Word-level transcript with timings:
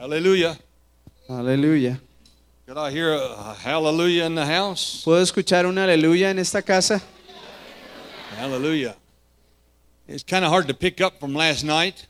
Hallelujah. 0.00 0.56
Hallelujah. 1.28 2.00
Could 2.66 2.78
I 2.78 2.90
hear 2.90 3.12
a 3.12 3.52
hallelujah 3.52 4.24
in 4.24 4.34
the 4.34 4.46
house? 4.46 5.02
¿Puedo 5.04 5.20
escuchar 5.20 5.66
un 5.66 5.76
aleluya 5.76 6.30
en 6.30 6.38
esta 6.38 6.62
casa? 6.62 7.02
Hallelujah. 8.34 8.96
It's 10.08 10.22
kind 10.22 10.42
of 10.42 10.50
hard 10.50 10.68
to 10.68 10.74
pick 10.74 11.02
up 11.02 11.20
from 11.20 11.34
last 11.34 11.64
night 11.64 12.06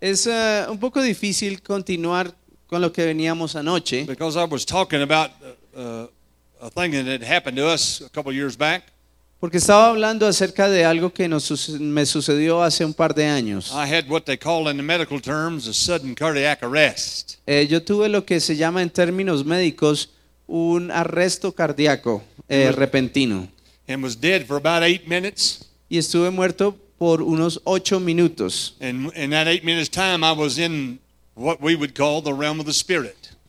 Es 0.00 0.26
eh, 0.26 0.66
un 0.68 0.78
poco 0.78 1.00
difícil 1.00 1.62
continuar 1.62 2.34
con 2.66 2.82
lo 2.82 2.90
que 2.90 3.04
veníamos 3.04 3.54
anoche, 3.54 4.04
because 4.04 4.36
I 4.36 4.42
was 4.42 4.64
talking 4.64 5.02
about 5.02 5.30
uh, 5.76 6.08
a 6.60 6.70
thing 6.70 6.90
that 6.90 7.06
had 7.06 7.22
happened 7.22 7.56
to 7.58 7.68
us 7.68 8.00
a 8.00 8.08
couple 8.08 8.32
years 8.32 8.56
back. 8.56 8.82
Porque 9.40 9.58
estaba 9.58 9.88
hablando 9.88 10.26
acerca 10.26 10.68
de 10.68 10.84
algo 10.84 11.12
que 11.12 11.28
nos, 11.28 11.70
me 11.80 12.04
sucedió 12.06 12.62
hace 12.62 12.84
un 12.84 12.94
par 12.94 13.14
de 13.14 13.26
años. 13.26 13.70
I 13.72 13.92
had 13.92 14.08
what 14.08 14.22
they 14.22 14.36
call 14.36 14.68
in 14.70 14.76
the 14.76 14.82
medical 14.82 15.20
terms 15.20 15.66
a 15.68 15.72
sudden 15.72 16.14
cardiac 16.14 16.62
arrest. 16.62 17.36
Eh, 17.46 17.66
yo 17.68 17.82
tuve 17.82 18.08
lo 18.08 18.24
que 18.24 18.40
se 18.40 18.56
llama 18.56 18.82
en 18.82 18.90
términos 18.90 19.44
médicos 19.44 20.10
un 20.46 20.90
arresto 20.90 21.52
cardíaco 21.52 22.22
eh, 22.48 22.72
repentino 22.72 23.48
and 23.86 24.02
was 24.02 24.18
dead 24.20 24.46
for 24.46 24.56
about 24.56 24.82
eight 24.82 25.06
minutes. 25.06 25.64
y 25.88 25.98
estuve 25.98 26.30
muerto 26.30 26.76
por 26.98 27.22
unos 27.22 27.60
ocho 27.64 28.00
minutos. 28.00 28.76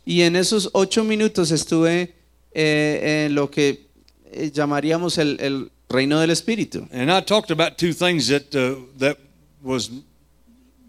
Y 0.06 0.22
en 0.22 0.36
esos 0.36 0.70
ocho 0.74 1.04
minutos 1.04 1.52
estuve 1.52 2.14
eh, 2.52 3.26
en 3.26 3.36
lo 3.36 3.52
que 3.52 3.88
eh, 4.32 4.52
llamaríamos 4.52 5.18
el, 5.18 5.38
el 5.40 5.72
reino 5.90 6.20
del 6.20 6.30
espíritu. 6.32 6.88
And 6.92 7.12
I 7.12 7.22
talked 7.22 7.52
about 7.52 7.78
two 7.78 7.94
things 7.94 8.28
that 8.28 8.56
uh, 8.56 8.76
that 8.98 9.18
was 9.62 9.90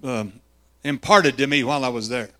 um, 0.03 0.33
imparted 0.85 1.37
to 1.39 1.47
me 1.47 1.65
while 1.65 1.85
I 1.85 1.89
was 1.89 2.09
there. 2.09 2.31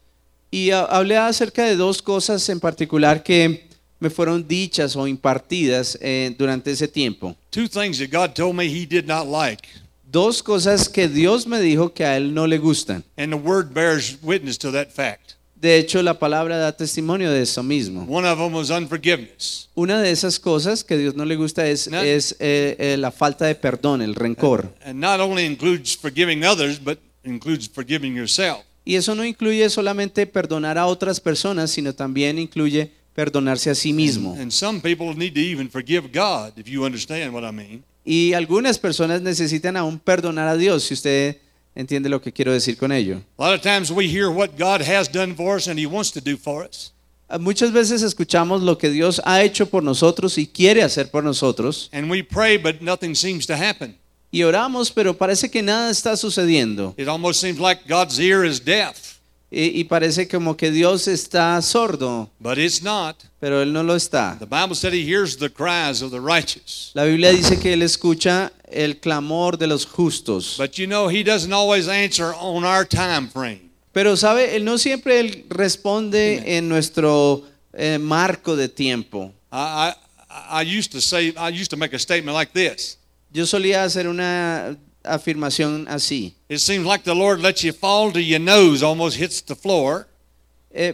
Y 0.53 0.71
hablé 0.71 1.17
acerca 1.17 1.65
de 1.65 1.77
dos 1.77 2.03
cosas 2.03 2.49
en 2.49 2.59
particular 2.61 3.23
que 3.23 3.69
me 4.01 4.11
fueron 4.11 4.47
dichas 4.47 4.97
o 4.97 5.07
impartidas 5.07 5.97
eh, 6.01 6.35
durante 6.37 6.71
ese 6.73 6.89
tiempo. 6.89 7.37
Two 7.51 7.69
things 7.69 7.99
that 7.99 8.11
God 8.11 8.35
told 8.35 8.57
me 8.57 8.67
He 8.69 8.85
did 8.87 9.07
not 9.07 9.27
like, 9.27 9.69
Dos 10.11 10.43
cosas 10.43 10.89
que 10.89 11.07
Dios 11.09 11.47
me 11.47 11.61
dijo 11.61 11.95
que 11.95 12.05
a 12.05 12.17
Él 12.17 12.35
no 12.35 12.47
le 12.47 12.59
gustan. 12.59 13.05
and 13.17 13.33
the 13.33 13.37
Word 13.37 13.73
bears 13.73 14.19
witness 14.23 14.59
to 14.59 14.71
that 14.73 14.91
fact. 14.93 15.37
De 15.61 15.77
hecho, 15.77 16.03
la 16.03 16.19
palabra 16.19 16.57
da 16.57 16.73
testimonio 16.75 17.31
de 17.31 17.43
eso 17.43 17.63
mismo. 17.63 18.07
One 18.09 18.27
of 18.27 18.39
them 18.39 18.55
was 18.55 18.71
unforgiveness, 18.71 19.69
Una 19.75 20.01
de 20.01 20.11
esas 20.11 20.41
cosas 20.41 20.83
que 20.83 20.97
Dios 20.97 21.15
no 21.15 21.25
le 21.27 21.37
gusta 21.37 21.67
es, 21.69 21.87
es 21.89 22.35
eh, 22.41 22.77
eh, 22.79 22.97
la 22.97 23.11
falta 23.11 23.45
de 23.45 23.55
perdón, 23.55 24.01
el 24.01 24.15
rencor. 24.15 24.73
and 24.85 24.99
not 24.99 25.21
only 25.21 25.45
includes 25.45 25.95
forgiving 25.97 26.45
others, 26.45 26.83
but 26.83 26.99
includes 27.25 27.69
forgiving 27.69 28.15
yourself. 28.17 28.61
Y 28.87 28.95
eso 28.97 29.15
no 29.15 29.23
incluye 29.25 29.69
solamente 29.69 30.27
perdonar 30.27 30.79
a 30.79 30.87
otras 30.87 31.21
personas, 31.21 31.71
sino 31.71 31.95
también 31.95 32.39
incluye 32.39 32.93
perdonarse 33.15 33.69
a 33.69 33.75
sí 33.75 33.93
mismo. 33.93 34.35
And 34.41 34.51
some 34.51 34.81
people 34.81 35.15
need 35.15 35.35
to 35.35 35.41
even 35.41 35.69
forgive 35.71 36.09
God, 36.11 36.57
if 36.57 36.67
you 36.67 36.85
understand 36.85 37.35
what 37.35 37.45
I 37.45 37.53
mean. 37.53 37.85
Y 38.03 38.33
algunas 38.33 38.79
personas 38.79 39.21
necesitan 39.21 39.77
aún 39.77 39.99
perdonar 39.99 40.49
a 40.49 40.57
Dios, 40.57 40.85
si 40.85 40.95
usted 40.95 41.37
entiende 41.75 42.09
lo 42.09 42.21
que 42.21 42.33
quiero 42.33 42.53
decir 42.53 42.77
con 42.77 42.93
ello. 42.93 43.21
A 43.39 43.45
lot 43.51 43.55
of 43.55 43.63
times 43.63 43.91
we 43.91 44.07
hear 44.09 44.29
what 44.31 44.57
God 44.59 44.81
has 44.83 45.09
done 45.11 45.35
for 45.35 45.57
us 45.57 45.67
and 45.69 45.79
He 45.79 45.87
wants 45.87 46.11
to 46.13 46.21
do 46.21 46.37
for 46.37 46.65
us, 46.65 46.93
Muchas 47.39 47.71
veces 47.71 48.03
escuchamos 48.03 48.61
lo 48.63 48.77
que 48.77 48.91
Dios 48.91 49.23
ha 49.25 49.43
hecho 49.43 49.67
por 49.67 49.85
nosotros 49.85 50.37
y 50.37 50.49
quiere 50.49 50.83
hacer 50.83 51.11
por 51.13 51.23
nosotros. 51.23 51.89
and 51.93 52.11
we 52.11 52.23
pray, 52.25 52.57
but 52.57 52.81
nothing 52.83 53.15
seems 53.15 53.47
to 53.47 53.55
happen. 53.55 53.97
Y 54.33 54.43
oramos, 54.43 54.91
pero 54.91 55.17
parece 55.17 55.49
que 55.51 55.63
nada 55.63 55.91
está 55.91 56.17
sucediendo. 56.17 56.93
It 56.97 57.07
almost 57.09 57.41
seems 57.41 57.61
like 57.61 57.83
God's 57.89 58.19
ear 58.19 58.45
is 58.45 58.61
deaf, 58.65 59.20
Y, 59.53 59.81
y 59.81 59.85
parece 59.85 60.29
como 60.29 60.57
que 60.57 60.71
Dios 60.71 61.09
está 61.09 61.61
sordo, 61.61 62.31
but 62.39 62.57
it's 62.57 62.83
not. 62.83 63.17
pero 63.41 63.63
Él 63.63 63.73
no 63.73 63.83
lo 63.83 63.97
está. 63.97 64.37
The 64.39 64.47
Bible 64.47 64.77
said 64.77 64.93
He 64.93 65.05
hears 65.05 65.37
the 65.37 65.51
cries 65.51 66.03
of 66.03 66.13
the 66.13 66.21
righteous. 66.21 66.93
La 66.95 67.05
Biblia 67.05 67.33
dice 67.33 67.59
que 67.59 67.73
Él 67.73 67.83
escucha 67.83 68.53
el 68.71 69.01
clamor 69.01 69.59
de 69.59 69.67
los 69.67 69.85
justos. 69.85 70.57
But 70.57 70.75
you 70.79 70.87
know, 70.87 71.09
He 71.09 71.25
doesn't 71.25 71.53
always 71.53 71.89
answer 71.89 72.33
on 72.39 72.65
our 72.65 72.85
time 72.87 73.29
frame. 73.29 73.71
Pero 73.93 74.15
sabe, 74.17 74.55
Él 74.55 74.65
no 74.65 74.79
siempre 74.79 75.19
Él 75.19 75.47
responde 75.49 76.57
en 76.57 76.69
nuestro 76.69 77.43
eh, 77.73 77.99
marco 77.99 78.55
de 78.55 78.69
tiempo. 78.69 79.33
I, 79.51 79.93
I, 80.29 80.61
I 80.61 80.79
used 80.79 80.93
to 80.93 81.01
say, 81.01 81.35
I 81.37 81.49
used 81.49 81.71
to 81.71 81.77
make 81.77 81.93
a 81.93 81.99
statement 81.99 82.37
like 82.37 82.53
this. 82.53 82.99
Yo 83.33 83.47
solía 83.47 83.83
hacer 83.83 84.07
una 84.07 84.77
afirmación 85.05 85.87
así. 85.89 86.35
It 86.49 86.59
seems 86.59 86.85
like 86.87 87.05
the 87.05 87.15
Lord 87.15 87.41
lets 87.41 87.63
you 87.63 87.73
fall 87.73 88.13
till 88.13 88.23
your 88.25 88.41
nose 88.41 88.83
almost 88.85 89.17
hits 89.21 89.43
the 89.43 89.55
floor. 89.55 90.07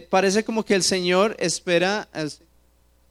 Parece 0.09 0.43
como 0.43 0.63
que 0.63 0.75
el 0.75 0.83
Señor 0.83 1.35
espera, 1.39 2.07
es- 2.13 2.39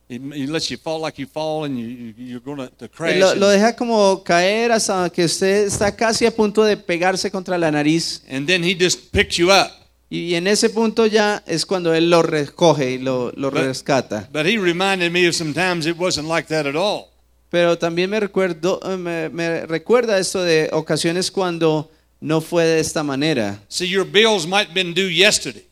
He, 0.09 0.15
he 0.35 0.47
lets 0.47 0.69
you 0.69 0.77
fall 0.79 1.01
like 1.01 1.19
you 1.21 1.27
fall 1.27 1.65
and 1.65 1.77
you, 1.77 1.85
you- 1.89 2.15
you're 2.17 2.41
going 2.41 2.59
to, 2.59 2.69
to 2.79 2.89
crash. 2.89 3.17
lo, 3.37 3.49
deja 3.49 3.75
como 3.75 4.23
caer 4.23 4.71
hasta 4.71 5.11
que 5.11 5.25
usted 5.25 5.67
está 5.67 5.97
casi 5.97 6.25
a 6.27 6.31
punto 6.31 6.63
de 6.63 6.77
pegarse 6.77 7.29
contra 7.29 7.59
la 7.59 7.73
nariz. 7.73 8.23
and 8.29 8.47
then 8.47 8.63
He 8.63 8.75
just 8.79 9.11
picks 9.11 9.37
you 9.37 9.51
up. 9.51 9.73
Y 10.09 10.35
en 10.37 10.47
ese 10.47 10.71
punto 10.71 11.07
ya 11.07 11.43
es 11.45 11.67
cuando 11.67 11.93
Él 11.93 12.09
lo 12.09 12.23
recoge 12.23 12.93
y 12.93 12.99
lo, 12.99 13.33
lo 13.35 13.51
But- 13.51 13.65
rescata. 13.65 14.29
But 14.33 14.47
He 14.47 14.57
reminded 14.59 15.11
me 15.11 15.27
of 15.27 15.35
sometimes 15.35 15.87
it 15.87 15.97
wasn't 15.99 16.29
like 16.29 16.47
that 16.49 16.67
at 16.67 16.77
all. 16.77 17.09
Pero 17.57 17.79
también 17.79 18.11
me, 18.11 18.21
recuerdo, 18.21 18.79
eh, 18.85 18.99
me, 18.99 19.31
me 19.31 19.65
recuerda 19.65 20.19
esto 20.19 20.43
de 20.43 20.69
ocasiones 20.73 21.31
cuando 21.31 21.91
no 22.21 22.43
fue 22.43 22.67
de 22.67 22.81
esta 22.81 23.03
manera. 23.03 23.59
See, 23.69 23.89
your 23.89 24.05
bills 24.05 24.47
might 24.47 24.67
have 24.69 24.75
been 24.75 24.93
due 24.93 25.09
yesterday. 25.09 25.65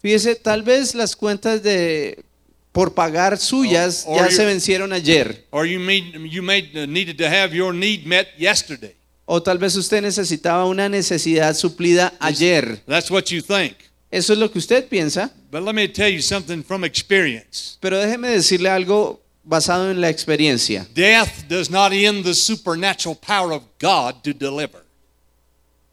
Fíjese, 0.00 0.36
tal 0.36 0.62
vez 0.62 0.94
las 0.94 1.16
cuentas 1.16 1.60
de 1.60 2.22
por 2.70 2.94
pagar 2.94 3.36
suyas 3.38 4.04
Or- 4.06 4.18
or 4.20 4.26
ya 4.26 4.30
you- 4.30 4.36
se 4.36 4.44
vencieron 4.44 4.92
ayer. 4.92 5.44
Or 5.50 5.66
you, 5.66 5.80
made, 5.80 6.12
you 6.30 6.44
made, 6.44 6.86
needed 6.86 7.16
to 7.18 7.26
have 7.26 7.52
your 7.52 7.74
need 7.74 8.06
met 8.06 8.28
yesterday. 8.38 8.94
O 9.24 9.42
tal 9.42 9.58
vez 9.58 9.74
usted 9.74 10.00
necesitaba 10.00 10.64
una 10.66 10.88
necesidad 10.88 11.54
suplida 11.56 12.12
ayer. 12.20 12.82
That's 12.86 13.10
what 13.10 13.24
you 13.32 13.42
think. 13.42 13.74
Eso 14.12 14.32
es 14.32 14.38
lo 14.38 14.48
que 14.52 14.60
usted 14.60 14.86
piensa. 14.88 15.32
But 15.50 15.64
let 15.64 15.74
me 15.74 15.88
tell 15.88 16.08
you 16.12 16.22
something 16.22 16.62
from 16.62 16.84
experience. 16.84 17.78
Pero 17.80 17.98
déjeme 17.98 18.28
decirle 18.28 18.68
algo 18.68 19.21
basado 19.44 19.90
en 19.90 20.00
la 20.00 20.08
experiencia. 20.08 20.86
Death 20.94 21.48
does 21.48 21.70
not 21.70 21.92
end 21.92 22.24
the 22.24 22.34
supernatural 22.34 23.16
power 23.16 23.52
of 23.52 23.62
God 23.80 24.22
to 24.22 24.32
deliver. 24.32 24.82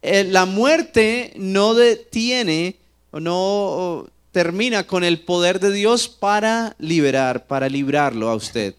Eh, 0.01 0.23
La 0.29 0.45
muerte 0.45 1.33
no 1.35 1.73
detiene 1.73 2.75
o 3.11 3.19
no 3.19 4.09
termina 4.31 4.85
con 4.85 5.03
el 5.03 5.19
poder 5.19 5.59
de 5.59 5.71
Dios 5.71 6.07
para 6.07 6.75
liberar, 6.79 7.47
para 7.47 7.67
librarlo 7.67 8.29
a 8.29 8.35
usted. 8.35 8.75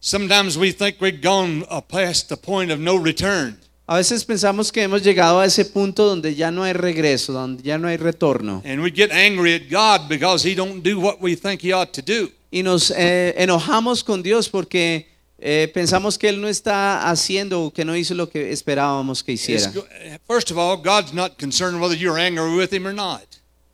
Sometimes 0.00 0.56
we 0.58 0.72
think 0.72 1.00
we've 1.00 1.22
gone 1.22 1.64
uh, 1.70 1.80
past 1.80 2.28
the 2.28 2.36
point 2.36 2.70
of 2.70 2.78
no 2.78 2.96
return. 2.96 3.58
A 3.86 3.96
veces 3.96 4.24
pensamos 4.24 4.72
que 4.72 4.82
hemos 4.82 5.02
llegado 5.02 5.40
a 5.40 5.44
ese 5.46 5.66
punto 5.66 6.06
donde 6.06 6.34
ya 6.34 6.50
no 6.50 6.62
hay 6.62 6.72
regreso, 6.72 7.32
donde 7.34 7.62
ya 7.62 7.76
no 7.76 7.88
hay 7.88 7.98
retorno. 7.98 8.62
And 8.64 8.82
we 8.82 8.90
get 8.90 9.12
angry 9.12 9.54
at 9.54 9.68
God 9.70 10.08
because 10.08 10.42
he 10.42 10.54
don't 10.54 10.82
do 10.82 10.98
what 10.98 11.20
we 11.20 11.36
think 11.36 11.60
he 11.60 11.72
ought 11.72 11.92
to 11.92 12.02
do. 12.02 12.30
Y 12.54 12.62
nos 12.62 12.92
eh, 12.96 13.34
enojamos 13.36 14.04
con 14.04 14.22
Dios 14.22 14.48
porque 14.48 15.08
eh, 15.40 15.68
pensamos 15.74 16.16
que 16.16 16.28
Él 16.28 16.40
no 16.40 16.46
está 16.46 17.10
haciendo 17.10 17.62
o 17.64 17.72
que 17.72 17.84
no 17.84 17.96
hizo 17.96 18.14
lo 18.14 18.28
que 18.28 18.52
esperábamos 18.52 19.24
que 19.24 19.32
hiciera. 19.32 19.72
go- 19.72 19.84
First 20.28 20.52
of 20.52 20.56
all, 20.58 20.76
God's 20.76 21.12
not 21.12 21.36
concerned 21.36 21.80
whether 21.80 21.96
you're 21.98 22.16
angry 22.16 22.54
with 22.56 22.72
him 22.72 22.86
or 22.86 22.94
not. 22.94 23.22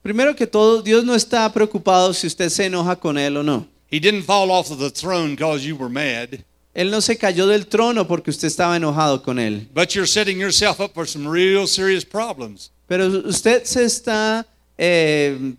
Primero 0.03 0.35
que 0.35 0.47
todo, 0.47 0.81
Dios 0.81 1.05
no 1.05 1.15
está 1.15 1.53
preocupado 1.53 2.15
si 2.15 2.27
usted 2.27 2.49
se 2.49 2.65
enoja 2.65 2.97
con 2.99 3.19
Él 3.19 3.37
o 3.37 3.43
no. 3.43 3.67
He 3.93 4.01
didn't 4.01 4.23
fall 4.25 4.51
off 4.51 4.71
of 4.71 4.79
the 4.79 4.91
throne 4.91 5.33
because 5.37 5.63
you 5.63 5.77
were 5.77 5.91
mad, 5.93 6.41
Él 6.73 6.91
no 6.91 7.03
se 7.03 7.19
cayó 7.19 7.47
del 7.47 7.67
trono 7.67 8.07
porque 8.07 8.31
usted 8.31 8.49
estaba 8.49 8.77
enojado 8.77 9.23
con 9.23 9.39
Él. 9.39 9.69
but 9.75 9.91
you're 9.95 10.07
setting 10.07 10.39
yourself 10.39 10.81
up 10.81 10.95
for 10.95 11.07
some 11.07 11.29
real 11.29 11.67
serious 11.67 12.03
problems. 12.05 12.71
Pero 12.89 13.07
usted 13.29 13.65
se 13.67 13.85
está 13.85 14.47
eh, 14.79 15.55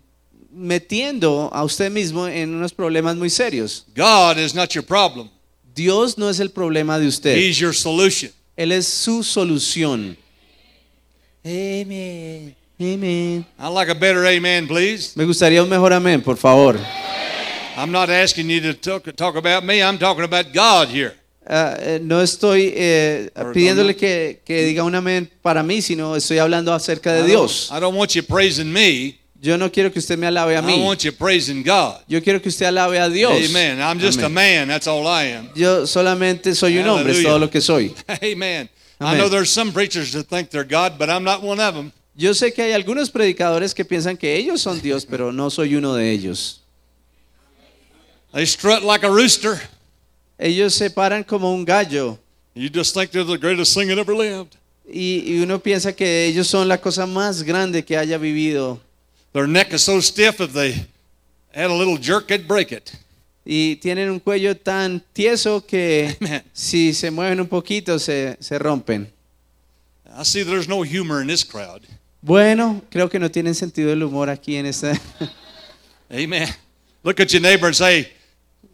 metiendo 0.52 1.50
a 1.52 1.64
usted 1.64 1.90
mismo 1.90 2.26
en 2.28 2.54
unos 2.54 2.72
problemas 2.72 3.16
muy 3.16 3.30
serios. 3.30 3.84
God 3.96 4.38
is 4.38 4.54
not 4.54 4.70
your 4.74 4.84
problem. 4.84 5.28
Dios 5.74 6.18
no 6.18 6.28
es 6.28 6.38
el 6.40 6.50
problema 6.50 6.98
de 6.98 7.06
usted. 7.06 7.36
He's 7.36 7.58
your 7.58 7.74
solution. 7.74 8.30
Él 8.56 8.72
es 8.72 8.86
su 8.86 9.22
solución. 9.22 10.16
Amén. 11.44 12.54
Amén. 12.78 13.46
I'd 13.58 13.68
like 13.72 13.90
a 13.90 13.94
better 13.94 14.26
amen, 14.26 14.66
please. 14.66 15.12
Me 15.16 15.24
gustaría 15.24 15.62
un 15.62 15.68
mejor 15.68 15.92
amén, 15.92 16.20
por 16.22 16.36
favor. 16.36 16.78
I'm 17.76 17.90
not 17.90 18.10
asking 18.10 18.48
you 18.50 18.60
to 18.60 18.74
talk, 18.74 19.04
talk 19.16 19.36
about 19.36 19.64
me. 19.64 19.82
I'm 19.82 19.98
talking 19.98 20.24
about 20.24 20.52
God 20.52 20.88
here. 20.88 21.14
Eh, 21.48 21.98
no 22.02 22.20
estoy 22.22 22.72
eh, 22.76 23.30
pidiéndole 23.52 23.96
que, 23.96 24.40
que 24.44 24.62
diga 24.64 24.84
un 24.84 24.94
amén 24.94 25.28
para 25.42 25.62
mí, 25.62 25.80
sino 25.82 26.14
estoy 26.14 26.38
hablando 26.38 26.72
acerca 26.72 27.10
I 27.10 27.14
de 27.14 27.20
don't- 27.22 27.26
Dios. 27.26 27.70
I 27.72 27.80
don't 27.80 27.96
want 27.96 28.12
you 28.14 28.22
praising 28.22 28.70
me. 28.72 29.18
Yo 29.44 29.56
no 29.56 29.70
quiero 29.72 29.90
que 29.90 29.98
usted 29.98 30.16
me 30.16 30.28
alabe 30.28 30.56
a 30.56 30.60
I 30.60 30.62
mí. 30.62 30.84
want 30.84 31.02
you 31.02 31.12
praising 31.12 31.64
God. 31.64 31.96
Yo 32.06 32.22
quiero 32.22 32.40
que 32.40 32.48
usted 32.48 32.66
alabe 32.66 33.00
a 33.00 33.08
Dios. 33.08 33.32
Amen. 33.50 33.80
I'm 33.80 33.98
just 33.98 34.20
a 34.20 34.26
Amén. 34.26 34.34
man. 34.34 34.68
That's 34.68 34.86
all 34.86 35.04
I 35.04 35.24
am. 35.32 35.50
Yo 35.56 35.84
solamente 35.84 36.54
soy 36.54 36.78
un 36.78 36.86
hombre, 36.86 37.12
es 37.12 37.24
todo 37.24 37.40
lo 37.40 37.50
que 37.50 37.60
soy. 37.60 37.92
Amen. 38.22 38.68
I 39.00 39.04
Amen. 39.04 39.18
know 39.18 39.28
there's 39.28 39.50
some 39.50 39.72
preachers 39.72 40.12
that 40.12 40.28
think 40.28 40.50
they're 40.50 40.62
God, 40.62 40.96
but 40.96 41.10
I'm 41.10 41.24
not 41.24 41.42
one 41.42 41.58
of 41.58 41.74
them. 41.74 41.90
Yo 42.14 42.34
sé 42.34 42.52
que 42.54 42.62
hay 42.62 42.72
algunos 42.72 43.10
predicadores 43.10 43.74
que 43.74 43.84
piensan 43.84 44.16
que 44.16 44.36
ellos 44.36 44.60
son 44.62 44.80
Dios, 44.80 45.04
pero 45.04 45.32
no 45.32 45.50
soy 45.50 45.74
uno 45.74 45.94
de 45.94 46.12
ellos. 46.12 46.60
They 48.32 48.46
strut 48.46 48.82
like 48.84 49.02
a 49.04 49.10
rooster. 49.10 49.60
Ellos 50.38 50.74
se 50.74 50.88
paran 50.90 51.24
como 51.24 51.52
un 51.52 51.64
gallo 51.64 52.18
You 52.54 52.68
just 52.68 52.94
think 52.94 53.10
they're 53.12 53.24
the 53.24 53.38
greatest 53.38 53.74
thing 53.74 53.88
that 53.88 53.98
ever 53.98 54.14
lived. 54.14 54.56
y, 54.86 55.22
y 55.26 55.42
uno 55.42 55.58
piensa 55.60 55.94
que 55.96 56.26
ellos 56.26 56.46
son 56.48 56.68
la 56.68 56.78
cosa 56.80 57.06
más 57.06 57.42
grande 57.42 57.84
que 57.84 57.96
haya 57.96 58.18
vivido. 58.18 58.78
Their 59.32 59.46
neck 59.46 59.72
is 59.72 59.82
so 59.82 60.00
stiff 60.00 60.40
if 60.40 60.52
they 60.52 60.86
had 61.54 61.70
a 61.70 61.74
little 61.74 61.96
jerk, 61.96 62.28
they'd 62.28 62.46
break 62.46 62.72
it. 62.72 62.92
Y 63.44 63.76
tienen 63.76 64.10
un 64.10 64.20
cuello 64.20 64.56
tan 64.56 65.02
tieso 65.12 65.66
que 65.66 66.16
Amen. 66.20 66.42
si 66.52 66.92
se 66.92 67.10
mueven 67.10 67.40
un 67.40 67.48
poquito 67.48 67.98
se, 67.98 68.36
se 68.40 68.58
rompen. 68.58 69.10
I 70.14 70.22
see 70.24 70.42
there's 70.42 70.68
no 70.68 70.82
humor 70.82 71.22
in 71.22 71.26
this 71.26 71.42
crowd. 71.42 71.82
Bueno, 72.20 72.82
creo 72.90 73.10
que 73.10 73.18
no 73.18 73.30
tienen 73.30 73.54
sentido 73.54 73.90
del 73.90 74.02
humor 74.02 74.28
aquí 74.30 74.56
en 74.56 74.66
esta. 74.66 74.92
Amen. 76.10 76.48
Look 77.02 77.18
at 77.18 77.32
your 77.32 77.40
neighbor 77.40 77.66
and 77.66 77.74
say, 77.74 78.12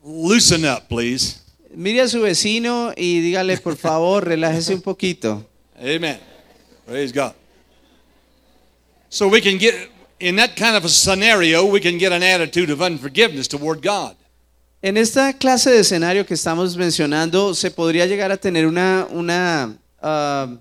loosen 0.04 0.64
up, 0.64 0.88
please. 0.88 1.40
Mire 1.74 2.02
a 2.02 2.08
su 2.08 2.20
vecino 2.20 2.92
y 2.96 3.20
dígale, 3.20 3.56
por 3.58 3.76
favor, 3.76 4.26
relájese 4.26 4.74
un 4.74 4.82
poquito. 4.82 5.46
Amen. 5.80 6.18
Praise 6.86 7.12
God. 7.12 7.34
So 9.08 9.28
we 9.28 9.40
can 9.40 9.56
get, 9.58 9.88
in 10.20 10.36
that 10.36 10.56
kind 10.56 10.76
of 10.76 10.84
a 10.84 10.88
scenario, 10.88 11.64
we 11.64 11.80
can 11.80 11.98
get 11.98 12.12
an 12.12 12.22
attitude 12.22 12.70
of 12.72 12.80
unforgiveness 12.80 13.48
toward 13.48 13.82
God. 13.82 14.14
En 14.80 14.96
esta 14.96 15.32
clase 15.32 15.70
de 15.70 15.80
escenario 15.80 16.24
que 16.24 16.34
estamos 16.34 16.76
mencionando, 16.76 17.54
se 17.54 17.70
podría 17.70 18.06
llegar 18.06 18.30
a 18.30 18.36
tener 18.36 18.64
una, 18.66 19.06
una 19.10 19.76
ah, 20.00 20.54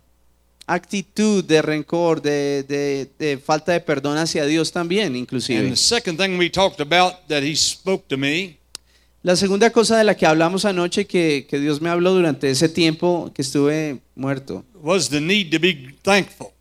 actitud 0.66 1.44
de 1.44 1.62
rencor, 1.62 2.22
de, 2.22 2.64
de- 2.68 3.10
de 3.20 3.38
falta 3.38 3.72
de 3.74 3.80
perdón 3.80 4.18
hacia 4.18 4.46
Dios 4.46 4.72
también, 4.72 5.16
inclusive. 5.16 5.60
And 5.60 5.70
the 5.70 5.76
second 5.76 6.18
thing 6.20 6.38
we 6.38 6.50
talked 6.50 6.82
about 6.82 7.28
that 7.28 7.44
he 7.44 7.56
spoke 7.56 8.08
to 8.08 8.18
me 8.18 8.58
La 9.24 9.36
segunda 9.36 9.72
cosa 9.72 9.98
de 9.98 10.04
la 10.04 10.16
que 10.16 10.26
hablamos 10.26 10.64
anoche, 10.64 11.06
que, 11.06 11.46
que 11.50 11.60
Dios 11.60 11.82
me 11.82 11.90
habló 11.90 12.14
durante 12.14 12.50
ese 12.50 12.70
tiempo 12.70 13.32
que 13.36 13.42
estuve 13.42 14.00
muerto, 14.16 14.64
was 14.82 15.10
the 15.10 15.20
need 15.20 15.52
to 15.52 15.60
be 15.60 15.94
thankful. 16.02 16.52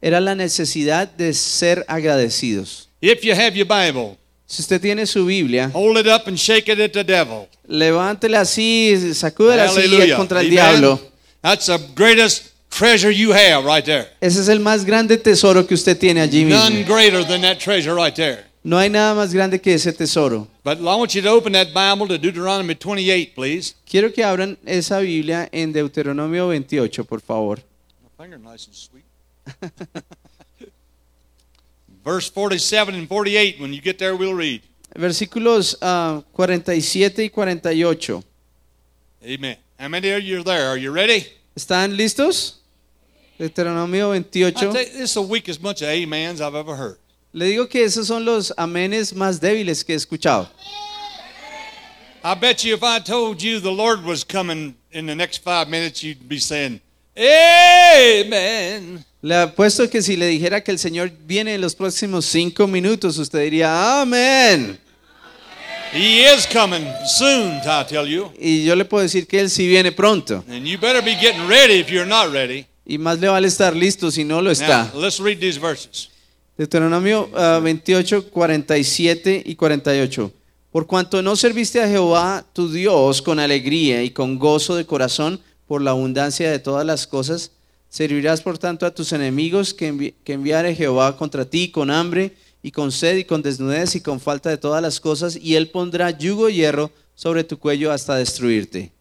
Era 0.00 0.20
la 0.20 0.34
necesidad 0.34 1.08
de 1.08 1.32
ser 1.34 1.84
agradecidos. 1.88 2.88
If 3.00 3.22
you 3.22 3.32
have 3.34 3.56
your 3.56 3.66
Bible, 3.66 4.16
Si 4.48 4.62
usted 4.62 4.80
tiene 4.80 5.06
su 5.06 5.26
Biblia, 5.26 5.70
hold 5.74 5.98
it 5.98 6.06
up 6.06 6.28
and 6.28 6.36
shake 6.38 6.68
it 6.72 6.78
at 6.78 6.92
the 6.92 7.02
devil. 7.02 7.48
levántela 7.66 8.40
así, 8.42 8.94
sacúdela 9.14 9.64
así 9.64 10.12
contra 10.16 10.40
el 10.40 10.46
Amen. 10.46 10.50
diablo. 10.50 11.00
That's 11.42 11.66
the 11.66 11.78
greatest 11.96 12.52
treasure 12.70 13.10
you 13.12 13.32
have 13.32 13.64
right 13.64 13.84
there. 13.84 14.06
Ese 14.20 14.40
es 14.40 14.48
el 14.48 14.60
más 14.60 14.84
grande 14.84 15.16
tesoro 15.18 15.66
que 15.66 15.74
usted 15.74 15.98
tiene 15.98 16.20
allí 16.20 16.44
None 16.44 16.76
mismo. 16.84 16.94
greater 16.94 17.24
than 17.26 17.42
that 17.42 17.58
treasure 17.58 17.94
right 17.94 18.14
there. 18.14 18.44
No 18.62 18.78
hay 18.78 18.88
nada 18.90 19.14
más 19.14 19.32
grande 19.32 19.60
que 19.60 19.74
ese 19.74 19.92
tesoro. 19.92 20.46
But 20.64 20.78
I 20.78 20.82
want 20.96 21.12
you 21.14 21.22
to 21.22 21.30
open 21.30 21.52
that 21.52 21.68
Bible 21.72 22.06
to 22.08 22.18
Deuteronomy 22.18 22.74
28, 22.74 23.32
please. 23.34 23.74
Quiero 23.88 24.12
que 24.12 24.22
abran 24.24 24.58
esa 24.66 24.98
Biblia 25.00 25.48
en 25.52 25.72
Deuteronomio 25.72 26.48
28, 26.48 27.04
por 27.04 27.20
favor. 27.20 27.60
My 28.18 28.24
finger 28.24 28.38
nice 28.38 28.66
and 28.66 28.74
sweet. 28.74 29.04
Verse 32.04 32.30
47 32.30 32.94
and 32.94 33.08
48. 33.08 33.60
When 33.60 33.72
you 33.72 33.80
get 33.80 33.98
there, 33.98 34.16
we'll 34.16 34.34
read. 34.34 34.62
Versículos 34.94 35.76
ah, 35.82 36.22
47 36.34 37.24
y 37.24 37.28
48. 37.28 38.24
Amen. 39.24 39.56
How 39.78 39.88
many 39.88 40.10
of 40.10 40.22
you 40.22 40.40
are 40.40 40.44
there? 40.44 40.68
Are 40.68 40.78
you 40.78 40.92
ready? 40.92 41.26
¿Están 41.54 41.96
listos? 41.96 42.56
Deuteronomio 43.38 44.14
I 44.14 44.22
tell 44.22 44.52
28. 44.52 44.72
this 44.72 44.94
is 44.94 45.14
the 45.14 45.22
weakest 45.22 45.60
bunch 45.60 45.82
of 45.82 45.88
amens 45.88 46.40
I've 46.40 46.54
ever 46.54 46.76
heard. 46.76 46.98
Le 47.32 47.46
digo 47.46 47.68
que 47.68 47.84
esos 47.84 48.06
son 48.06 48.24
los 48.24 48.50
amenes 48.56 49.12
más 49.12 49.40
débiles 49.40 49.84
que 49.84 49.92
he 49.92 49.96
escuchado. 49.96 50.48
I 52.24 52.34
bet 52.34 52.64
you 52.64 52.74
if 52.74 52.82
I 52.82 52.98
told 52.98 53.42
you 53.42 53.60
the 53.60 53.70
Lord 53.70 54.04
was 54.04 54.24
coming 54.24 54.74
in 54.90 55.06
the 55.06 55.14
next 55.14 55.44
five 55.44 55.68
minutes, 55.68 56.02
you'd 56.02 56.28
be 56.28 56.38
saying, 56.38 56.80
Amen. 57.16 59.04
Le 59.22 59.34
apuesto 59.34 59.88
que 59.88 60.02
si 60.02 60.16
le 60.16 60.26
dijera 60.26 60.62
que 60.62 60.70
el 60.70 60.78
Señor 60.78 61.10
viene 61.26 61.54
en 61.54 61.60
los 61.60 61.74
próximos 61.74 62.26
cinco 62.26 62.66
minutos, 62.66 63.16
usted 63.16 63.42
diría, 63.42 64.00
amén. 64.02 64.78
He 65.92 66.24
is 66.34 66.46
coming 66.46 66.84
soon, 67.06 67.56
I 67.64 67.84
tell 67.88 68.06
you. 68.06 68.30
Y 68.38 68.64
yo 68.64 68.76
le 68.76 68.84
puedo 68.84 69.02
decir 69.02 69.26
que 69.26 69.40
Él 69.40 69.48
sí 69.48 69.66
viene 69.66 69.92
pronto. 69.92 70.44
And 70.48 70.66
you 70.66 70.78
better 70.78 71.02
be 71.02 71.14
getting 71.14 71.48
ready 71.48 71.80
if 71.80 71.88
you're 71.88 72.06
not 72.06 72.32
ready. 72.32 72.66
Y 72.84 72.98
más 72.98 73.18
le 73.18 73.28
vale 73.28 73.48
estar 73.48 73.74
listo 73.74 74.10
si 74.10 74.22
no 74.22 74.42
lo 74.42 74.50
está. 74.50 74.90
Now, 74.92 75.00
let's 75.00 75.18
read 75.18 75.38
these 75.38 75.58
verses. 75.58 76.10
Deuteronomio 76.58 77.30
ah, 77.34 77.60
28, 77.62 78.30
47 78.30 79.42
y 79.46 79.54
48. 79.54 80.32
Por 80.70 80.86
cuanto 80.86 81.22
no 81.22 81.34
serviste 81.34 81.80
a 81.80 81.88
Jehová 81.88 82.44
tu 82.52 82.70
Dios 82.70 83.22
con 83.22 83.38
alegría 83.38 84.02
y 84.02 84.10
con 84.10 84.38
gozo 84.38 84.76
de 84.76 84.84
corazón 84.84 85.40
por 85.66 85.82
la 85.82 85.90
abundancia 85.92 86.50
de 86.50 86.58
todas 86.58 86.84
las 86.86 87.06
cosas, 87.06 87.50
servirás 87.88 88.40
por 88.42 88.58
tanto 88.58 88.86
a 88.86 88.94
tus 88.94 89.12
enemigos 89.12 89.72
que, 89.74 89.92
envi- 89.92 90.14
que 90.24 90.34
enviare 90.34 90.74
Jehová 90.74 91.16
contra 91.16 91.44
ti 91.44 91.70
con 91.70 91.90
hambre 91.90 92.34
y 92.62 92.70
con 92.70 92.90
sed 92.92 93.16
y 93.16 93.24
con 93.24 93.42
desnudez 93.42 93.94
y 93.94 94.00
con 94.00 94.20
falta 94.20 94.50
de 94.50 94.58
todas 94.58 94.82
las 94.82 94.98
cosas, 95.00 95.36
y 95.36 95.54
él 95.54 95.68
pondrá 95.70 96.10
yugo 96.10 96.48
y 96.48 96.54
hierro 96.56 96.90
sobre 97.14 97.44
tu 97.44 97.58
cuello 97.58 97.92
hasta 97.92 98.16
destruirte. 98.16 98.92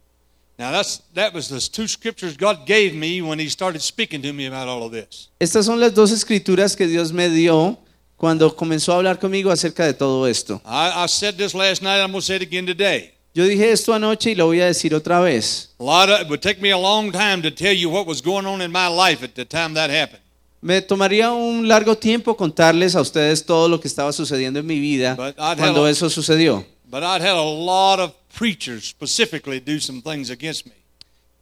Now 0.57 0.71
that's 0.71 1.01
that 1.15 1.33
was 1.33 1.49
the 1.49 1.59
two 1.59 1.85
scriptures 1.85 2.37
God 2.37 2.65
gave 2.65 2.93
me 2.93 3.21
when 3.21 3.39
He 3.39 3.49
started 3.49 3.81
speaking 3.81 4.21
to 4.21 4.31
me 4.31 4.47
about 4.47 4.69
all 4.69 4.83
of 4.83 4.93
this. 4.93 5.29
Estas 5.37 5.65
son 5.65 5.81
las 5.81 5.93
dos 5.93 6.11
escrituras 6.11 6.77
que 6.77 6.87
Dios 6.87 7.11
me 7.11 7.27
dio 7.27 7.77
cuando 8.15 8.55
comenzó 8.55 8.93
a 8.93 8.95
hablar 8.95 9.19
conmigo 9.19 9.51
acerca 9.51 9.85
de 9.85 9.93
todo 9.93 10.27
esto. 10.27 10.61
I, 10.65 11.03
I 11.03 11.07
said 11.09 11.35
this 11.35 11.53
last 11.53 11.81
night. 11.81 11.99
I'm 11.99 12.11
going 12.11 12.21
to 12.21 12.25
say 12.25 12.37
it 12.37 12.41
again 12.41 12.65
today. 12.65 13.14
Yo 13.35 13.43
dije 13.43 13.69
esto 13.69 13.93
anoche 13.93 14.31
y 14.31 14.35
lo 14.35 14.45
voy 14.45 14.61
a 14.61 14.67
decir 14.67 14.95
otra 14.95 15.19
vez. 15.19 15.75
Me 15.77 16.71
a 16.71 16.77
long 16.77 17.11
time 17.11 17.41
to 17.41 17.51
tell 17.53 17.75
you 17.75 17.89
what 17.89 18.07
was 18.07 18.21
going 18.21 18.45
on 18.45 18.61
in 18.61 18.71
my 18.71 18.87
life 18.87 19.25
at 19.25 19.33
the 19.33 19.45
time 19.45 19.73
that 19.73 19.89
happened. 19.89 20.21
Me 20.61 20.81
tomaría 20.81 21.33
un 21.33 21.67
largo 21.67 21.97
tiempo 21.97 22.37
contarles 22.37 22.95
a 22.95 23.01
ustedes 23.01 23.45
todo 23.45 23.67
lo 23.67 23.81
que 23.81 23.89
estaba 23.89 24.13
sucediendo 24.13 24.59
en 24.59 24.65
mi 24.65 24.79
vida 24.79 25.17
cuando 25.57 25.85
eso 25.85 26.09
sucedió. 26.09 26.65
But 26.85 27.03
I'd 27.03 27.21
had 27.21 27.35
a 27.35 27.43
lot 27.43 27.99
of 27.99 28.13
preachers 28.37 28.85
specifically 28.85 29.59
do 29.59 29.81
some 29.81 30.01
things 30.01 30.29
against 30.29 30.65
me. 30.65 30.71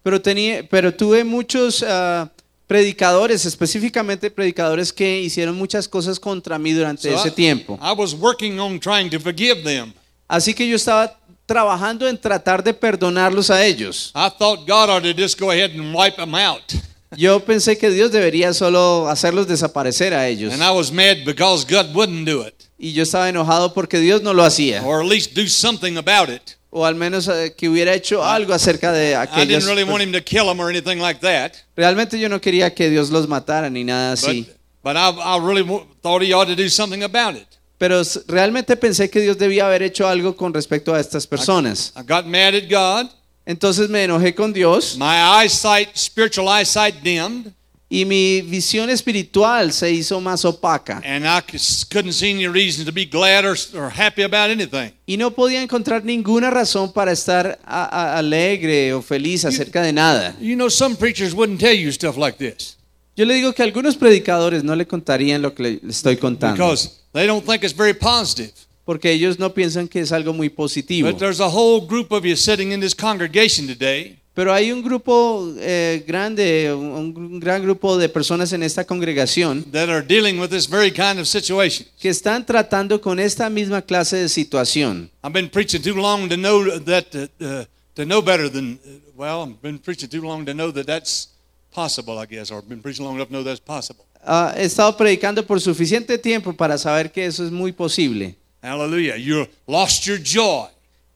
Pero, 0.01 0.19
tenía, 0.19 0.67
pero 0.67 0.91
tuve 0.91 1.23
muchos 1.23 1.85
ah, 1.87 2.27
predicadores, 2.65 3.45
específicamente 3.45 4.31
predicadores 4.31 4.91
que 4.91 5.21
hicieron 5.21 5.55
muchas 5.55 5.87
cosas 5.87 6.19
contra 6.19 6.57
mí 6.57 6.73
durante 6.73 7.11
So 7.11 7.15
ese 7.15 7.29
I, 7.29 7.31
tiempo. 7.31 7.77
I 7.79 7.93
was 7.95 8.15
working 8.15 8.59
on 8.59 8.79
trying 8.79 9.11
to 9.11 9.19
forgive 9.19 9.63
them. 9.63 9.93
Así 10.27 10.55
que 10.55 10.67
yo 10.67 10.75
estaba 10.75 11.19
trabajando 11.45 12.07
en 12.07 12.17
tratar 12.17 12.63
de 12.63 12.73
perdonarlos 12.73 13.49
a 13.49 13.65
ellos. 13.65 14.11
I 14.15 14.29
thought 14.37 14.67
God 14.67 14.89
ought 14.89 15.03
to 15.03 15.13
just 15.13 15.39
go 15.39 15.51
ahead 15.51 15.71
and 15.71 15.93
wipe 15.95 16.15
them 16.17 16.35
out. 16.35 16.73
Yo 17.15 17.39
pensé 17.45 17.77
que 17.77 17.89
Dios 17.91 18.11
debería 18.11 18.53
solo 18.53 19.07
hacerlos 19.07 19.47
desaparecer 19.47 20.13
a 20.13 20.27
ellos. 20.27 20.51
And 20.53 20.63
I 20.63 20.71
was 20.71 20.91
mad 20.91 21.17
because 21.25 21.63
God 21.65 21.93
wouldn't 21.93 22.25
do 22.27 22.41
it, 22.45 22.55
Y 22.79 22.93
yo 22.93 23.03
estaba 23.03 23.29
enojado 23.29 23.73
porque 23.73 23.99
Dios 23.99 24.21
no 24.23 24.33
lo 24.33 24.43
hacía. 24.43 24.81
or 24.83 25.01
at 25.03 25.07
least 25.07 25.33
do 25.35 25.47
something 25.47 25.97
about 25.97 26.29
it. 26.29 26.57
O 26.75 26.85
al 26.87 26.95
menos 26.95 27.27
eh, 27.27 27.53
que 27.55 27.69
hubiera 27.69 27.93
hecho 27.93 28.23
algo 28.23 28.51
acerca 28.51 28.91
de 28.91 29.11
I 29.11 29.13
aquellos. 29.13 29.47
didn't 29.63 29.67
really 29.67 29.83
want 29.83 30.01
him 30.01 30.11
to 30.11 30.21
kill 30.23 30.47
them 30.47 30.59
or 30.59 30.71
anything 30.71 30.97
like 30.99 31.19
that. 31.21 31.53
Realmente 31.77 32.19
yo 32.19 32.29
no 32.29 32.41
quería 32.41 32.73
que 32.73 32.89
Dios 32.89 33.11
los 33.11 33.27
matara 33.27 33.69
ni 33.69 33.83
nada 33.83 34.15
But, 34.15 34.23
así. 34.29 34.47
but 34.83 34.95
I, 34.97 35.09
I 35.09 35.37
really 35.39 35.61
wa- 35.61 35.85
thought 36.01 36.23
he 36.23 36.33
ought 36.33 36.47
to 36.47 36.55
do 36.55 36.67
something 36.67 37.03
about 37.03 37.35
it. 37.35 37.45
Pero 37.83 38.01
realmente 38.29 38.77
pensé 38.77 39.09
que 39.09 39.19
Dios 39.19 39.37
debía 39.37 39.65
haber 39.65 39.83
hecho 39.83 40.07
algo 40.07 40.37
con 40.37 40.53
respecto 40.53 40.95
a 40.95 41.01
estas 41.01 41.27
personas. 41.27 41.91
I 41.97 42.01
got 42.07 42.25
mad 42.25 42.55
at 42.55 42.69
God. 42.69 43.09
Entonces 43.45 43.89
me 43.89 44.05
enojé 44.05 44.33
con 44.33 44.53
Dios 44.53 44.95
My 44.97 45.43
eyesight, 45.43 45.89
spiritual 45.97 46.47
eyesight 46.47 46.95
dimmed, 47.03 47.51
y 47.89 48.05
mi 48.05 48.41
visión 48.41 48.89
espiritual 48.89 49.73
se 49.73 49.91
hizo 49.91 50.21
más 50.21 50.45
opaca. 50.45 51.01
and 51.03 51.25
I 51.25 51.41
c- 51.57 51.85
couldn't 51.91 52.13
see 52.13 52.31
any 52.31 52.47
reason 52.47 52.85
to 52.85 52.93
be 52.93 53.03
glad 53.05 53.43
or, 53.43 53.57
or 53.75 53.89
happy 53.89 54.21
about 54.23 54.49
anything. 54.49 54.93
Y 55.05 55.17
no 55.17 55.31
podía 55.31 55.61
encontrar 55.61 56.05
ninguna 56.05 56.49
razón 56.51 56.93
para 56.93 57.11
estar 57.11 57.59
a- 57.65 57.83
a- 57.83 58.17
alegre 58.17 58.93
o 58.93 59.01
feliz 59.01 59.43
acerca 59.43 59.81
de 59.81 59.91
nada. 59.91 60.37
You 60.39 60.55
know, 60.55 60.69
some 60.69 60.95
preachers 60.95 61.33
wouldn't 61.33 61.59
tell 61.59 61.75
you 61.77 61.91
stuff 61.91 62.15
like 62.15 62.37
this 62.37 62.77
Yo 63.15 63.25
le 63.25 63.35
digo 63.35 63.53
que 63.53 63.63
algunos 63.63 63.95
predicadores 63.95 64.63
no 64.63 64.75
le 64.75 64.85
contarían 64.87 65.41
lo 65.41 65.53
que 65.53 65.63
le 65.63 65.81
estoy 65.89 66.17
contando. 66.17 66.55
because 66.55 67.01
they 67.13 67.27
don't 67.27 67.45
think 67.45 67.63
it's 67.63 67.75
very 67.75 67.93
positive. 67.93 68.53
Porque 68.85 69.11
ellos 69.11 69.39
no 69.39 69.53
piensan 69.53 69.87
que 69.87 70.01
es 70.01 70.11
algo 70.11 70.33
muy 70.33 70.49
positivo. 70.49 71.09
But 71.09 71.19
there's 71.19 71.39
a 71.39 71.47
whole 71.47 71.85
group 71.85 72.11
of 72.11 72.25
you 72.25 72.35
sitting 72.35 72.71
in 72.71 72.81
this 72.81 72.93
congregation 72.95 73.67
today 73.67 74.19
Pero 74.33 74.51
hay 74.51 74.71
un 74.71 74.81
grupo 74.81 75.53
eh, 75.59 76.03
grande, 76.07 76.73
un, 76.73 77.13
un 77.15 77.39
gran 77.39 77.61
grupo 77.61 77.99
de 77.99 78.09
personas 78.09 78.51
en 78.51 78.63
esta 78.63 78.83
congregación 78.83 79.63
that 79.71 79.89
are 79.89 80.01
dealing 80.01 80.39
with 80.39 80.49
this 80.49 80.67
very 80.67 80.91
kind 80.91 81.19
of 81.19 81.27
situation. 81.27 81.85
que 81.99 82.09
están 82.09 82.43
tratando 82.43 82.99
con 82.99 83.19
esta 83.19 83.47
misma 83.51 83.83
clase 83.83 84.17
de 84.17 84.27
situación. 84.29 85.11
I've 85.23 85.33
been 85.33 85.49
preaching 85.49 85.83
too 85.83 85.93
long 85.93 86.27
to 86.29 86.35
know 86.35 86.63
that 86.79 87.13
uh, 87.13 87.45
uh, 87.45 87.65
to 87.93 88.05
know 88.05 88.23
better 88.23 88.49
than 88.49 88.79
uh, 88.83 88.89
well, 89.15 89.43
I've 89.43 89.61
been 89.61 89.77
preaching 89.77 90.09
too 90.09 90.23
long 90.23 90.45
to 90.47 90.53
know 90.53 90.71
that 90.71 90.87
that's 90.87 91.29
possible, 91.73 92.17
I 92.19 92.25
guess, 92.27 92.51
or 92.51 92.61
been 92.61 92.81
preaching 92.81 93.05
long 93.05 93.15
enough 93.15 93.27
to 93.29 93.33
know 93.33 93.43
that's 93.43 93.59
possible. 93.59 94.05
ah, 94.25 94.53
he 94.57 94.63
estado 94.65 94.95
predicando 94.95 95.45
por 95.45 95.59
suficiente 95.59 96.17
tiempo 96.17 96.53
para 96.53 96.77
saber 96.77 97.11
que 97.11 97.25
eso 97.25 97.43
es 97.43 97.51
muy 97.51 97.71
posible. 97.71 98.35
Hallelujah. 98.61 99.17
You 99.17 99.47
lost 99.67 100.05
your 100.05 100.19
joy. 100.23 100.67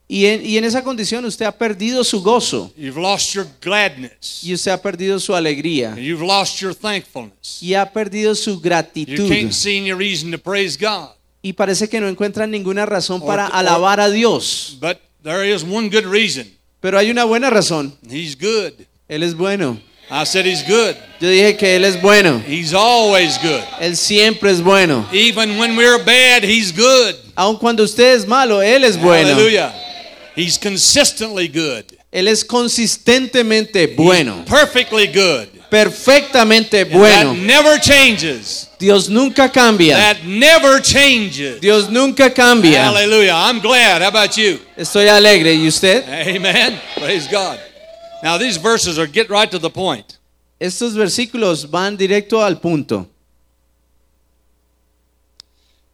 Y 0.09 0.25
en, 0.25 0.45
y 0.45 0.57
en 0.57 0.63
esa 0.63 0.83
condición 0.83 1.25
usted 1.25 1.45
ha 1.45 1.51
perdido 1.51 2.01
su 2.03 2.21
gozo 2.21 2.71
You've 2.77 2.97
lost 3.01 3.33
your 3.33 3.45
gladness. 3.61 4.41
y 4.41 4.53
usted 4.53 4.71
ha 4.71 4.81
perdido 4.81 5.19
su 5.19 5.35
alegría 5.35 5.89
And 5.91 5.99
you've 5.99 6.25
lost 6.25 6.59
your 6.61 6.73
thankfulness. 6.73 7.61
y 7.61 7.73
ha 7.73 7.91
perdido 7.91 8.33
su 8.33 8.51
You 8.55 8.61
gratitud. 8.61 9.27
can't 9.29 9.51
see 9.51 9.77
any 9.77 9.91
reason 9.91 10.31
to 10.31 10.37
praise 10.37 10.77
God. 10.79 11.09
Y 11.41 11.53
parece 11.53 11.87
que 11.89 11.99
no 11.99 12.07
encuentran 12.07 12.49
ninguna 12.51 12.85
razón 12.85 13.19
Or- 13.21 13.27
para 13.27 13.47
or- 13.47 13.55
alabar 13.55 13.99
a 13.99 14.09
Dios. 14.09 14.77
But 14.79 14.97
there 15.23 15.45
is 15.53 15.63
one 15.63 15.89
good 15.89 16.05
reason. 16.09 16.47
Pero 16.79 16.97
hay 16.97 17.09
una 17.11 17.25
buena 17.25 17.49
razón. 17.49 17.93
He's 18.09 18.37
good. 18.37 18.73
Él 19.09 19.23
es 19.23 19.33
bueno. 19.35 19.77
I 20.09 20.23
said 20.23 20.45
he's 20.45 20.63
good. 20.63 20.95
Yo 21.19 21.29
dije 21.29 21.57
que 21.57 21.75
Él 21.75 21.83
es 21.83 22.01
bueno. 22.01 22.41
He's 22.47 22.73
always 22.73 23.37
good. 23.39 23.63
Él 23.79 23.97
siempre 23.97 24.51
es 24.51 24.61
bueno. 24.61 25.05
Even 25.11 25.57
when 25.57 25.75
we're 25.75 25.97
bad, 26.03 26.43
he's 26.43 26.71
good. 26.71 27.15
Aun 27.35 27.57
cuando 27.57 27.83
usted 27.83 28.15
es 28.15 28.25
malo, 28.25 28.61
Él 28.61 28.83
es 28.83 28.97
bueno. 28.97 29.33
Hallelujah. 29.33 29.73
He's 30.35 30.57
consistently 30.57 31.47
good. 31.47 31.85
Él 32.11 32.27
es 32.27 32.45
consistentemente 32.45 33.87
bueno. 33.95 34.45
Perfectly 34.45 35.07
good. 35.07 35.49
Perfectamente 35.69 36.85
bueno. 36.85 37.33
That 37.33 37.41
never 37.41 37.79
changes. 37.79 38.69
Dios 38.79 39.09
nunca 39.09 39.51
cambia. 39.51 39.97
That 39.97 40.23
never 40.23 40.81
changes. 40.81 41.59
Dios 41.59 41.89
nunca 41.89 42.33
cambia. 42.33 42.85
Hallelujah. 42.85 43.33
I'm 43.33 43.59
glad. 43.59 44.01
How 44.01 44.07
about 44.07 44.37
you? 44.37 44.59
Estoy 44.77 45.09
alegre. 45.09 45.53
¿Y 45.53 45.67
usted? 45.67 46.03
Amen. 46.07 46.79
Praise 46.95 47.27
God. 47.29 47.57
Now 48.23 48.37
these 48.37 48.57
verses 48.57 48.97
are 48.97 49.07
get 49.07 49.29
right 49.29 49.49
to 49.51 49.59
the 49.59 49.69
point. 49.69 50.17
Estos 50.59 50.95
versículos 50.95 51.65
van 51.69 51.95
directo 51.97 52.41
al 52.43 52.55
punto. 52.59 53.07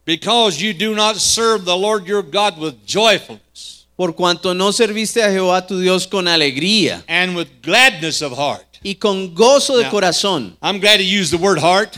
Because 0.06 0.62
you 0.62 0.74
do 0.74 0.94
not 0.96 1.16
serve 1.18 1.64
the 1.66 1.76
Lord 1.78 2.06
your 2.08 2.22
God 2.24 2.58
with 2.60 2.86
joyfulness 2.86 3.86
Por 3.96 4.14
cuanto 4.14 4.54
no 4.54 4.72
serviste 4.72 5.22
a 5.24 5.30
Jehová 5.30 5.66
tu 5.66 5.80
Dios 5.80 6.08
con 6.08 6.26
alegría 6.28 7.04
and 7.08 7.36
with 7.36 7.48
gladness 7.62 8.22
of 8.22 8.34
heart. 8.34 8.66
y 8.84 8.96
con 8.96 9.34
gozo 9.34 9.78
de 9.78 9.84
Now- 9.84 9.92
corazón. 9.92 10.58
I'm 10.62 10.80
glad 10.80 11.00
he 11.00 11.06
used 11.06 11.32
the 11.32 11.38
word 11.38 11.60
heart. 11.60 11.98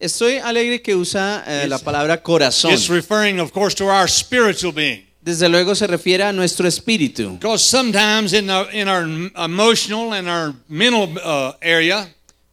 Estoy 0.00 0.38
alegre 0.38 0.80
que 0.82 0.94
usa 0.96 1.44
eh, 1.46 1.66
la 1.68 1.78
palabra 1.78 2.22
corazón. 2.22 2.72
It's 2.72 2.88
referring, 2.88 3.38
of 3.38 3.52
course, 3.52 3.74
to 3.76 3.84
our 3.88 4.08
spiritual 4.08 4.72
being. 4.72 5.04
Desde 5.22 5.48
luego 5.48 5.74
se 5.74 5.86
refiere 5.86 6.24
a 6.24 6.32
nuestro 6.32 6.66
espíritu. 6.68 7.38
Uh, 7.42 7.56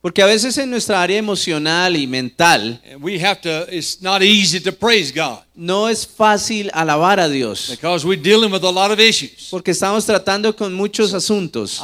Porque 0.02 0.22
a 0.22 0.26
veces 0.26 0.58
en 0.58 0.70
nuestra 0.70 1.02
área 1.02 1.18
emocional 1.18 1.98
y 1.98 2.08
mental 2.08 2.82
we 3.02 3.20
have 3.20 3.42
to, 3.42 3.66
it's 3.70 4.02
not 4.02 4.22
easy 4.22 4.62
to 4.62 4.72
praise 4.72 5.12
God 5.12 5.40
no 5.60 5.90
es 5.90 6.08
fácil 6.08 6.72
alabar 6.74 7.20
a 7.20 7.28
Dios. 7.28 7.68
because 7.70 8.06
we're 8.06 8.22
dealing 8.22 8.50
with 8.52 8.64
a 8.64 8.72
lot 8.72 8.92
of 8.92 9.00
issues. 9.00 9.50
Porque 9.52 9.72
estamos 9.72 10.06
tratando 10.06 10.56
con 10.56 10.74
muchos 10.74 11.14
asuntos. 11.14 11.82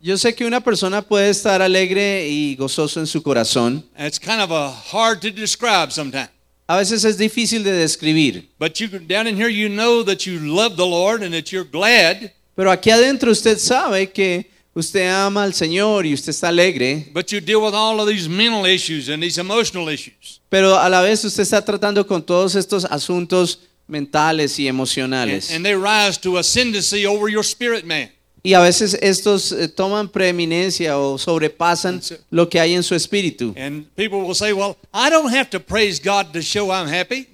Yo 0.00 0.18
sé 0.18 0.34
que 0.34 0.44
una 0.44 0.60
persona 0.60 1.02
puede 1.02 1.30
estar 1.30 1.62
alegre 1.62 2.28
y 2.28 2.56
gozoso 2.56 3.00
en 3.00 3.06
su 3.06 3.22
corazón. 3.22 3.84
It's 3.98 4.18
kind 4.20 4.40
of 4.40 4.52
a 4.52 4.70
hard 4.92 5.20
to 5.20 5.30
describe 5.30 5.90
sometimes. 5.90 6.30
A 6.72 6.76
veces 6.78 7.04
es 7.04 7.18
difícil 7.18 7.62
de 7.64 7.72
describir. 7.72 8.48
But 8.58 8.78
you 8.80 8.88
down 8.88 9.26
in 9.26 9.36
here, 9.36 9.50
you 9.50 9.68
know 9.68 10.02
that 10.04 10.24
you 10.26 10.38
love 10.38 10.74
the 10.76 10.86
Lord 10.86 11.22
and 11.22 11.34
that 11.34 11.50
you're 11.52 11.68
glad, 11.70 12.32
Pero 12.56 12.70
aquí 12.70 12.90
adentro 12.90 13.30
usted 13.30 13.58
sabe 13.58 14.10
que 14.10 14.46
usted 14.74 15.06
ama 15.06 15.42
al 15.42 15.52
Señor 15.52 16.06
y 16.06 16.14
usted 16.14 16.30
está 16.30 16.48
alegre. 16.48 17.10
but 17.12 17.30
you 17.30 17.40
deal 17.42 17.60
with 17.60 17.74
all 17.74 18.00
of 18.00 18.08
these 18.08 18.26
mental 18.26 18.64
issues 18.64 19.10
and 19.10 19.22
these 19.22 19.38
emotional 19.38 19.86
issues. 19.92 20.40
Pero 20.48 20.78
a 20.78 20.88
la 20.88 21.02
vez 21.02 21.22
usted 21.26 21.42
está 21.42 21.62
tratando 21.62 22.06
con 22.06 22.22
todos 22.24 22.54
estos 22.54 22.86
asuntos 22.86 23.58
mentales 23.86 24.58
y 24.58 24.66
And, 24.66 24.74
emocionales. 24.78 25.50
and 25.54 25.62
they 25.66 25.74
rise 25.76 26.18
to 26.22 26.38
ascendancy 26.38 27.04
over 27.04 27.28
your 27.30 27.44
spirit 27.44 27.84
man. 27.84 28.08
Y 28.44 28.54
a 28.54 28.60
veces 28.60 28.98
estos 29.00 29.52
eh, 29.52 29.68
toman 29.68 30.08
preeminencia 30.08 30.98
o 30.98 31.16
sobrepasan 31.16 32.00
lo 32.30 32.48
que 32.48 32.58
hay 32.58 32.74
en 32.74 32.82
su 32.82 32.94
espíritu. 32.96 33.54
And 33.56 33.86
people 33.94 34.18
will 34.18 34.34
say, 34.34 34.52
Well, 34.52 34.76
I 34.92 35.10
don't 35.10 35.32
have 35.32 35.48
to 35.50 35.60
praise 35.60 36.00
God 36.02 36.32
to 36.32 36.40
show 36.42 36.72
I'm 36.72 36.88
happy. 36.88 37.28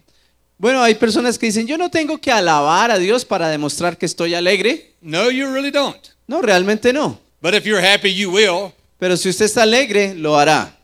Bueno, 0.58 0.82
hay 0.82 0.96
personas 0.96 1.38
que 1.38 1.46
dicen, 1.46 1.66
yo 1.66 1.78
no 1.78 1.88
tengo 1.88 2.18
que 2.18 2.30
alabar 2.32 2.90
a 2.90 2.98
Dios 2.98 3.24
para 3.24 3.48
demostrar 3.48 3.96
que 3.96 4.06
estoy 4.06 4.34
alegre. 4.34 4.92
No, 5.00 5.30
you 5.30 5.46
really 5.46 5.70
don't. 5.70 5.96
No, 6.26 6.42
realmente 6.42 6.92
no. 6.92 7.18
But 7.40 7.54
if 7.54 7.64
you're 7.64 7.80
happy, 7.80 8.12
you 8.12 8.30
will. 8.32 8.72
Pero 8.98 9.16
si 9.16 9.28
usted 9.28 9.44
está 9.46 9.62
alegre, 9.62 10.14
lo 10.14 10.36
hará. 10.36 10.74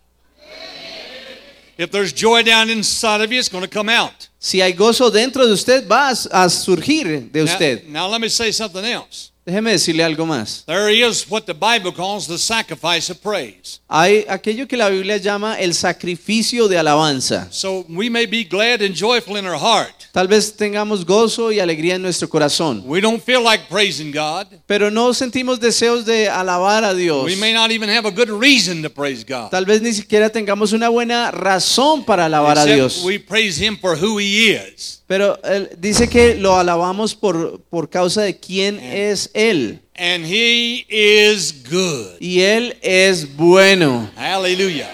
If 1.77 1.91
there's 1.91 2.13
joy 2.15 2.45
down 2.45 2.71
inside 2.71 3.21
of 3.21 3.33
you, 3.33 3.41
it's 3.41 3.49
going 3.51 3.65
to 3.65 3.69
come 3.69 3.89
out. 3.91 4.29
Si 4.39 4.61
hay 4.61 4.73
gozo 4.75 5.11
dentro 5.11 5.45
de 5.45 5.53
usted, 5.53 5.89
va 5.89 6.11
a 6.11 6.45
a 6.45 6.49
surgir 6.49 7.33
de 7.33 7.41
Now, 7.41 7.53
usted. 7.53 7.85
now, 7.89 8.09
let 8.09 8.21
me 8.21 8.29
say 8.29 8.53
something 8.53 8.85
else. 8.85 9.33
Déjeme 9.47 9.73
decirle 9.73 10.03
algo 10.03 10.25
más. 10.25 10.65
There 10.65 10.91
is 10.91 11.27
what 11.29 11.43
the 11.43 11.53
Bible 11.53 11.93
calls 11.93 12.27
the 12.27 12.39
sacrifice 12.39 13.13
of 13.13 13.19
praise. 13.21 13.81
Hay 13.89 14.25
aquello 14.27 14.67
que 14.67 14.75
la 14.75 14.89
Biblia 14.89 15.19
llama 15.19 15.61
el 15.61 15.75
sacrificio 15.75 16.67
de 16.67 16.79
alabanza. 16.79 17.49
So 17.51 17.85
we 17.91 18.09
may 18.09 18.25
be 18.25 18.45
glad 18.45 18.81
and 18.81 18.95
joyful 18.95 19.37
in 19.37 19.45
our 19.47 19.59
heart. 19.59 19.93
Tal 20.13 20.29
vez 20.29 20.57
tengamos 20.57 21.05
gozo 21.05 21.53
y 21.53 21.61
alegría 21.61 21.97
en 21.97 22.03
nuestro 22.03 22.29
corazón, 22.29 22.85
We 22.87 23.03
don't 23.03 23.23
feel 23.23 23.43
like 23.43 23.65
praising 23.69 24.13
God. 24.13 24.47
pero 24.67 24.91
no 24.91 25.13
sentimos 25.13 25.61
deseos 25.61 26.07
de 26.07 26.29
alabar 26.31 26.83
a 26.83 26.95
Dios. 26.95 27.25
We 27.27 27.37
may 27.37 27.53
not 27.53 27.71
even 27.71 27.91
have 27.91 28.07
a 28.07 28.13
good 28.13 28.31
reason 28.31 28.83
to 28.83 28.89
praise 28.89 29.25
God. 29.25 29.51
Tal 29.51 29.67
vez 29.67 29.83
ni 29.83 29.93
siquiera 29.93 30.31
tengamos 30.31 30.73
una 30.73 30.89
buena 30.89 31.31
razón 31.31 32.05
para 32.07 32.27
alabar 32.27 32.57
a 32.57 32.65
Dios. 32.65 33.03
we 33.05 33.19
praise 33.19 33.59
Him 33.63 33.77
for 33.77 33.95
who 33.95 34.19
He 34.19 34.53
is. 34.53 35.03
Pero 35.07 35.39
él 35.45 35.69
dice 35.79 36.09
que 36.09 36.35
lo 36.35 36.57
alabamos 36.59 37.15
por, 37.15 37.61
por 37.69 37.91
causa 37.91 38.23
de 38.23 38.39
quién 38.39 38.81
es 38.81 39.31
Él. 39.35 39.81
And 39.97 40.25
He 40.25 40.87
is 40.89 41.53
good. 41.71 42.17
Y 42.21 42.41
Él 42.41 42.77
es 42.83 43.27
bueno. 43.37 44.09
Hallelujah. 44.17 44.91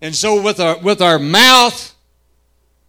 And 0.00 0.14
so 0.14 0.40
with 0.40 0.58
our 0.58 0.78
with 0.82 1.00
our 1.00 1.18
mouth, 1.18 1.90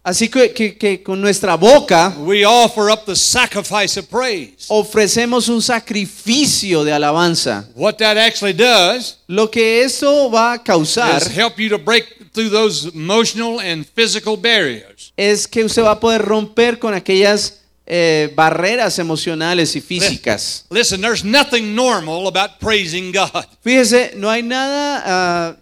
Así 0.06 0.28
que, 0.28 0.52
que- 0.52 0.76
que 0.76 1.02
con 1.02 1.18
nuestra 1.18 1.56
boca 1.56 2.14
we 2.18 2.44
offer 2.44 2.90
up 2.90 3.06
the 3.06 3.16
sacrifice 3.16 3.96
of 3.98 4.06
praise. 4.10 4.66
ofrecemos 4.68 5.48
un 5.48 5.62
sacrificio 5.62 6.84
de 6.84 6.92
alabanza. 6.92 7.66
What 7.74 7.94
that 7.98 8.18
actually 8.18 8.52
does 8.52 9.16
Lo 9.28 9.48
que 9.50 9.82
eso 9.82 10.28
va 10.30 10.54
a 10.54 10.58
causar 10.62 11.16
is 11.22 11.28
help 11.34 11.58
you 11.58 11.70
to 11.70 11.78
break 11.78 12.32
through 12.34 12.50
those 12.50 12.90
emotional 12.94 13.60
and 13.60 13.86
physical 13.86 14.36
barriers. 14.36 15.12
es 15.16 15.46
que 15.46 15.64
usted 15.64 15.82
va 15.82 15.92
a 15.92 16.00
poder 16.00 16.20
romper 16.20 16.78
con 16.78 16.92
aquellas 16.92 17.62
eh, 17.86 18.32
barreras 18.34 18.98
emocionales 18.98 19.76
y 19.76 19.80
físicas. 19.80 20.64
Listen, 20.70 21.00
there's 21.00 21.24
nothing 21.24 21.74
normal 21.74 22.26
about 22.26 22.58
praising 22.58 23.12
God. 23.12 23.46
Fíjese, 23.62 24.14
no 24.16 24.30
hay 24.30 24.42
nada, 24.42 25.58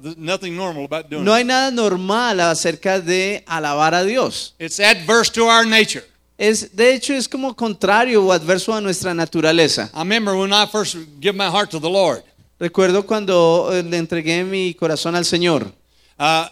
There's 0.00 0.18
nothing 0.18 0.54
normal 0.54 0.84
about 0.84 1.08
doing 1.08 1.24
no 1.24 1.32
hay 1.32 1.44
nada 1.44 1.70
normal 1.70 2.40
acerca 2.40 3.00
de 3.00 3.42
alabar 3.46 3.94
a 3.94 4.04
Dios. 4.04 4.54
It's 4.58 4.78
adverse 4.78 5.30
to 5.32 5.44
our 5.46 5.64
nature. 5.64 6.04
Es, 6.38 6.76
de 6.76 6.92
hecho, 6.92 7.14
es 7.14 7.26
como 7.26 7.54
contrario 7.54 8.22
o 8.22 8.30
adverso 8.30 8.74
a 8.74 8.80
nuestra 8.80 9.14
naturaleza. 9.14 9.90
I 9.94 10.00
remember 10.00 10.36
when 10.36 10.52
I 10.52 10.66
first 10.66 10.96
give 11.18 11.34
my 11.34 11.48
heart 11.48 11.70
to 11.70 11.80
the 11.80 11.88
Lord. 11.88 12.22
Recuerdo 12.60 13.06
cuando 13.06 13.70
eh, 13.72 13.82
le 13.82 13.96
entregué 13.96 14.44
mi 14.44 14.74
corazón 14.74 15.14
al 15.14 15.24
Señor. 15.24 15.72
Uh, 16.18 16.48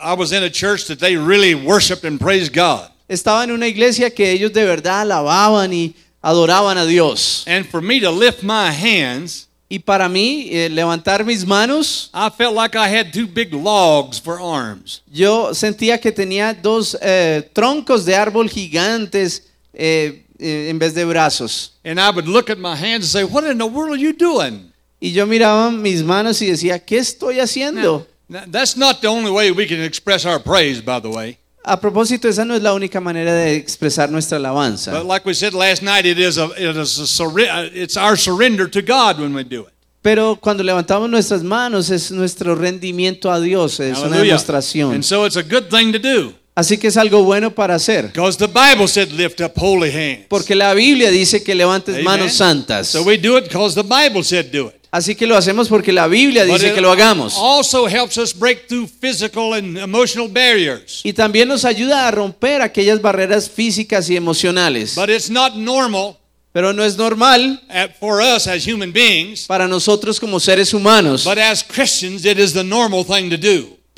I 0.00 0.14
was 0.14 0.32
in 0.32 0.44
a 0.44 0.50
church 0.50 0.86
that 0.86 1.00
they 1.00 1.16
really 1.16 1.54
worshiped 1.54 2.04
and 2.04 2.20
praised 2.20 2.52
God. 2.52 2.90
Estaba 3.08 3.44
en 3.44 3.52
una 3.52 3.66
iglesia 3.66 4.10
que 4.10 4.30
ellos 4.30 4.52
de 4.52 4.64
verdad 4.64 5.00
alababan 5.00 5.72
y 5.72 5.94
adoraban 6.20 6.76
a 6.78 6.84
Dios. 6.84 7.44
And 7.46 7.66
for 7.66 7.80
me 7.80 8.00
to 8.00 8.10
lift 8.10 8.42
my 8.42 8.70
hands, 8.70 9.48
Y 9.70 9.80
para 9.80 10.08
mí, 10.08 10.48
eh, 10.50 10.70
levantar 10.70 11.26
mis 11.26 11.44
manos, 11.44 12.10
I 12.14 12.30
felt 12.30 12.54
like 12.54 12.74
I 12.74 12.88
had 12.88 13.12
two 13.12 13.26
big 13.26 13.52
logs 13.52 14.18
for 14.18 14.40
arms. 14.40 15.02
yo 15.12 15.52
sentía 15.52 16.00
que 16.00 16.10
tenía 16.10 16.54
dos 16.54 16.96
eh, 17.02 17.50
troncos 17.52 18.06
de 18.06 18.14
árbol 18.16 18.48
gigantes 18.48 19.42
eh, 19.74 20.24
eh, 20.38 20.68
en 20.70 20.78
vez 20.78 20.94
de 20.94 21.04
brazos. 21.04 21.74
And 21.84 22.00
I 22.00 22.08
would 22.08 22.26
look 22.26 22.48
at 22.48 22.56
my 22.56 22.74
hands 22.74 23.04
and 23.04 23.10
say, 23.12 23.24
What 23.24 23.44
in 23.44 23.58
the 23.58 23.66
world 23.66 23.92
are 23.92 24.00
you 24.00 24.14
doing? 24.14 24.72
Y 25.00 25.12
yo 25.12 25.26
miraba 25.26 25.70
mis 25.70 26.02
manos 26.02 26.40
y 26.40 26.46
decía, 26.46 26.78
¿qué 26.78 26.98
estoy 26.98 27.38
haciendo? 27.38 28.06
Now, 28.28 28.44
that's 28.50 28.76
not 28.76 29.00
the 29.00 29.08
only 29.08 29.30
way 29.30 29.50
we 29.50 29.66
can 29.66 29.82
express 29.82 30.24
our 30.24 30.40
praise, 30.40 30.80
by 30.82 30.98
the 31.00 31.10
way. 31.10 31.38
A 31.70 31.78
propósito, 31.80 32.28
esa 32.28 32.44
no 32.44 32.54
es 32.54 32.62
la 32.62 32.72
única 32.72 33.00
manera 33.00 33.34
de 33.34 33.54
expresar 33.56 34.10
nuestra 34.10 34.38
alabanza. 34.38 34.92
But 34.92 35.06
like 35.06 35.26
we 35.26 35.34
said 35.34 35.52
last 35.52 35.82
night, 35.82 36.06
it 36.06 36.18
is 36.18 36.38
a, 36.38 36.46
it 36.56 36.76
is 36.76 36.98
a 36.98 37.04
surre- 37.06 37.70
it's 37.74 37.96
our 37.96 38.16
surrender 38.16 38.66
to 38.70 38.80
God 38.80 39.20
when 39.20 39.34
we 39.34 39.44
do 39.44 39.62
it. 39.66 39.74
Pero 40.00 40.36
cuando 40.40 40.62
levantamos 40.62 41.10
nuestras 41.10 41.42
manos 41.42 41.90
es 41.90 42.10
nuestro 42.10 42.54
rendimiento 42.54 43.30
a 43.30 43.38
Dios, 43.40 43.80
es 43.80 43.98
una 43.98 44.06
Hallelujah. 44.08 44.34
demostración. 44.36 44.94
And 44.94 45.04
so 45.04 45.26
it's 45.26 45.36
a 45.36 45.42
good 45.42 45.68
thing 45.68 45.92
to 45.92 45.98
do. 45.98 46.32
Así 46.58 46.76
que 46.76 46.88
es 46.88 46.96
algo 46.96 47.22
bueno 47.22 47.54
para 47.54 47.76
hacer. 47.76 48.06
Because 48.08 48.36
the 48.36 48.48
Bible 48.48 48.88
said 48.88 49.12
lift 49.12 49.40
up 49.40 49.52
holy 49.56 49.90
hands. 49.92 50.26
Porque 50.28 50.56
la 50.56 50.74
Biblia 50.74 51.08
dice 51.08 51.44
que 51.44 51.54
levantes 51.54 51.94
Amen. 51.94 52.04
manos 52.04 52.32
santas. 52.32 52.88
So 52.88 53.02
we 53.02 53.16
do 53.16 53.38
it 53.38 53.44
because 53.44 53.76
the 53.80 53.84
Bible 53.84 54.24
said 54.24 54.46
do 54.50 54.66
it. 54.66 54.74
Así 54.90 55.14
que 55.14 55.24
lo 55.26 55.36
hacemos 55.36 55.68
porque 55.68 55.92
la 55.92 56.08
Biblia 56.08 56.44
But 56.46 56.54
dice 56.54 56.68
it 56.70 56.74
que 56.74 56.80
lo 56.80 56.90
hagamos. 56.90 57.36
also 57.36 57.86
helps 57.86 58.16
us 58.18 58.34
break 58.36 58.66
through 58.66 58.88
physical 58.88 59.52
and 59.54 59.78
emotional 59.78 60.26
barriers. 60.28 61.00
Y 61.04 61.12
también 61.12 61.46
nos 61.46 61.64
ayuda 61.64 62.08
a 62.08 62.10
romper 62.10 62.60
aquellas 62.62 63.00
barreras 63.00 63.48
físicas 63.48 64.10
y 64.10 64.16
emocionales. 64.16 64.96
But 64.96 65.10
it's 65.10 65.30
not 65.30 65.54
normal 65.54 66.16
Pero 66.52 66.72
no 66.72 66.82
es 66.82 66.96
normal 66.96 67.62
at- 67.68 67.90
for 68.00 68.20
us 68.20 68.48
as 68.48 68.66
human 68.66 68.92
beings. 68.92 69.42
para 69.46 69.68
nosotros 69.68 70.18
como 70.18 70.40
seres 70.40 70.74
humanos. 70.74 71.22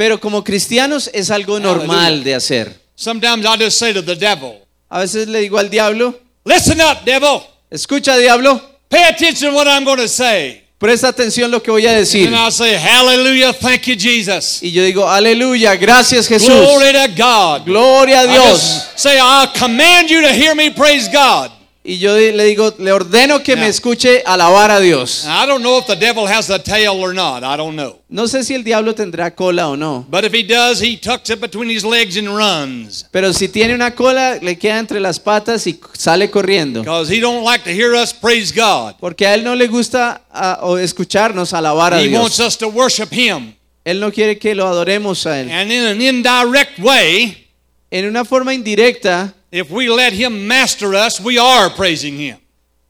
Pero 0.00 0.18
como 0.18 0.42
cristianos 0.42 1.10
es 1.12 1.30
algo 1.30 1.60
normal 1.60 2.24
de 2.24 2.34
hacer. 2.34 2.74
Sometimes 2.94 3.44
I 3.44 3.62
just 3.62 3.76
say 3.78 3.92
to 3.92 4.00
the 4.02 4.16
devil, 4.16 4.54
A 4.88 5.00
veces 5.00 5.28
le 5.28 5.40
digo 5.40 5.58
al 5.58 5.68
diablo, 5.68 6.18
Listen 6.42 6.80
up, 6.80 7.04
devil. 7.04 7.42
escucha 7.70 8.16
diablo, 8.16 8.58
Pay 8.88 9.02
attention 9.04 9.50
to 9.50 9.54
what 9.54 9.68
I'm 9.68 9.84
going 9.84 9.98
to 9.98 10.08
say. 10.08 10.62
presta 10.78 11.08
atención 11.08 11.50
lo 11.50 11.60
que 11.62 11.70
voy 11.70 11.86
a 11.86 11.92
decir. 11.92 12.26
And 12.28 12.34
I'll 12.34 12.50
say, 12.50 12.78
Hallelujah, 12.78 13.52
thank 13.52 13.82
you, 13.88 13.94
Jesus. 13.94 14.62
Y 14.62 14.70
yo 14.72 14.82
digo, 14.84 15.06
aleluya, 15.06 15.76
gracias 15.76 16.26
Jesús. 16.26 16.48
Glory 16.48 16.92
to 16.94 17.08
God. 17.14 17.66
Gloria 17.66 18.20
a 18.20 18.24
I 18.24 18.26
Dios. 18.26 18.58
just 18.58 18.98
say, 18.98 19.18
I 19.20 19.48
command 19.54 20.08
you 20.08 20.22
to 20.22 20.32
hear 20.32 20.54
me 20.54 20.70
praise 20.70 21.08
God. 21.12 21.50
Y 21.82 21.96
yo 21.98 22.14
le 22.14 22.44
digo, 22.44 22.74
le 22.78 22.92
ordeno 22.92 23.42
que 23.42 23.56
me 23.56 23.62
Yeah. 23.62 23.70
escuche 23.70 24.22
alabar 24.26 24.70
a 24.70 24.80
Dios. 24.80 25.24
Now, 25.24 25.42
I 25.42 25.46
don't 25.46 25.62
know 25.62 25.78
if 25.78 25.86
the 25.86 25.96
devil 25.96 26.26
has 26.26 26.50
a 26.50 26.58
tail 26.58 27.00
or 27.00 27.14
not. 27.14 27.42
I 27.42 27.56
don't 27.56 27.74
know. 27.74 28.00
No 28.10 28.24
sé 28.28 28.44
si 28.44 28.52
el 28.54 28.62
diablo 28.62 28.94
tendrá 28.94 29.34
cola 29.34 29.66
o 29.70 29.76
no. 29.76 30.04
But 30.10 30.24
if 30.24 30.34
he 30.34 30.42
does, 30.42 30.82
he 30.82 30.98
tucks 30.98 31.30
it 31.30 31.40
between 31.40 31.70
his 31.70 31.82
legs 31.82 32.18
and 32.18 32.28
runs. 32.28 33.06
Pero 33.10 33.32
si 33.32 33.48
tiene 33.48 33.74
una 33.74 33.94
cola, 33.94 34.36
le 34.42 34.56
queda 34.58 34.78
entre 34.78 35.00
las 35.00 35.18
patas 35.18 35.66
y 35.66 35.80
sale 35.94 36.30
corriendo. 36.30 36.80
Because 36.82 37.08
he 37.10 37.18
don't 37.18 37.44
like 37.44 37.64
to 37.64 37.70
hear 37.70 37.94
us 37.94 38.12
praise 38.12 38.52
God. 38.52 38.96
Porque 39.00 39.26
a 39.26 39.32
él 39.34 39.42
no 39.42 39.54
le 39.54 39.66
gusta 39.66 40.20
o 40.60 40.76
escucharnos 40.76 41.54
alabar 41.54 41.94
a 41.94 42.02
He 42.02 42.08
wants 42.14 42.36
Dios. 42.36 42.46
us 42.48 42.58
to 42.58 42.68
worship 42.68 43.08
him. 43.10 43.54
Él 43.86 44.00
no 44.00 44.12
quiere 44.12 44.38
que 44.38 44.54
lo 44.54 44.66
adoremos 44.66 45.24
a 45.24 45.40
él. 45.40 45.50
And 45.50 45.72
in 45.72 45.82
an 45.86 46.02
indirect 46.02 46.78
way, 46.78 47.48
En 47.90 48.04
una 48.06 48.24
forma 48.24 48.54
indirecta, 48.54 49.34
if 49.50 49.70
we 49.70 49.88
let 49.88 50.12
him 50.12 50.46
master 50.46 50.94
us, 50.94 51.18
we 51.20 51.38
are 51.38 51.70
praising 51.74 52.18
him. 52.20 52.36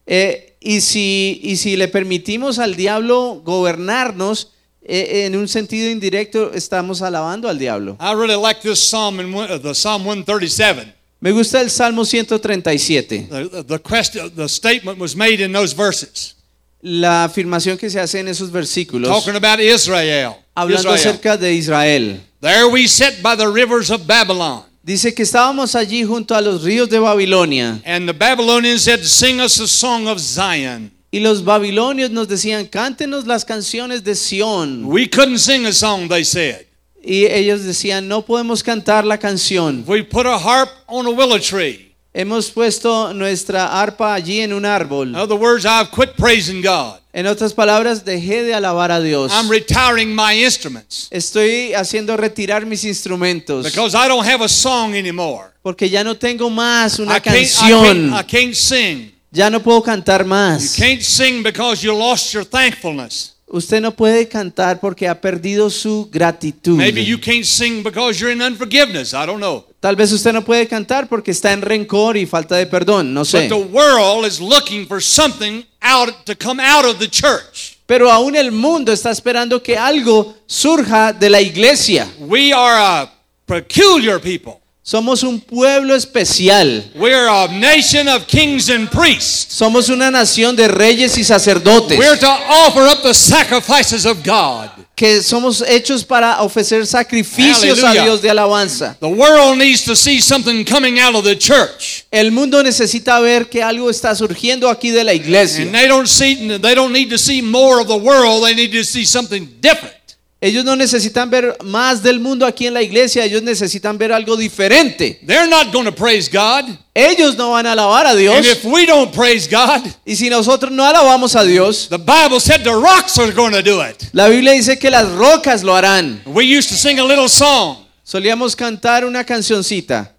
eh, 0.06 0.46
y, 0.60 0.80
si, 0.82 1.40
y 1.42 1.56
si 1.56 1.76
le 1.76 1.88
permitimos 1.88 2.58
al 2.58 2.76
diablo 2.76 3.40
gobernarnos, 3.44 4.52
eh, 4.82 5.24
en 5.26 5.36
un 5.36 5.48
sentido 5.48 5.88
indirecto 5.90 6.52
estamos 6.52 7.00
alabando 7.00 7.48
al 7.48 7.58
diablo. 7.58 7.96
I 8.00 8.12
really 8.14 8.36
like 8.40 8.60
this 8.60 8.78
psalm 8.78 9.20
in 9.20 9.32
one- 9.34 9.58
the 9.60 9.74
Psalm 9.74 10.04
137. 10.04 10.92
Me 11.20 11.32
gusta 11.32 11.60
el 11.60 11.70
Salmo 11.70 12.04
137. 12.04 13.28
The, 13.30 13.64
the, 13.64 13.78
question, 13.78 14.30
the 14.34 14.48
statement 14.48 14.98
was 14.98 15.14
made 15.16 15.40
in 15.42 15.52
those 15.52 15.74
verses, 15.74 16.34
La 16.82 17.24
afirmación 17.24 17.76
que 17.78 17.88
se 17.90 18.00
hace 18.00 18.20
en 18.20 18.28
esos 18.28 18.50
versículos, 18.50 19.08
talking 19.10 19.36
about 19.36 19.60
Israel. 19.60 20.34
hablando 20.54 20.94
Israel. 20.94 20.98
acerca 21.14 21.36
de 21.36 21.54
Israel. 21.54 22.20
There 22.40 22.66
we 22.70 22.86
sit 22.88 23.22
by 23.22 23.36
the 23.36 23.46
rivers 23.48 23.90
of 23.90 24.06
Babylon. 24.06 24.64
Dice 24.90 25.14
que 25.14 25.22
estábamos 25.22 25.76
allí 25.76 26.02
junto 26.02 26.34
a 26.34 26.40
los 26.40 26.64
ríos 26.64 26.88
de 26.88 26.98
Babilonia 26.98 27.80
And 27.84 28.08
the 28.08 28.12
Babylonians 28.12 28.82
said, 28.82 29.04
Sing 29.04 29.40
us 29.40 29.60
a 29.60 29.68
song 29.68 30.08
of 30.08 30.18
Zion. 30.18 30.90
y 31.12 31.20
los 31.20 31.44
babilonios 31.44 32.10
nos 32.10 32.26
decían, 32.26 32.66
cántenos 32.66 33.24
las 33.24 33.44
canciones 33.44 34.02
de 34.02 34.16
Sión. 34.16 34.84
We 34.86 35.08
couldn't 35.08 35.38
sing 35.38 35.64
a 35.64 35.72
song, 35.72 36.08
they 36.08 36.24
said. 36.24 36.66
Y 37.04 37.24
ellos 37.26 37.62
decían, 37.62 38.08
no 38.08 38.22
podemos 38.22 38.64
cantar 38.64 39.04
la 39.04 39.16
canción. 39.16 39.84
We 39.86 40.02
put 40.02 40.26
a 40.26 40.36
harp 40.36 40.70
on 40.88 41.06
a 41.06 41.10
willow 41.10 41.38
tree. 41.38 41.89
Hemos 42.12 42.50
puesto 42.50 43.14
nuestra 43.14 43.80
arpa 43.80 44.14
allí 44.14 44.40
en 44.40 44.52
un 44.52 44.64
In 44.64 44.66
árbol. 44.66 45.14
other 45.14 45.36
words, 45.38 45.64
I've 45.64 45.90
quit 45.90 46.16
praising 46.16 46.60
God. 46.60 46.98
En 47.12 47.26
otras 47.26 47.52
palabras, 47.52 48.04
dejé 48.04 48.42
de 48.42 48.52
alabar 48.54 48.90
a 48.90 49.00
Dios. 49.00 49.32
I'm 49.32 49.48
retiring 49.48 50.14
my 50.14 50.32
instruments 50.44 51.08
Estoy 51.10 51.72
haciendo 51.74 52.16
retirar 52.16 52.66
mis 52.66 52.84
instrumentos 52.84 53.64
because 53.64 53.94
I 53.96 54.08
don't 54.08 54.24
have 54.26 54.42
a 54.44 54.48
song 54.48 54.94
anymore. 54.94 55.50
porque 55.62 55.88
ya 55.88 56.02
no 56.02 56.16
tengo 56.16 56.50
más 56.50 56.98
una 56.98 57.16
I 57.16 57.20
can't, 57.20 57.36
I, 57.36 57.40
canción. 57.40 58.10
can't, 58.10 58.14
I 58.14 58.24
can't 58.24 58.54
sing. 58.54 59.12
Ya 59.32 59.48
no 59.50 59.60
puedo 59.60 59.80
cantar 59.82 60.22
You 60.22 60.28
más. 60.28 60.74
can't 60.76 61.02
sing 61.02 61.42
because 61.44 61.84
you 61.84 61.92
lost 61.96 62.32
your 62.32 62.44
thankfulness. 62.44 63.34
Usted 63.52 63.80
no 63.80 63.90
puede 63.90 64.28
cantar 64.28 64.78
porque 64.78 65.08
ha 65.08 65.20
perdido 65.20 65.70
su 65.70 66.08
gratitud. 66.10 66.76
Maybe 66.76 67.04
you 67.04 67.18
can't 67.20 67.44
sing 67.44 67.82
because 67.82 68.20
you're 68.20 68.32
in 68.32 68.40
unforgiveness. 68.40 69.12
I 69.12 69.26
don't 69.26 69.40
know. 69.40 69.64
Tal 69.80 69.96
vez 69.96 70.12
usted 70.12 70.32
no 70.32 70.44
puede 70.44 70.68
cantar 70.68 71.08
porque 71.08 71.32
está 71.32 71.52
en 71.52 71.62
rencor 71.62 72.16
y 72.16 72.26
falta 72.26 72.54
de 72.56 72.66
perdón, 72.66 73.12
no 73.12 73.22
But 73.22 73.28
sé. 73.28 73.48
the 73.48 73.54
world 73.54 74.24
is 74.24 74.40
looking 74.40 74.86
for 74.86 75.02
something 75.02 75.64
out 75.82 76.10
to 76.26 76.36
come 76.36 76.62
out 76.62 76.84
of 76.84 76.98
the 77.00 77.08
church. 77.08 77.78
Pero 77.86 78.08
aún 78.08 78.36
el 78.36 78.52
mundo 78.52 78.92
está 78.92 79.10
esperando 79.10 79.60
que 79.60 79.76
algo 79.76 80.36
surja 80.46 81.12
de 81.12 81.28
la 81.28 81.40
iglesia. 81.40 82.06
We 82.20 82.52
are 82.52 82.78
a 82.78 83.12
peculiar 83.46 84.20
people. 84.20 84.59
Somos 84.90 85.22
un 85.22 85.38
pueblo 85.38 85.94
especial. 85.94 86.82
We're 86.96 87.28
a 87.28 87.46
nation 87.46 88.08
of 88.08 88.26
kings 88.26 88.68
and 88.68 88.90
priests. 88.90 89.54
Somos 89.54 89.88
una 89.88 90.10
nación 90.10 90.56
de 90.56 90.66
reyes 90.66 91.16
y 91.16 91.22
sacerdotes. 91.22 91.96
We're 91.96 92.18
to 92.18 92.26
offer 92.26 92.88
up 92.88 93.00
the 93.04 93.14
sacrifices 93.14 94.04
of 94.04 94.24
God. 94.24 94.68
que 94.96 95.22
somos 95.22 95.62
hechos 95.62 96.04
para 96.04 96.42
ofrecer 96.42 96.84
sacrificios 96.86 97.82
a 97.84 97.92
Dios 97.92 98.20
de 98.20 98.30
alabanza. 98.30 98.96
The 98.98 99.06
world 99.06 99.58
needs 99.58 99.84
to 99.84 99.94
see 99.94 100.20
something 100.20 100.64
coming 100.64 100.98
out 100.98 101.14
of 101.14 101.22
the 101.22 101.36
church. 101.36 102.04
El 102.10 102.32
mundo 102.32 102.60
necesita 102.60 103.20
ver 103.20 103.48
que 103.48 103.62
algo 103.62 103.88
está 103.90 104.16
surgiendo 104.16 104.68
aquí 104.68 104.90
de 104.90 105.04
la 105.04 105.12
And 105.12 105.20
iglesia. 105.20 105.70
they 105.70 105.86
don't 105.86 106.08
see 106.08 106.58
they 106.58 106.74
don't 106.74 106.92
need 106.92 107.08
to 107.10 107.16
see 107.16 107.40
more 107.40 107.80
of 107.80 107.86
the 107.86 107.96
world, 107.96 108.44
they 108.44 108.54
need 108.56 108.72
to 108.72 108.82
see 108.82 109.04
something 109.04 109.48
different. 109.60 109.94
Ellos 110.42 110.64
no 110.64 110.74
necesitan 110.74 111.28
ver 111.28 111.58
más 111.62 112.02
del 112.02 112.18
mundo 112.18 112.46
aquí 112.46 112.66
en 112.66 112.72
la 112.72 112.80
iglesia, 112.80 113.24
ellos 113.24 113.42
necesitan 113.42 113.98
ver 113.98 114.10
algo 114.10 114.38
diferente. 114.38 115.20
They're 115.26 115.50
not 115.50 115.70
going 115.70 115.84
to 115.84 115.94
praise 115.94 116.30
God. 116.30 116.78
Ellos 116.94 117.36
no 117.36 117.50
van 117.50 117.66
a 117.66 117.72
alabar 117.72 118.06
a 118.06 118.14
Dios. 118.14 118.34
And 118.34 118.46
if 118.46 118.64
we 118.64 118.86
don't 118.86 119.14
praise 119.14 119.46
God, 119.46 119.82
Y 120.06 120.16
si 120.16 120.30
nosotros 120.30 120.72
no 120.72 120.82
alabamos 120.82 121.36
a 121.36 121.44
Dios, 121.44 121.88
the 121.90 121.98
Bible 121.98 122.40
said 122.40 122.62
the 122.64 122.74
rocks 122.74 123.18
are 123.18 123.30
going 123.32 123.52
to 123.52 123.62
do 123.62 123.82
it. 123.82 124.08
la 124.12 124.28
Biblia 124.28 124.52
dice 124.52 124.78
que 124.78 124.90
las 124.90 125.10
rocas 125.12 125.62
lo 125.62 125.74
harán. 125.74 126.22
We 126.24 126.44
used 126.46 126.70
to 126.70 126.76
sing 126.76 126.98
a 126.98 127.04
little 127.04 127.28
song. 127.28 127.84
Solíamos 128.02 128.56
cantar 128.56 129.04
una 129.04 129.24
cancioncita. 129.24 130.14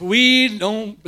We 0.00 0.48
don't 0.58 0.98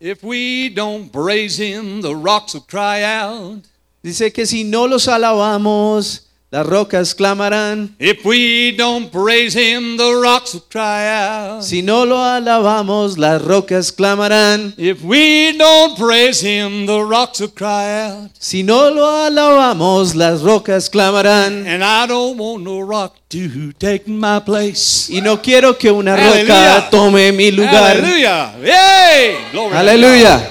if 0.00 0.22
we 0.22 0.70
don't 0.70 1.12
praise 1.12 1.58
Him, 1.58 2.00
the 2.00 2.14
rocks 2.14 2.54
will 2.54 2.62
cry 2.62 3.02
out. 3.02 3.62
Dice 4.02 4.32
que 4.32 4.46
si 4.46 4.64
no 4.64 4.86
los 4.86 5.06
alabamos, 5.06 6.29
las 6.50 6.66
rocas 6.66 7.14
clamarán. 7.14 7.94
If 8.00 8.24
we 8.24 8.74
don't 8.76 9.10
praise 9.12 9.54
Him, 9.54 9.96
the 9.96 10.20
rocks 10.20 10.52
will 10.52 10.64
cry 10.68 11.06
out. 11.06 11.62
Si 11.62 11.80
no 11.80 12.04
lo 12.04 12.18
alabamos, 12.18 13.18
las 13.18 13.40
rocas 13.40 13.92
clamarán. 13.92 14.74
If 14.76 15.02
we 15.04 15.56
don't 15.56 15.96
praise 15.96 16.40
Him, 16.40 16.86
the 16.86 17.04
rocks 17.04 17.40
will 17.40 17.52
cry 17.52 18.08
out. 18.08 18.30
Si 18.38 18.64
no 18.64 18.90
lo 18.90 19.06
alabamos, 19.08 20.16
las 20.16 20.42
rocas 20.42 20.90
clamarán. 20.90 21.66
And 21.66 21.84
I 21.84 22.06
don't 22.06 22.36
want 22.36 22.64
no 22.64 22.80
rock 22.80 23.14
to 23.28 23.72
take 23.78 24.08
my 24.08 24.40
place. 24.40 25.08
Y 25.08 25.20
no 25.20 25.40
quiero 25.40 25.78
que 25.78 25.92
una 25.92 26.16
roca 26.16 26.88
tome 26.90 27.30
mi 27.30 27.52
lugar. 27.52 27.96
Hallelujah! 27.96 28.54
Yay! 28.60 29.36
Glory 29.52 29.68
to 29.68 29.74
God. 29.74 29.88
Aleluya. 29.88 30.50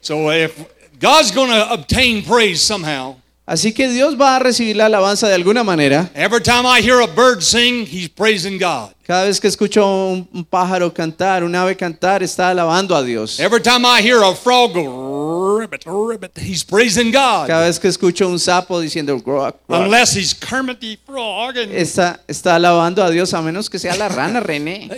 So 0.00 0.30
if 0.30 0.58
God's 0.98 1.30
going 1.30 1.50
to 1.50 1.72
obtain 1.72 2.24
praise 2.24 2.60
somehow, 2.60 3.16
Así 3.50 3.72
que 3.72 3.88
Dios 3.88 4.14
va 4.14 4.36
a 4.36 4.38
recibir 4.38 4.76
la 4.76 4.86
alabanza 4.86 5.26
de 5.26 5.34
alguna 5.34 5.64
manera. 5.64 6.08
every 6.14 6.40
time 6.40 6.62
I 6.64 6.80
hear 6.80 7.00
a 7.00 7.06
bird 7.08 7.42
sing, 7.42 7.84
He's 7.84 8.08
praising 8.08 8.60
God. 8.60 8.92
Cada 9.04 9.24
vez 9.24 9.40
que 9.40 9.48
escucho 9.48 9.84
un, 9.84 10.28
un 10.32 10.44
pájaro 10.44 10.94
cantar, 10.94 11.42
un 11.42 11.52
ave 11.56 11.76
cantar, 11.76 12.22
está 12.22 12.50
alabando 12.50 12.94
a 12.94 13.02
Dios. 13.02 13.40
Every 13.40 13.60
time 13.60 13.84
I 13.84 14.02
hear 14.02 14.22
a 14.22 14.36
frog 14.36 14.74
go 14.74 15.58
ribbit, 15.58 15.84
ribbit, 15.84 16.38
He's 16.38 16.62
praising 16.62 17.10
God. 17.10 17.48
Cada 17.48 17.66
vez 17.66 17.80
que 17.80 17.88
escucho 17.88 18.28
un 18.28 18.38
sapo 18.38 18.78
diciendo 18.80 19.20
Unless 19.66 20.16
He's 20.16 20.32
Kermit 20.32 20.78
the 20.78 20.96
Frog. 21.04 21.58
And, 21.58 21.72
está, 21.72 22.20
está 22.28 22.54
alabando 22.54 23.02
a 23.02 23.10
Dios 23.10 23.34
a 23.34 23.42
menos 23.42 23.68
que 23.68 23.80
sea 23.80 23.96
la 23.96 24.08
rana 24.08 24.38
René. 24.44 24.88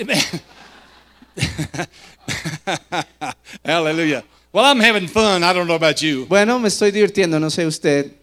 Hallelujah. 3.65 4.23
Well, 4.53 4.67
I'm 4.67 4.81
having 4.81 5.09
fun. 5.09 5.43
I 5.43 5.55
don't 5.55 5.67
know 5.67 5.77
about 5.77 6.03
you. 6.03 6.27
Bueno, 6.27 6.59
me 6.59 6.69
estoy 6.69 6.91
divirtiendo, 6.91 7.41
no 7.41 7.49
sé 7.49 7.65
usted. 7.67 8.22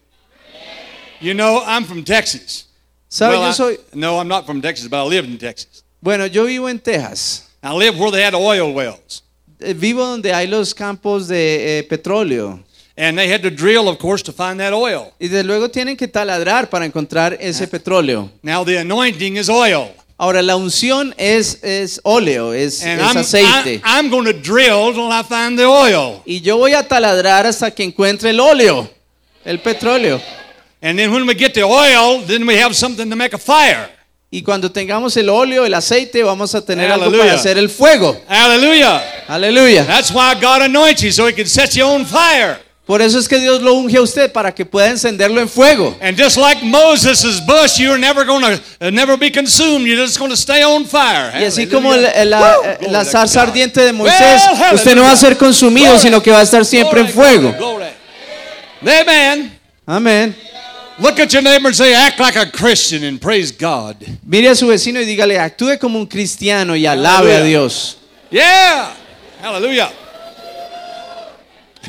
You 1.20 1.34
know, 1.34 1.62
I'm 1.66 1.84
from 1.84 2.02
Texas. 2.04 2.66
¿Sabe? 3.08 3.34
Well, 3.34 3.42
Yo 3.42 3.48
I- 3.50 3.52
soy, 3.52 3.78
no, 3.94 4.18
I'm 4.20 4.28
not 4.28 4.46
from 4.46 4.60
Texas, 4.62 4.88
but 4.88 4.98
I 5.04 5.08
lived 5.08 5.28
in 5.28 5.38
Texas. 5.38 5.82
bueno, 6.00 6.26
yo 6.26 6.44
vivo 6.46 6.68
en 6.68 6.78
Texas. 6.78 7.48
I 7.62 7.72
lived 7.74 7.98
where 7.98 8.10
they 8.10 8.22
had 8.22 8.34
oil 8.34 8.72
wells. 8.72 9.22
Eh, 9.60 9.74
Vivo 9.74 10.06
donde 10.06 10.32
hay 10.32 10.46
los 10.46 10.72
campos 10.74 11.28
de 11.28 11.80
eh, 11.80 11.82
petróleo. 11.82 12.60
And 12.96 13.16
they 13.18 13.28
had 13.30 13.42
to 13.42 13.50
drill, 13.50 13.88
of 13.88 13.98
course, 13.98 14.22
to 14.24 14.32
find 14.32 14.58
that 14.60 14.72
oil. 14.72 15.12
Y 15.18 15.28
de 15.28 15.42
luego 15.44 15.68
tienen 15.70 15.96
que 15.96 16.08
taladrar 16.08 16.68
para 16.70 16.84
encontrar 16.86 17.36
ese 17.40 17.66
petróleo. 17.66 18.30
Now, 18.42 18.64
the 18.64 18.78
anointing 18.78 19.36
is 19.36 19.48
oil. 19.50 19.88
Ahora, 20.18 20.42
la 20.42 20.56
unción 20.56 21.14
es, 21.18 21.62
es 21.62 22.00
óleo, 22.04 22.52
es, 22.52 22.82
And 22.82 23.00
es 23.00 23.06
I'm, 23.06 23.16
aceite. 23.18 23.74
I, 23.76 23.98
am 23.98 24.10
going 24.10 24.24
to 24.26 24.32
drill 24.34 24.92
till 24.92 25.10
I 25.10 25.22
find 25.22 25.58
the 25.58 25.64
oil. 25.66 26.22
y 26.26 26.40
yo 26.42 26.58
voy 26.58 26.74
a 26.74 26.86
taladrar 26.86 27.46
hasta 27.46 27.70
que 27.70 27.82
encuentre 27.84 28.30
el 28.30 28.40
óleo, 28.40 28.88
el 29.44 29.60
petróleo. 29.60 30.20
And 30.82 30.98
then 30.98 31.12
when 31.12 31.26
we 31.26 31.34
get 31.34 31.52
the 31.54 31.62
oil, 31.62 32.22
then 32.26 32.46
we 32.46 32.56
have 32.56 32.74
something 32.74 33.08
to 33.10 33.16
make 33.16 33.34
a 33.34 33.38
fire. 33.38 33.88
Y 34.32 34.42
cuando 34.42 34.70
tengamos 34.70 35.16
el 35.16 35.28
óleo, 35.28 35.66
el 35.66 35.74
aceite, 35.74 36.22
vamos 36.22 36.54
a 36.54 36.64
tener 36.64 36.90
algo 36.90 37.10
para 37.10 37.34
hacer 37.34 37.58
el 37.58 37.68
fuego. 37.68 38.16
Hallelujah. 38.28 39.02
Aleluya. 39.28 39.84
That's 39.84 40.10
why 40.12 40.34
God 40.40 40.62
anoints 40.62 41.02
you 41.02 41.10
so 41.12 41.26
he 41.26 41.32
can 41.34 41.46
set 41.46 41.74
you 41.74 41.84
on 41.84 42.06
fire. 42.06 42.58
Por 42.86 43.02
eso 43.02 43.18
es 43.18 43.28
que 43.28 43.38
Dios 43.38 43.60
lo 43.60 43.74
unge 43.74 43.96
a 43.98 44.02
usted 44.02 44.32
para 44.32 44.52
que 44.52 44.64
pueda 44.64 44.88
encenderlo 44.88 45.40
en 45.40 45.48
fuego. 45.48 45.96
And 46.00 46.16
just 46.16 46.36
like 46.36 46.64
Moses' 46.64 47.40
bush, 47.46 47.78
you're 47.78 47.98
never 47.98 48.24
going 48.24 48.42
to 48.80 48.90
never 48.90 49.16
be 49.16 49.30
consumed. 49.30 49.86
You're 49.86 50.00
just 50.04 50.18
going 50.18 50.30
to 50.30 50.36
stay 50.36 50.62
on 50.64 50.86
fire. 50.86 51.30
Y 51.40 51.44
así 51.44 51.66
Hallelujah. 51.66 51.70
como 51.70 51.94
la, 51.96 52.24
la- 52.24 52.40
Woo! 52.58 52.64
la 52.64 52.74
Glory 52.78 53.04
to 53.04 53.10
zarza 53.10 53.40
God. 53.40 53.48
ardiente 53.48 53.80
de 53.80 53.92
Moisés, 53.92 54.42
Well, 54.60 54.74
usted 54.74 54.94
no 54.96 55.02
va 55.02 55.12
a 55.12 55.16
ser 55.16 55.36
consumido, 55.36 55.86
Glory. 55.88 56.00
sino 56.00 56.20
que 56.22 56.30
va 56.32 56.40
a 56.40 56.42
estar 56.42 56.64
siempre 56.64 57.00
en 57.00 57.08
fuego. 57.08 57.52
glory. 57.58 57.84
Amen. 58.82 59.58
Amén. 59.86 60.36
Look 61.00 61.18
at 61.18 61.32
your 61.32 61.42
neighbor 61.42 61.68
and 61.68 61.76
say, 61.76 61.94
act 61.94 62.20
like 62.20 62.36
a 62.36 62.50
Christian 62.50 63.04
and 63.04 63.20
praise 63.20 63.50
God. 63.52 63.96
Mire 64.22 64.50
a 64.50 64.54
su 64.54 64.66
vecino 64.66 65.00
y 65.00 65.04
dígale, 65.06 65.38
actúe 65.38 65.78
como 65.80 65.98
un 65.98 66.06
cristiano 66.06 66.74
y 66.76 66.84
alabe 66.86 67.34
a 67.34 67.42
Dios. 67.42 67.96
Yeah. 68.30 68.94
Hallelujah. 69.40 69.90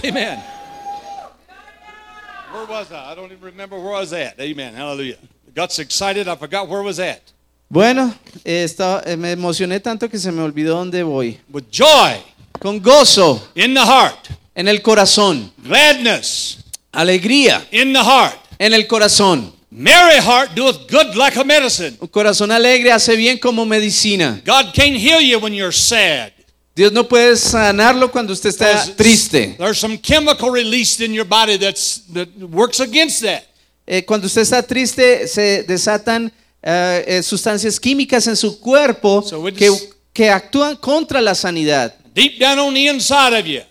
Amen. 0.06 0.40
Where 2.54 2.66
was 2.66 2.92
I? 2.92 3.12
I 3.12 3.16
don't 3.16 3.32
even 3.32 3.42
remember 3.44 3.78
where 3.78 3.96
I 3.96 4.00
was 4.00 4.14
at. 4.14 4.40
Amen. 4.40 4.74
Hallelujah. 4.74 5.18
Got 5.54 5.74
so 5.74 5.82
excited, 5.82 6.28
I 6.30 6.36
forgot 6.38 6.70
where 6.70 6.80
I 6.82 6.86
was 6.86 7.00
at. 7.00 7.22
Bueno, 7.70 8.14
estaba- 8.46 9.04
eh, 9.06 9.16
me 9.18 9.32
emocioné 9.32 9.82
tanto 9.82 10.10
que 10.10 10.18
se 10.20 10.32
me 10.32 10.42
olvidó 10.42 10.76
dónde 10.76 11.04
voy. 11.04 11.38
With 11.52 11.66
joy 11.70 12.18
Con 12.60 12.80
gozo 12.80 13.42
in 13.56 13.74
the 13.74 13.82
heart, 13.86 14.28
en 14.56 14.68
el 14.68 14.82
corazón, 14.82 15.52
gladness 15.64 16.58
alegría 16.94 17.66
in 17.72 17.92
the 17.94 18.04
heart. 18.04 18.38
En 18.62 18.74
el 18.74 18.86
corazón. 18.86 19.52
Merry 19.72 20.20
heart 20.20 20.54
doeth 20.54 20.88
good 20.88 21.16
like 21.16 21.40
a 21.40 21.44
medicine. 21.44 21.98
Un 22.00 22.08
corazón 22.08 22.52
alegre 22.52 22.92
hace 22.92 23.16
bien 23.16 23.40
como 23.40 23.66
medicina. 23.66 24.40
God 24.46 24.72
can't 24.74 24.96
heal 24.96 25.20
you 25.20 25.40
when 25.40 25.54
you're 25.54 25.74
sad. 25.74 26.32
Dios 26.76 26.92
no 26.92 27.08
puede 27.08 27.36
sanarlo 27.38 28.12
cuando 28.12 28.34
usted 28.34 28.50
está 28.50 28.86
triste. 28.96 29.56
There's 29.58 29.80
some 29.80 29.98
chemical 29.98 30.52
released 30.52 31.02
in 31.02 31.12
your 31.12 31.26
body 31.26 31.58
that's 31.58 32.04
that 32.14 32.30
works 32.38 32.80
against 32.80 33.24
that. 33.24 33.44
Eh, 33.88 34.04
cuando 34.06 34.28
usted 34.28 34.42
está 34.42 34.62
triste, 34.62 35.28
se 35.28 35.64
desatan 35.64 36.32
eh, 36.62 37.04
eh, 37.08 37.24
sustancias 37.24 37.80
químicas 37.80 38.28
en 38.28 38.36
su 38.36 38.60
cuerpo 38.60 39.24
So 39.24 39.44
que, 39.46 39.72
que 40.14 40.30
actúan 40.30 40.76
contra 40.76 41.20
la 41.20 41.34
sanidad. 41.34 41.96
Deep 42.14 42.40
down 42.40 42.60
on 42.60 42.74
the 42.76 42.88
inside 42.88 43.34
of 43.34 43.46
you, 43.48 43.62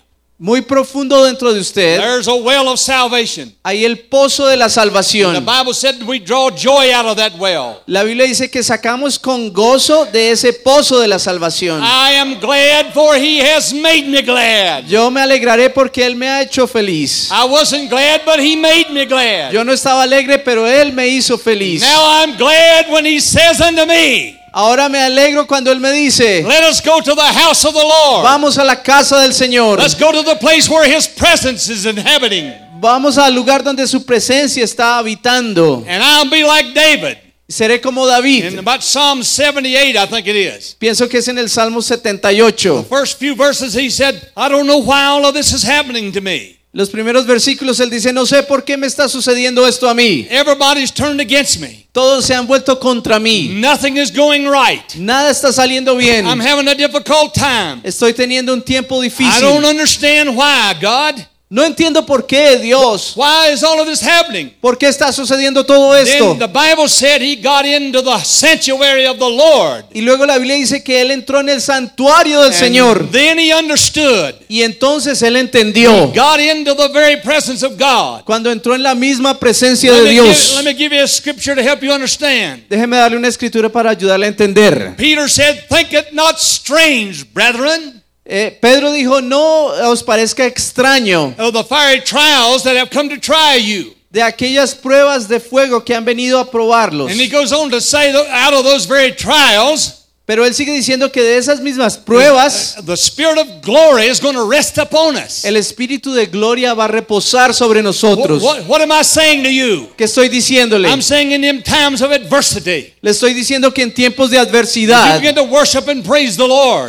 Muy 0.43 0.63
profundo 0.63 1.23
dentro 1.23 1.53
de 1.53 1.61
usted 1.61 2.01
there's 2.01 2.27
a 2.27 2.33
well 2.33 2.67
of 2.69 2.81
salvation. 2.81 3.55
hay 3.63 3.85
el 3.85 3.99
pozo 3.99 4.47
de 4.47 4.57
la 4.57 4.69
The 4.69 4.73
salvación. 4.73 5.45
Bible 5.45 5.75
said 5.75 6.03
we 6.07 6.19
draw 6.19 6.49
joy 6.51 6.95
out 6.95 7.05
of 7.05 7.17
that 7.19 7.35
well. 7.39 7.83
La 7.87 8.05
Biblia 8.05 8.25
dice 8.25 8.51
que 8.51 8.63
sacamos 8.63 9.19
con 9.19 9.53
gozo 9.53 10.07
de 10.07 10.31
ese 10.31 10.55
pozo 10.55 10.99
de 10.99 11.09
la 11.09 11.19
salvación. 11.19 11.83
I 11.83 12.15
am 12.17 12.41
glad 12.41 12.95
for 12.95 13.17
he 13.17 13.43
has 13.43 13.75
made 13.75 14.05
me 14.07 14.23
glad. 14.23 14.87
Yo 14.87 15.11
me 15.11 15.21
alegraré 15.21 15.69
porque 15.69 16.07
Él 16.07 16.17
me 16.17 16.27
ha 16.27 16.41
hecho 16.41 16.67
feliz. 16.67 17.29
I 17.31 17.45
wasn't 17.45 17.91
glad, 17.91 18.23
but 18.25 18.39
he 18.39 18.57
made 18.57 18.87
me 18.91 19.05
glad. 19.05 19.53
Yo 19.53 19.63
no 19.63 19.75
estaba 19.75 20.05
alegre, 20.05 20.39
pero 20.39 20.67
Él 20.67 20.95
me 20.95 21.07
hizo 21.07 21.37
feliz. 21.37 21.83
Now 21.83 22.23
I'm 22.25 22.39
glad 22.39 22.91
when 22.91 23.05
he 23.05 23.21
says 23.21 23.61
unto 23.61 23.85
me, 23.85 24.40
Ahora 24.53 24.89
me 24.89 24.99
alegro 24.99 25.47
cuando 25.47 25.71
Él 25.71 25.79
me 25.81 25.93
dice, 25.93 26.43
Let 26.43 26.69
us 26.69 26.81
go 26.85 27.01
to 27.01 27.15
the 27.15 27.33
house 27.33 27.65
of 27.65 27.73
the 27.73 27.83
Lord. 27.83 28.25
vamos 28.25 28.59
a 28.59 28.65
la 28.65 28.83
casa 28.83 29.21
del 29.21 29.33
Señor. 29.33 29.79
Let's 29.79 29.95
go 29.95 30.11
to 30.13 30.23
the 30.23 30.37
place 30.37 30.69
where 30.69 30.89
his 30.89 31.07
presence 31.07 31.69
is 31.69 31.87
inhabiting. 31.87 32.53
Vamos 32.81 33.19
al 33.19 33.35
lugar 33.35 33.63
donde 33.63 33.87
su 33.87 34.05
presencia 34.05 34.65
está 34.65 34.99
habitando. 34.99 35.85
And 35.87 36.03
I'll 36.03 36.31
be 36.31 36.43
like 36.43 36.73
David. 36.75 37.19
Seré 37.49 37.81
como 37.81 38.07
David. 38.07 38.45
In 38.45 38.59
about 38.61 38.81
Psalm 38.83 39.23
78, 39.25 39.97
I 39.97 40.07
think 40.07 40.27
it 40.29 40.37
is. 40.37 40.77
Pienso 40.79 41.09
que 41.09 41.19
es 41.19 41.29
en 41.29 41.37
el 41.37 41.49
Salmo 41.49 41.81
78. 41.81 42.85
First 42.89 43.19
few 43.19 43.35
verses, 43.35 43.75
he 43.75 43.91
said, 43.91 44.31
I 44.37 44.49
don't 44.49 44.67
know 44.67 44.79
why 44.79 45.07
all 45.07 45.27
of 45.27 45.35
this 45.35 45.53
is 45.53 45.65
happening 45.65 46.13
to 46.13 46.21
me. 46.21 46.60
Los 46.73 46.89
primeros 46.89 47.27
versículos 47.27 47.81
él 47.81 47.91
dice, 47.91 48.13
no 48.13 48.25
sé 48.27 48.45
por 48.45 48.65
qué 48.65 48.77
me 48.77 48.87
está 48.87 49.09
sucediendo 49.09 49.67
esto 49.67 49.89
a 49.89 49.95
mí. 49.95 50.29
Everybody's 50.31 50.93
turned 50.93 51.21
against 51.21 51.59
me. 51.59 51.89
Todos 51.91 52.25
se 52.25 52.33
han 52.33 52.47
vuelto 52.47 52.79
contra 52.79 53.19
mí. 53.19 53.49
Nothing 53.55 53.97
is 53.97 54.13
going 54.15 54.47
right. 54.49 54.95
Nada 54.95 55.31
está 55.31 55.53
saliendo 55.53 55.97
bien. 55.97 56.25
I'm 56.27 56.41
having 56.41 56.69
a 56.69 56.75
difficult 56.77 57.35
time. 57.35 57.81
Estoy 57.83 58.15
teniendo 58.15 58.55
un 58.55 58.63
tiempo 58.63 59.03
I 59.03 59.09
don't 59.09 59.19
difícil. 59.19 59.65
understand 59.65 60.37
why, 60.37 60.73
God. 60.81 61.27
No 61.53 61.65
entiendo 61.65 62.07
por 62.07 62.29
qué, 62.29 62.59
Dios. 62.59 63.15
Why 63.17 63.53
is 63.53 63.65
all 63.65 63.81
of 63.81 63.89
this 63.89 64.01
happening? 64.01 64.53
¿Por 64.61 64.79
qué 64.79 64.87
está 64.87 65.13
sucediendo 65.13 65.67
todo 65.67 65.97
esto? 65.97 66.37
Then 66.37 66.39
the 66.39 66.47
Bible 66.47 66.89
said 66.89 67.21
he 67.21 67.35
got 67.35 67.65
into 67.65 68.03
the 68.03 68.25
sanctuary 68.25 69.05
of 69.05 69.19
the 69.19 69.29
Lord. 69.29 69.85
Y 69.93 70.01
luego 70.01 70.25
la 70.27 70.37
Biblia 70.39 70.55
dice 70.55 70.85
que 70.85 71.01
él 71.01 71.11
entró 71.11 71.41
en 71.41 71.49
el 71.49 71.61
santuario 71.61 72.41
del 72.43 72.55
Señor. 72.55 73.01
And 73.01 73.11
then 73.11 73.39
he 73.41 73.53
understood. 73.53 74.37
Y 74.47 74.63
entonces 74.63 75.21
él 75.23 75.35
entendió. 75.35 76.13
Got 76.15 76.39
into 76.39 76.77
the 76.77 76.87
very 76.93 77.21
presence 77.21 77.67
of 77.67 77.73
God. 77.77 78.23
Cuando 78.25 78.53
entró 78.53 78.77
en 78.77 78.85
la 78.85 78.95
misma 78.95 79.37
presencia 79.37 79.91
Let 79.91 80.05
de 80.05 80.11
give, 80.13 80.23
Dios. 80.23 80.55
let 80.55 80.65
me 80.65 80.79
give 80.79 80.95
you 80.95 81.03
a 81.03 81.09
scripture 81.09 81.57
to 81.57 81.69
help 81.69 81.83
you 81.83 81.91
understand. 81.93 82.63
Déjeme 82.69 82.97
darle 82.97 83.17
una 83.17 83.27
escritura 83.27 83.69
para 83.69 83.91
ayudarle 83.91 84.27
a 84.27 84.29
entender. 84.29 84.95
Peter 84.97 85.29
said, 85.29 85.67
Think 85.69 85.95
it 85.95 86.13
not 86.13 86.37
strange, 86.39 87.25
brethren, 87.35 88.00
Eh, 88.33 88.57
Pedro 88.61 88.93
dijo, 88.93 89.21
no 89.21 89.67
os 89.91 90.05
parezca 90.05 90.47
extraño 90.47 91.35
of 91.37 91.53
the 91.53 91.65
fiery 91.65 92.01
trials 92.01 92.63
that 92.63 92.77
have 92.77 92.89
come 92.89 93.09
to 93.09 93.19
try 93.19 93.57
you. 93.57 93.93
de 94.09 94.23
aquellas 94.23 94.73
pruebas 94.73 95.27
de 95.29 95.41
fuego 95.41 95.85
que 95.85 95.95
han 95.95 96.05
venido 96.05 96.39
a 96.39 96.49
probarlos. 96.49 97.11
And 97.11 97.21
he 97.21 97.27
goes 97.29 97.53
on 97.53 97.71
to 97.71 97.81
say, 97.81 98.13
that 98.13 98.27
out 98.31 98.55
of 98.55 98.65
those 98.65 98.87
very 98.87 99.13
trials, 99.13 99.97
Pero 100.31 100.45
él 100.45 100.55
sigue 100.55 100.73
diciendo 100.73 101.11
que 101.11 101.21
de 101.21 101.39
esas 101.39 101.61
mismas 101.61 101.97
pruebas, 101.97 102.77
the 102.87 102.97
Spirit 102.97 103.37
of 103.37 103.49
glory 103.63 104.07
is 104.07 104.21
going 104.21 104.37
to 104.37 104.49
rest 104.49 104.79
upon 104.79 105.17
us. 105.17 105.45
el 105.45 105.57
Espíritu 105.57 106.15
de 106.15 106.27
gloria 106.27 106.73
va 106.73 106.85
a 106.85 106.89
reposar 106.89 107.53
sobre 107.53 107.81
What, 107.81 107.85
nosotros. 107.85 108.41
what, 108.41 108.65
what 108.69 108.81
am 108.81 108.93
I 108.93 109.03
saying 109.03 109.43
to 109.43 109.51
you? 109.51 109.89
¿Qué 109.97 110.05
estoy 110.05 110.29
diciéndole? 110.29 110.89
I'm 110.89 111.03
saying 111.03 111.33
in 111.33 111.43
them 111.43 111.61
times 111.65 112.01
of 112.01 112.13
adversity, 112.13 112.95
Le 113.03 113.13
estoy 113.13 113.33
diciendo 113.33 113.73
que 113.73 113.81
en 113.81 113.95
tiempos 113.95 114.29
de 114.31 114.39
adversidad, 114.39 115.19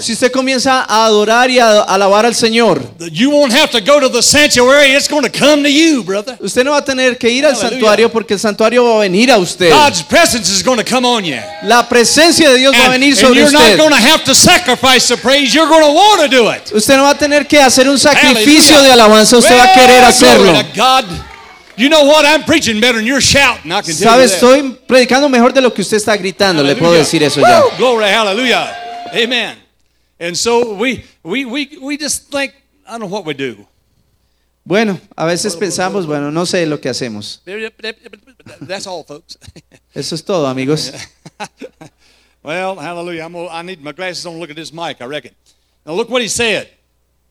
si 0.01 0.11
usted 0.11 0.29
comienza 0.29 0.81
a 0.85 1.05
adorar 1.05 1.49
y 1.49 1.57
a 1.57 1.83
alabar 1.83 2.25
al 2.25 2.35
Señor, 2.35 2.81
usted 6.41 6.65
no 6.65 6.71
va 6.71 6.79
a 6.79 6.83
tener 6.83 7.17
que 7.17 7.29
ir 7.29 7.45
al 7.45 7.55
santuario 7.55 8.11
porque 8.11 8.33
el 8.33 8.41
santuario 8.41 8.83
va 8.83 8.95
a 8.97 8.99
venir 8.99 9.31
a 9.31 9.37
usted. 9.37 9.71
La 11.63 11.87
presencia 11.87 12.49
de 12.49 12.57
Dios 12.57 12.73
va 12.75 12.87
a 12.87 12.89
venir 12.89 13.15
sobre 13.15 13.39
usted. 13.45 13.77
Usted 16.73 16.97
no 16.97 17.03
va 17.03 17.11
a 17.11 17.17
tener 17.17 17.47
que 17.47 17.57
hacer 17.61 17.87
un 17.87 17.97
sacrificio 17.97 18.81
de 18.81 18.91
alabanza, 18.91 19.37
usted 19.37 19.55
va 19.57 19.63
a 19.63 19.73
querer 19.73 20.03
hacerlo. 20.03 20.51
Glory 21.81 21.89
to 21.89 21.89
God. 21.89 21.89
You 21.89 21.89
know 21.89 22.05
what? 22.05 22.25
I'm 22.25 22.43
preaching 22.43 22.79
better 22.79 22.97
than 22.97 23.07
you're 23.07 23.21
shouting. 23.21 23.71
I 23.71 23.81
can 23.81 23.95
tell 23.95 24.17
¿Sabe? 24.17 24.23
you 24.23 24.27
that. 24.27 24.35
Estoy 24.35 24.79
predicando 24.87 25.29
mejor 25.29 25.53
de 25.53 25.61
lo 25.61 25.71
que 25.73 25.81
usted 25.81 25.97
está 25.97 26.17
gritando, 26.17 26.63
le 26.63 26.75
puedo 26.75 26.91
Hallelujah. 26.91 26.99
decir 26.99 27.23
eso 27.23 27.41
ya. 27.41 27.61
Woo! 27.61 27.77
Glory, 27.77 28.05
hallelujah. 28.05 28.75
Amen. 29.13 29.57
And 30.19 30.37
so 30.37 30.75
we, 30.75 31.03
we, 31.23 31.45
we, 31.45 31.77
we 31.81 31.97
just 31.97 32.29
think, 32.31 32.53
I 32.87 32.91
don't 32.91 33.01
know 33.01 33.07
what 33.07 33.25
we 33.25 33.33
do. 33.33 33.67
Bueno, 34.63 34.99
a 35.17 35.25
veces 35.25 35.55
pensamos, 35.55 36.05
bueno, 36.05 36.29
no 36.29 36.45
sé 36.45 36.67
lo 36.67 36.79
que 36.79 36.89
hacemos. 36.89 37.41
That's 38.61 38.85
all, 38.85 39.03
folks. 39.03 39.37
Eso 39.95 40.15
es 40.15 40.23
todo, 40.23 40.45
amigos. 40.45 40.91
well, 42.43 42.75
hallelujah. 42.75 43.25
I'm 43.25 43.33
gonna, 43.33 43.49
I 43.49 43.63
need 43.63 43.81
my 43.81 43.91
glasses 43.91 44.25
on 44.25 44.33
to 44.33 44.39
look 44.39 44.51
at 44.51 44.55
this 44.55 44.71
mic, 44.71 45.01
I 45.01 45.05
reckon. 45.05 45.31
Now 45.85 45.93
look 45.93 46.09
what 46.09 46.21
he 46.21 46.27
said. 46.27 46.69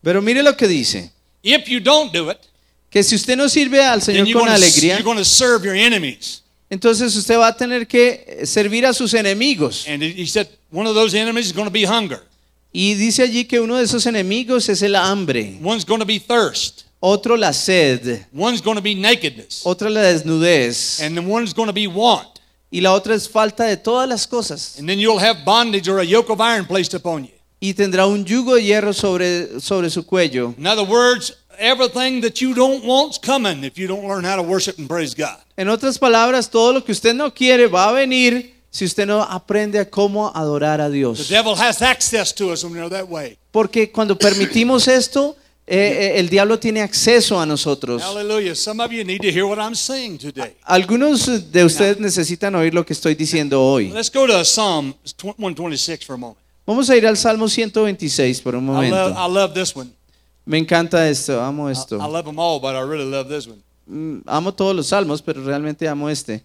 Pero 0.03 0.21
mire 0.21 0.43
lo 0.43 0.53
que 0.53 0.67
dice, 0.67 1.11
If 1.43 1.69
you 1.69 1.79
don't 1.79 2.11
do 2.11 2.29
it, 2.29 2.47
que 2.91 3.01
si 3.03 3.15
usted 3.15 3.37
no 3.37 3.47
sirve 3.49 3.81
al 3.83 4.01
Señor 4.01 4.31
con 4.33 4.49
alegría, 4.49 4.99
entonces 6.69 7.15
usted 7.15 7.37
va 7.37 7.47
a 7.47 7.57
tener 7.57 7.87
que 7.87 8.41
servir 8.45 8.85
a 8.85 8.93
sus 8.93 9.13
enemigos. 9.13 9.87
And 9.87 10.03
he 10.03 10.13
he 10.21 10.27
said 10.27 10.47
one 10.71 10.87
of 10.87 10.93
those 10.93 11.17
enemies 11.17 11.47
is 11.47 11.53
going 11.53 11.67
to 11.67 11.71
be 11.73 11.85
hunger. 11.85 12.19
Y 12.73 12.93
dice 12.95 13.23
allí 13.23 13.45
que 13.45 13.59
uno 13.59 13.77
de 13.77 13.83
esos 13.83 14.05
enemigos 14.05 14.69
es 14.69 14.81
el 14.81 14.95
hambre, 14.95 15.57
One's 15.63 15.85
going 15.85 15.99
to 15.99 16.05
be 16.05 16.19
thirst. 16.19 16.83
otro 16.99 17.35
la 17.35 17.51
sed, 17.51 18.25
One's 18.33 18.61
going 18.61 18.75
to 18.77 18.81
be 18.81 18.93
nakedness. 18.93 19.61
otra 19.63 19.89
la 19.89 20.01
desnudez 20.01 21.01
And 21.01 21.15
then 21.15 21.27
one's 21.29 21.53
going 21.53 21.67
to 21.67 21.73
be 21.73 21.87
want. 21.87 22.39
y 22.69 22.79
la 22.79 22.93
otra 22.93 23.15
es 23.15 23.27
falta 23.27 23.65
de 23.65 23.75
todas 23.77 24.07
las 24.07 24.25
cosas. 24.27 24.77
And 24.79 24.87
then 24.87 24.99
you'll 24.99 25.19
have 25.19 25.43
bondage 25.45 25.89
or 25.89 25.99
a 25.99 26.05
yoke 26.05 26.29
of 26.29 26.39
iron 26.39 26.65
placed 26.65 26.93
upon 26.93 27.25
you. 27.25 27.31
Y 27.59 27.73
tendrá 27.73 28.07
un 28.07 28.25
yugo 28.25 28.55
de 28.55 28.63
hierro 28.63 28.93
sobre, 28.93 29.59
sobre 29.59 29.89
su 29.89 30.05
cuello. 30.05 30.55
In 30.57 30.65
other 30.65 30.83
words, 30.85 31.35
everything 31.61 32.21
that 32.21 32.41
you 32.41 32.53
don't 32.53 32.83
want's 32.83 33.19
coming 33.19 33.63
if 33.63 33.77
you 33.77 33.87
don't 33.87 34.05
learn 34.07 34.25
how 34.25 34.35
to 34.35 34.41
worship 34.41 34.77
and 34.79 34.87
praise 34.87 35.13
God. 35.15 35.37
En 35.55 35.69
otras 35.69 35.97
palabras, 35.99 36.49
todo 36.49 36.73
lo 36.73 36.83
que 36.83 36.91
usted 36.91 37.13
no 37.13 37.33
quiere 37.33 37.67
va 37.67 37.89
a 37.89 37.91
venir 37.93 38.55
si 38.71 38.85
usted 38.85 39.05
no 39.05 39.21
aprende 39.21 39.79
a 39.79 39.89
cómo 39.89 40.31
adorar 40.33 40.81
a 40.81 40.87
The 40.89 40.93
Dios. 40.95 41.29
devil 41.29 41.55
has 41.55 41.81
access 41.81 42.33
to 42.35 42.51
us 42.51 42.63
when 42.63 42.73
we're 42.73 42.89
that 42.89 43.07
way. 43.07 43.37
Porque 43.51 43.91
cuando 43.91 44.17
permitimos 44.17 44.87
esto, 44.87 45.35
eh, 45.67 45.77
eh, 46.15 46.19
el 46.19 46.29
diablo 46.29 46.57
tiene 46.57 46.81
acceso 46.81 47.39
a 47.39 47.45
nosotros. 47.45 48.01
Hallelujah. 48.01 48.55
Some 48.55 48.81
of 48.83 48.91
you 48.91 49.03
need 49.03 49.21
to 49.21 49.27
hear 49.31 49.45
what 49.45 49.57
I'm 49.59 49.75
saying 49.75 50.17
today. 50.17 50.55
Algunos 50.63 51.51
de 51.51 51.63
ustedes 51.65 51.99
necesitan 51.99 52.55
oír 52.55 52.73
lo 52.73 52.85
que 52.85 52.93
estoy 52.93 53.13
diciendo 53.15 53.61
hoy. 53.61 53.89
Let's 53.91 54.11
go 54.11 54.25
to 54.25 54.43
Psalm 54.43 54.95
126 55.37 56.05
for 56.05 56.15
a 56.15 56.17
moment. 56.17 56.37
Vamos 56.65 56.89
a 56.89 56.95
ir 56.95 57.05
al 57.05 57.17
Salmo 57.17 57.49
126 57.49 58.41
por 58.41 58.55
un 58.55 58.63
I 58.65 58.89
love, 58.89 59.13
momento. 59.13 59.95
I. 60.45 60.49
Me 60.49 60.57
encanta 60.57 61.07
esto, 61.07 61.39
amo 61.41 61.69
I, 61.69 61.71
esto. 61.73 61.95
I 61.95 62.07
love 62.07 62.25
them 62.25 62.39
all, 62.39 62.59
but 62.59 62.75
I 62.75 62.81
really 62.81 63.09
love 63.09 63.27
this 63.29 63.47
one. 63.47 63.61
Mm, 63.87 64.23
Amo 64.25 64.53
todos 64.53 64.75
los 64.75 64.87
salmos, 64.87 65.21
pero 65.21 65.43
realmente 65.43 65.87
amo 65.87 66.09
este. 66.09 66.43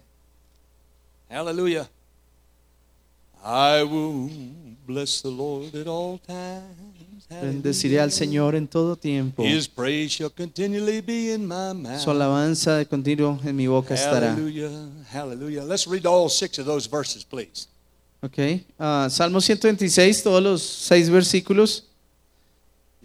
Hallelujah. 1.29 1.87
I 3.43 3.83
will 3.83 4.29
bless 4.85 5.21
the 5.21 5.29
Lord 5.29 5.73
at 5.75 5.87
all 5.87 6.19
times. 6.19 7.27
Bendeciré 7.29 7.99
al 7.99 8.11
Señor 8.11 8.55
en 8.55 8.67
todo 8.67 8.95
tiempo. 8.95 9.43
His 9.43 9.67
praise 9.67 10.11
shall 10.11 10.29
continually 10.29 11.01
be 11.01 11.33
in 11.33 11.45
my 11.45 11.73
mouth. 11.73 11.99
Su 11.99 12.11
alabanza 12.11 12.77
de 12.77 12.85
continuo 12.85 13.39
en 13.43 13.55
mi 13.55 13.67
boca 13.67 13.93
estará. 13.95 14.31
Hallelujah. 14.31 14.69
Hallelujah. 15.11 15.63
Let's 15.65 15.87
read 15.87 16.05
all 16.05 16.29
six 16.29 16.57
of 16.57 16.65
those 16.65 16.87
verses, 16.89 17.25
please. 17.25 17.67
Ok. 18.21 18.63
Ah, 18.79 19.07
Salmo 19.09 19.41
126, 19.41 20.23
todos 20.23 20.41
los 20.41 20.61
seis 20.61 21.09
versículos. 21.09 21.86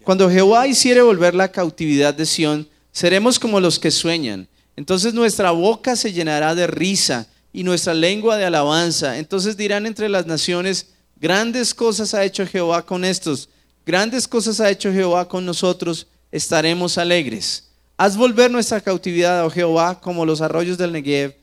Cuando 0.03 0.29
Jehová 0.29 0.67
hiciere 0.67 1.01
volver 1.01 1.33
la 1.33 1.49
cautividad 1.49 2.13
de 2.13 2.25
Sión, 2.25 2.67
seremos 2.91 3.39
como 3.39 3.61
los 3.61 3.79
que 3.79 3.89
sueñan. 3.89 4.49
Entonces 4.75 5.13
nuestra 5.13 5.51
boca 5.51 5.95
se 5.95 6.11
llenará 6.11 6.55
de 6.55 6.67
risa 6.67 7.27
y 7.53 7.63
nuestra 7.63 7.93
lengua 7.93 8.35
de 8.35 8.43
alabanza. 8.43 9.17
Entonces 9.17 9.55
dirán 9.55 9.85
entre 9.85 10.09
las 10.09 10.25
naciones, 10.25 10.87
grandes 11.15 11.73
cosas 11.73 12.13
ha 12.13 12.25
hecho 12.25 12.45
Jehová 12.45 12.85
con 12.85 13.05
estos, 13.05 13.47
grandes 13.85 14.27
cosas 14.27 14.59
ha 14.59 14.69
hecho 14.69 14.91
Jehová 14.91 15.29
con 15.29 15.45
nosotros, 15.45 16.07
estaremos 16.31 16.97
alegres. 16.97 17.69
Haz 17.95 18.17
volver 18.17 18.51
nuestra 18.51 18.81
cautividad, 18.81 19.45
oh 19.45 19.49
Jehová, 19.49 20.01
como 20.01 20.25
los 20.25 20.41
arroyos 20.41 20.77
del 20.77 20.91
Negev. 20.91 21.35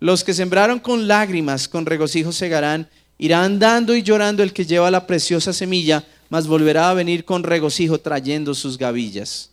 Los 0.00 0.24
que 0.24 0.34
sembraron 0.34 0.80
con 0.80 1.06
lágrimas, 1.06 1.68
con 1.68 1.86
regocijo 1.86 2.32
segarán. 2.32 2.88
Irá 3.18 3.44
andando 3.44 3.94
y 3.94 4.02
llorando 4.02 4.42
el 4.42 4.52
que 4.52 4.64
lleva 4.64 4.90
la 4.90 5.06
preciosa 5.06 5.52
semilla, 5.52 6.04
mas 6.30 6.46
volverá 6.46 6.90
a 6.90 6.94
venir 6.94 7.24
con 7.24 7.42
regocijo 7.42 7.98
trayendo 7.98 8.54
sus 8.54 8.76
gavillas. 8.78 9.50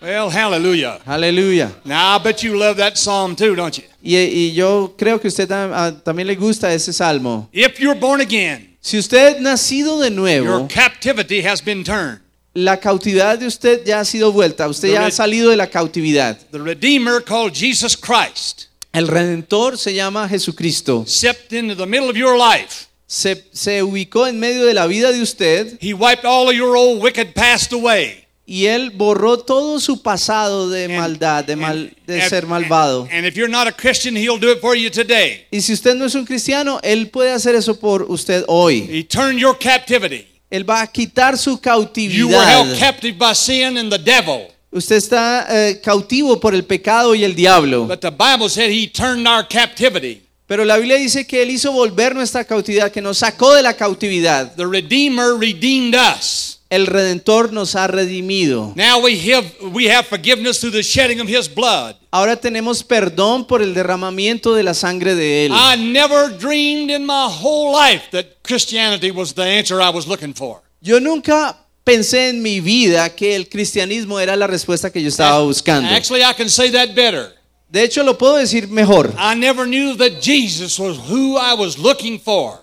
Well, 0.00 0.30
hallelujah. 0.30 1.00
Aleluya. 1.04 1.72
Now, 1.84 2.16
I 2.16 2.22
bet 2.22 2.42
you 2.44 2.56
love 2.56 2.76
that 2.76 2.96
psalm 2.96 3.34
too, 3.34 3.56
don't 3.56 3.76
you? 3.76 3.84
Y, 4.00 4.14
y 4.16 4.52
yo 4.52 4.94
creo 4.96 5.20
que 5.20 5.26
usted 5.28 5.48
tam- 5.48 5.72
ah, 5.74 5.92
también 6.04 6.28
le 6.28 6.36
gusta 6.36 6.72
ese 6.72 6.92
salmo. 6.92 7.48
If 7.52 7.80
you're 7.80 7.98
born 7.98 8.20
again, 8.20 8.76
Si 8.80 8.96
usted 8.96 9.40
nacido 9.40 9.98
de 9.98 10.06
your 10.08 10.16
nuevo, 10.16 10.68
captivity 10.72 11.40
has 11.44 11.60
been 11.60 11.82
turned. 11.82 12.20
la 12.54 12.76
cautividad 12.78 13.38
de 13.38 13.46
usted 13.46 13.84
ya 13.84 13.98
ha 14.00 14.04
sido 14.04 14.30
vuelta. 14.32 14.68
Usted 14.68 14.92
ya 14.92 15.04
ha 15.06 15.10
salido 15.10 15.50
de 15.50 15.56
la 15.56 15.66
cautividad. 15.66 16.38
The 16.52 16.58
Redeemer 16.58 17.22
called 17.24 17.52
Jesus 17.54 17.96
Christ 17.96 18.66
El 18.92 19.06
Redentor 19.08 19.76
se 19.76 19.92
llama 19.94 20.28
Jesucristo. 20.28 21.04
stepped 21.06 21.52
into 21.52 21.74
the 21.74 21.86
middle 21.86 22.08
of 22.08 22.16
your 22.16 22.36
life. 22.38 22.86
Se, 23.10 23.42
se 23.54 23.82
ubicó 23.82 24.26
en 24.26 24.38
medio 24.38 24.66
de 24.66 24.74
la 24.74 24.86
vida 24.86 25.10
de 25.12 25.22
usted 25.22 25.78
He 25.80 25.94
wiped 25.94 26.26
all 26.26 26.46
of 26.48 26.54
your 26.54 26.76
old 26.76 27.02
wicked 27.02 27.32
past 27.34 27.72
away. 27.72 28.24
y 28.46 28.66
Él 28.66 28.90
borró 28.90 29.38
todo 29.38 29.80
su 29.80 30.02
pasado 30.02 30.68
de 30.68 30.84
And- 30.84 30.96
maldad, 30.96 31.44
de, 31.44 31.54
and- 31.54 31.62
mal, 31.62 31.96
de 32.06 32.20
and- 32.20 32.28
ser 32.30 32.46
malvado. 32.46 33.08
And 33.10 33.24
if 33.26 33.34
you're 33.34 33.50
not 33.50 33.66
a 33.66 33.72
Christian, 33.72 34.14
He'll 34.16 34.38
do 34.38 34.50
it 34.52 34.60
for 34.60 34.74
you 34.76 34.90
today. 34.90 35.46
Y 35.50 35.60
si 35.62 35.72
usted 35.72 35.94
no 35.96 36.04
es 36.04 36.14
un 36.14 36.24
cristiano, 36.26 36.80
Él 36.82 37.08
puede 37.10 37.32
hacer 37.32 37.54
eso 37.54 37.78
por 37.80 38.02
usted 38.10 38.44
hoy. 38.46 38.86
He 38.90 39.04
turned 39.04 39.38
your 39.38 39.58
captivity. 39.58 40.26
Él 40.50 40.68
va 40.68 40.82
a 40.82 40.86
quitar 40.86 41.36
su 41.38 41.50
You 41.50 41.56
were 41.56 41.62
cautividad. 41.62 42.48
held 42.48 42.78
captive 42.78 43.18
by 43.18 43.34
sin 43.34 43.76
and 43.78 43.90
the 43.90 43.98
devil. 43.98 44.48
Usted 44.70 44.96
está 44.96 45.46
eh, 45.48 45.80
cautivo 45.82 46.38
por 46.40 46.54
el 46.54 46.64
pecado 46.64 47.14
y 47.14 47.24
el 47.24 47.34
diablo. 47.34 47.86
But 47.86 48.00
the 48.00 48.10
Bible 48.10 48.50
said 48.50 48.70
He 48.70 48.86
turned 48.86 49.26
our 49.26 49.46
captivity. 49.48 50.22
Pero 50.48 50.64
la 50.64 50.78
Biblia 50.78 50.96
dice 50.96 51.26
que 51.26 51.42
Él 51.42 51.50
hizo 51.50 51.72
volver 51.72 52.14
nuestra 52.14 52.42
cautividad, 52.42 52.90
que 52.90 53.02
nos 53.02 53.18
sacó 53.18 53.54
de 53.54 53.62
la 53.62 53.74
cautividad. 53.74 54.56
The 54.56 54.64
Redeemer 54.64 55.34
redeemed 55.38 55.94
us. 55.94 56.60
El 56.70 56.86
Redentor 56.86 57.52
nos 57.52 57.74
ha 57.76 57.86
redimido. 57.86 58.72
Now 58.74 58.98
we 59.02 59.18
have, 59.30 59.46
we 59.72 59.90
have 59.94 60.06
forgiveness 60.08 60.58
through 60.58 60.72
the 60.72 60.82
shedding 60.82 61.20
of 61.20 61.28
His 61.28 61.54
blood. 61.54 61.96
Ahora 62.10 62.36
tenemos 62.36 62.82
perdón 62.82 63.46
por 63.46 63.60
el 63.60 63.74
derramamiento 63.74 64.54
de 64.54 64.62
la 64.62 64.72
sangre 64.72 65.14
de 65.14 65.46
Él. 65.46 65.52
I 65.52 65.76
never 65.76 66.30
dreamed 66.30 66.90
in 66.90 67.04
my 67.04 67.28
whole 67.28 67.70
life 67.70 68.10
that 68.12 68.42
Christianity 68.42 69.10
was 69.10 69.34
the 69.34 69.42
answer 69.42 69.82
I 69.82 69.90
was 69.90 70.06
looking 70.06 70.32
for. 70.32 70.62
Yo 70.80 70.98
nunca 70.98 71.58
pensé 71.84 72.30
en 72.30 72.40
mi 72.40 72.60
vida 72.60 73.14
que 73.14 73.36
el 73.36 73.50
cristianismo 73.50 74.18
era 74.18 74.34
la 74.34 74.46
respuesta 74.46 74.90
que 74.90 75.02
yo 75.02 75.08
estaba 75.08 75.40
buscando. 75.42 75.90
Actually, 75.90 76.22
I 76.22 76.32
can 76.34 76.48
say 76.48 76.70
that 76.70 76.94
better. 76.94 77.37
De 77.70 77.82
hecho, 77.84 78.02
lo 78.02 78.16
puedo 78.16 78.36
decir 78.36 78.68
mejor. 78.68 79.12
I 79.18 79.34
never 79.34 79.66
knew 79.66 79.94
that 79.96 80.20
Jesus 80.22 80.78
was 80.78 80.96
who 81.08 81.36
I 81.36 81.54
was 81.54 81.76
looking 81.78 82.18
for. 82.18 82.60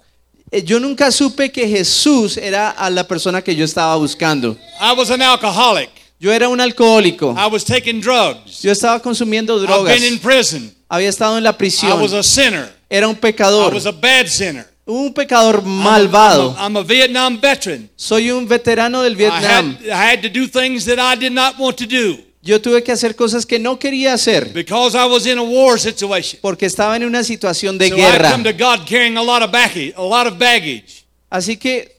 Eh, 0.52 0.62
Yo 0.64 0.80
nunca 0.80 1.12
supe 1.12 1.52
que 1.52 1.68
Jesús 1.68 2.38
era 2.38 2.70
a 2.72 2.90
la 2.90 3.04
persona 3.08 3.42
que 3.44 3.56
yo 3.56 3.66
estaba 3.66 3.96
buscando. 3.98 4.58
I 4.80 4.94
was 4.98 5.12
an 5.12 5.22
alcoholic. 5.22 5.90
Yo 6.20 6.32
era 6.32 6.48
un 6.50 6.60
alcohólico. 6.60 7.36
I 7.38 7.48
was 7.48 7.64
taking 7.64 8.00
drugs. 8.02 8.62
Yo 8.64 8.72
estaba 8.72 9.00
consumiendo 9.02 9.58
I've 9.58 9.68
drogas. 9.68 9.94
been 10.00 10.14
in 10.14 10.20
prison. 10.20 10.74
Había 10.90 11.10
estado 11.10 11.38
en 11.38 11.44
la 11.44 11.52
I 11.52 11.54
prisión. 11.54 12.02
was 12.02 12.14
a 12.14 12.24
sinner. 12.24 12.72
Era 12.90 13.08
un 13.08 13.16
I 13.16 13.20
pecador. 13.20 13.74
was 13.74 13.86
a 13.86 13.92
bad 13.92 14.28
sinner. 14.28 14.66
Un 14.88 15.14
pecador 15.14 15.62
I'm 15.64 15.82
a- 15.82 15.84
malvado. 15.84 16.56
I'm 16.58 16.78
a, 16.78 16.84
Vietnam 16.84 17.40
veteran. 17.42 17.90
Soy 17.96 18.30
un 18.32 18.48
veterano 18.48 19.02
del 19.04 19.14
I 19.14 19.16
Vietnam. 19.16 19.76
had, 19.78 19.90
I 19.90 20.12
had 20.14 20.22
to 20.22 20.30
do 20.30 20.48
things 20.48 20.86
that 20.86 21.00
I 21.00 21.16
did 21.20 21.32
not 21.34 21.58
want 21.60 21.78
to 21.78 21.86
do 21.88 22.18
Yo 22.46 22.62
tuve 22.62 22.84
que 22.84 22.92
hacer 22.92 23.16
cosas 23.16 23.44
que 23.46 23.58
no 23.58 23.80
quería 23.80 24.14
hacer 24.14 24.54
because 24.54 24.96
I 24.96 25.06
was 25.10 25.26
in 25.26 25.40
a 25.40 25.42
war 25.42 25.80
situation. 25.80 26.40
porque 26.42 26.68
estaba 26.68 26.96
en 26.96 27.04
una 27.04 27.24
situación 27.24 27.78
de 27.80 27.90
So 27.90 27.96
I 27.98 28.02
guerra. 28.02 28.32
come 28.32 28.44
to 28.44 28.54
God 28.54 28.86
carrying 28.88 29.18
a 29.18 29.24
lot 29.24 29.42
of 29.42 29.52
baggage, 29.52 29.94
a 29.98 30.04
lot 30.04 30.28
of 30.28 30.38
baggage. 30.38 31.04
Así 31.30 31.58
que 31.58 31.92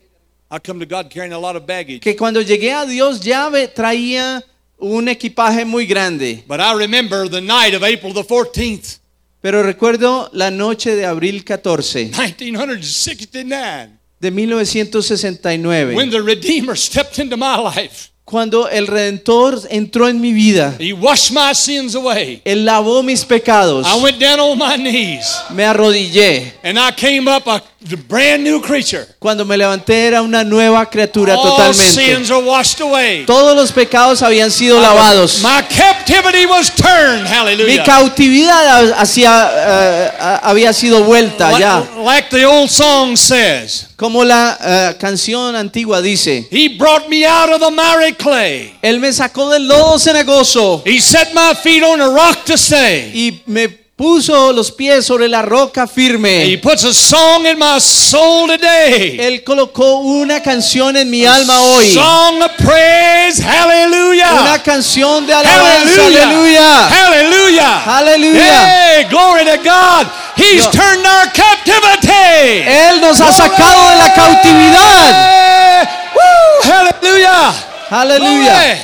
I 0.49 0.59
come 0.65 0.87
to 0.87 0.87
God 0.89 1.11
carrying 1.11 1.33
a 1.33 1.39
lot 1.39 1.57
of 1.57 1.67
baggage. 1.67 1.99
que 2.01 2.15
cuando 2.15 2.41
llegué 2.41 2.73
a 2.73 2.87
Dios 2.87 3.21
ya 3.23 3.49
ve- 3.49 3.67
traía 3.67 4.45
un 4.79 5.09
equipaje 5.09 5.65
muy 5.65 5.85
grande. 5.85 6.45
But 6.47 6.61
I 6.61 6.75
remember 6.79 7.29
the 7.29 7.41
night 7.41 7.75
of 7.75 7.83
April 7.83 8.15
the 8.15 8.23
14th, 8.23 9.01
Pero 9.41 9.63
recuerdo 9.65 10.31
la 10.33 10.51
noche 10.53 10.95
de 10.95 11.05
abril 11.07 11.45
14 11.45 12.11
1969, 12.15 13.91
de 14.21 14.31
1969, 14.31 15.95
when 15.95 16.11
the 16.11 16.21
Redeemer 16.23 16.77
stepped 16.77 17.19
into 17.19 17.37
my 17.37 17.57
life. 17.57 18.11
Cuando 18.27 18.69
el 18.69 18.89
Redentor 18.89 19.62
entró 19.71 20.09
en 20.09 20.21
mi 20.21 20.33
vida. 20.33 20.75
He 20.81 20.93
washed 20.93 21.31
my 21.31 21.55
sins 21.55 21.95
away. 21.95 22.43
Él 22.45 22.65
lavó 22.65 23.03
mis 23.05 23.25
pecados. 23.25 23.87
I 23.87 24.03
went 24.03 24.19
down 24.21 24.41
on 24.41 24.59
my 24.59 24.77
knees 24.77 25.25
Me 25.51 25.62
arrodillé. 25.65 26.53
and 26.65 26.77
I 26.77 26.91
came 26.93 27.29
up 27.31 27.47
a 27.47 27.62
brand 28.09 28.42
new 28.42 28.61
creature. 28.61 29.07
Cuando 29.18 29.44
me 29.44 29.57
levanté 29.57 30.07
era 30.07 30.22
una 30.22 30.42
nueva 30.42 30.88
criatura 30.90 31.35
All 31.37 31.42
totalmente. 31.42 31.92
sins 31.92 32.31
are 32.31 32.42
washed 32.42 32.81
away. 32.81 33.25
Todos 33.27 33.55
los 33.55 33.70
pecados 33.72 34.22
habían 34.22 34.51
sido 34.51 34.81
lavados. 34.81 35.40
My 35.42 35.62
captivity 35.62 36.46
was 36.46 36.70
turned. 36.75 37.22
Mi 37.22 37.29
Hallelujah. 37.29 37.85
cautividad 37.85 38.92
hacia, 38.99 39.51
eh, 39.55 40.11
había 40.42 40.72
sido 40.72 41.05
vuelta 41.05 41.59
ya. 41.59 41.79
Like, 41.81 42.05
like 42.05 42.29
the 42.31 42.44
old 42.46 42.70
song 42.70 43.16
says, 43.16 43.87
Como 43.96 44.25
la 44.25 44.59
eh, 44.61 44.96
canción 44.99 45.55
antigua 45.57 46.03
dice, 46.03 46.46
He 46.51 46.77
brought 46.77 47.09
me 47.09 47.25
out 47.25 47.51
of 47.51 47.61
the 47.61 47.70
miry 47.70 48.12
clay. 48.12 48.75
Él 48.83 49.01
me 49.01 49.12
sacó 49.12 49.49
del 49.51 49.66
lodo 49.66 49.99
cenagoso 49.99 50.83
He 50.85 51.01
set 51.01 51.33
my 51.35 51.55
feet 51.55 51.83
on 51.83 52.01
a 52.01 52.09
rock 52.09 52.44
to 52.44 52.55
stay. 52.59 53.11
y 53.14 53.42
me 53.46 53.86
puso 53.97 54.53
los 54.53 54.71
pies 54.73 55.07
sobre 55.07 55.27
la 55.27 55.41
roca 55.41 55.85
He 55.85 55.87
firme. 55.89 56.59
puts 56.63 56.85
a 56.85 56.93
song 56.93 57.47
in 57.47 57.59
my 57.59 57.81
soul 57.81 58.47
today. 58.49 59.17
Él 59.19 59.43
colocó 59.43 60.01
una 60.01 60.43
canción 60.43 60.97
en 60.97 61.09
mi 61.09 61.25
alma 61.25 61.59
hoy. 61.61 61.93
Song 61.95 62.43
of 62.43 62.53
praise. 62.59 63.41
Una 63.41 63.53
Hallelujah. 63.63 64.63
canción 64.63 65.27
de 65.27 65.33
alabanza. 65.33 66.03
Hallelujah. 66.03 66.23
Aleluya. 66.27 66.89
Hallelujah. 66.91 67.97
Aleluya. 67.99 68.67
Hey, 68.67 69.05
glory 69.09 69.45
to 69.47 69.57
God. 69.65 70.07
He's 70.37 70.63
Yo- 70.63 70.71
turned 70.71 71.07
our 71.07 71.33
captivity. 71.33 72.63
Él 72.69 73.01
nos 73.01 73.19
ha 73.21 73.33
sacado 73.33 73.89
de 73.89 73.97
la 73.97 74.13
cautividad. 74.15 75.89
Woo, 76.15 76.71
hallelujah. 76.71 77.55
Aleluya. 77.91 78.53
Glory. 78.53 78.81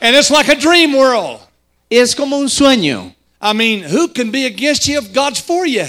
And 0.00 0.16
it's 0.16 0.30
like 0.30 0.48
a 0.48 0.56
dream 0.56 0.92
world. 0.94 1.38
Es 1.88 2.14
como 2.16 2.36
un 2.36 2.48
sueño. 2.48 3.14
I 3.40 3.52
mean, 3.52 3.84
who 3.84 4.08
can 4.08 4.30
be 4.30 4.46
against 4.46 4.86
you 4.88 4.98
if 4.98 5.12
God's 5.12 5.40
for 5.40 5.66
you? 5.66 5.84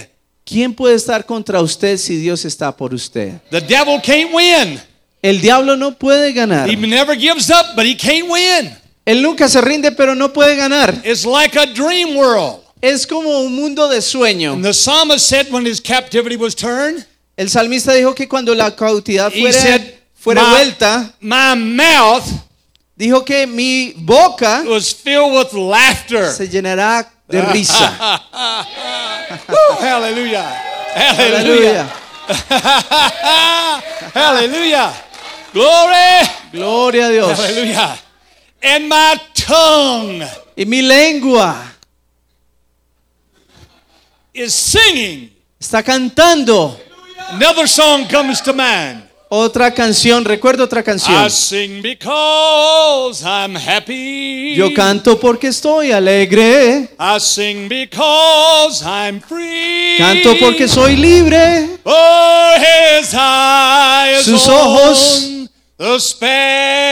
¿Quién 0.46 0.74
puede 0.74 0.96
estar 0.96 1.26
contra 1.26 1.62
usted 1.62 1.98
si 1.98 2.18
Dios 2.18 2.46
está 2.46 2.76
por 2.76 2.94
usted? 2.94 3.40
The 3.50 3.62
devil 3.62 4.00
can't 4.02 4.34
win. 4.34 4.80
El 5.22 5.42
diablo 5.42 5.76
no 5.76 5.92
puede 5.92 6.34
ganar. 6.34 6.70
He 6.70 6.76
never 6.76 7.16
gives 7.16 7.50
up, 7.50 7.76
but 7.76 7.86
he 7.86 7.96
can't 7.96 8.30
win. 8.30 8.72
Él 9.06 9.22
nunca 9.22 9.50
se 9.50 9.60
rinde, 9.62 9.92
pero 9.92 10.16
no 10.16 10.32
puede 10.32 10.56
ganar. 10.56 11.02
It's 11.04 11.26
like 11.26 11.58
a 11.58 11.66
dream 11.66 12.16
world. 12.16 12.62
Es 12.82 13.08
como 13.08 13.42
un 13.42 13.56
mundo 13.56 13.90
de 13.90 14.02
sueño. 14.02 14.54
And 14.54 14.64
the 14.64 14.74
psalmist 14.74 15.28
said 15.28 15.52
when 15.52 15.66
his 15.66 15.82
captivity 15.82 16.38
was 16.38 16.56
turned, 16.56 17.06
El 17.36 17.50
salmista 17.50 17.94
dijo 17.94 18.16
que 18.16 18.28
cuando 18.28 18.54
la 18.56 18.76
cautividad 18.76 19.32
he 19.34 19.42
fuera, 19.42 19.62
said, 19.62 19.94
fuera 20.14 20.42
my, 20.42 20.50
vuelta, 20.50 21.14
my 21.22 21.56
mouth 21.56 22.26
dijo 22.96 23.24
que 23.24 23.46
mi 23.46 23.94
boca 23.98 24.64
was 24.68 24.94
filled 24.94 25.34
with 25.34 25.54
laughter. 25.54 26.32
se 26.32 26.48
llenará 26.48 27.08
de 27.30 27.42
risa. 27.42 28.22
Woo, 29.48 29.78
hallelujah. 29.80 30.44
Hallelujah. 30.96 31.88
Aleluya. 32.28 33.84
Hallelujah. 34.14 34.94
Glory. 35.54 36.28
Gloria 36.52 37.08
a 37.08 37.12
Dios. 37.12 37.38
Hallelujah. 37.40 37.98
And 38.62 38.90
my 38.90 39.16
tongue 39.34 40.24
Y 40.58 40.66
mi 40.66 40.82
lengua 40.82 41.56
is 44.34 44.54
singing. 44.54 45.30
está 45.60 45.84
cantando. 45.84 46.76
Another 47.30 47.68
song 47.68 48.08
comes 48.08 48.42
to 48.42 48.54
mind. 48.54 49.07
Otra 49.30 49.74
canción, 49.74 50.24
recuerdo 50.24 50.64
otra 50.64 50.80
I 50.80 50.84
canción. 50.84 51.30
sing 51.30 51.82
because 51.82 53.26
I'm 53.26 53.58
happy. 53.58 54.56
Yo 54.56 54.74
canto 54.74 55.20
porque 55.20 55.48
estoy 55.48 55.92
alegre. 55.92 56.90
I 56.98 57.20
sing 57.20 57.68
because 57.68 58.82
I'm 58.86 59.20
free. 59.20 59.98
Canto 59.98 60.34
porque 60.40 60.70
soy 60.70 60.96
libre. 60.96 61.78
Oh, 61.84 62.54
his 62.58 63.14
eyes 63.14 64.24
Sus 64.24 64.48
ojos 64.48 65.26
on 65.28 65.50
the 65.78 66.00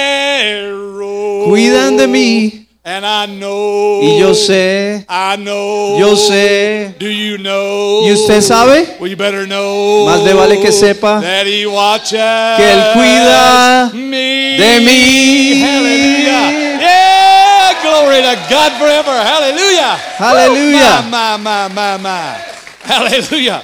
sparrow. 0.05 1.45
Cuidan 1.47 1.95
de 1.95 2.07
mí. 2.07 2.64
And 2.87 3.03
I 3.03 3.25
know. 3.25 3.99
Y 4.03 4.19
yo 4.19 4.35
sé, 4.35 5.03
I 5.09 5.37
know. 5.37 5.97
yo 5.97 6.15
sé. 6.15 6.93
Do 6.99 7.07
you 7.09 7.39
know? 7.39 8.03
¿Y 8.05 8.11
usted 8.11 8.41
sabe? 8.43 8.97
Well, 8.99 9.09
you 9.09 9.17
better 9.17 9.47
know. 9.47 10.05
Más 10.05 10.21
le 10.23 10.33
vale 10.35 10.59
que 10.61 10.71
sepa 10.71 11.19
that 11.19 11.47
he 11.47 11.65
watches 11.65 12.11
que 12.11 12.63
Él 12.63 12.93
cuida 12.93 13.91
me. 13.91 14.57
de 14.59 14.79
mí. 14.81 15.59
Hallelujah. 15.61 16.79
Yeah, 16.79 17.73
glory 17.81 18.21
to 18.21 18.35
God 18.53 18.73
forever. 18.77 19.17
Hallelujah. 19.17 19.97
Hallelujah. 20.19 21.01
Woo, 21.05 21.09
My, 21.09 21.37
my, 21.37 21.67
my, 21.67 21.67
my, 21.73 21.97
my. 21.97 22.37
Hallelujah. 22.83 23.63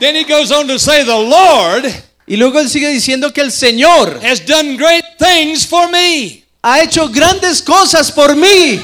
Then 0.00 0.14
he 0.14 0.24
goes 0.24 0.50
on 0.50 0.66
to 0.68 0.78
say, 0.78 1.04
The 1.04 1.14
Lord 1.14 1.84
Y 2.26 2.36
luego 2.36 2.58
él 2.60 2.70
sigue 2.70 2.88
diciendo 2.88 3.34
que 3.34 3.42
el 3.42 3.52
Señor 3.52 4.20
has 4.24 4.40
done 4.46 4.78
great 4.78 5.04
things 5.18 5.66
for 5.66 5.90
me. 5.90 6.43
Ha 6.66 6.80
hecho 6.80 7.10
grandes 7.10 7.60
cosas 7.60 8.10
por 8.10 8.34
mí. 8.34 8.80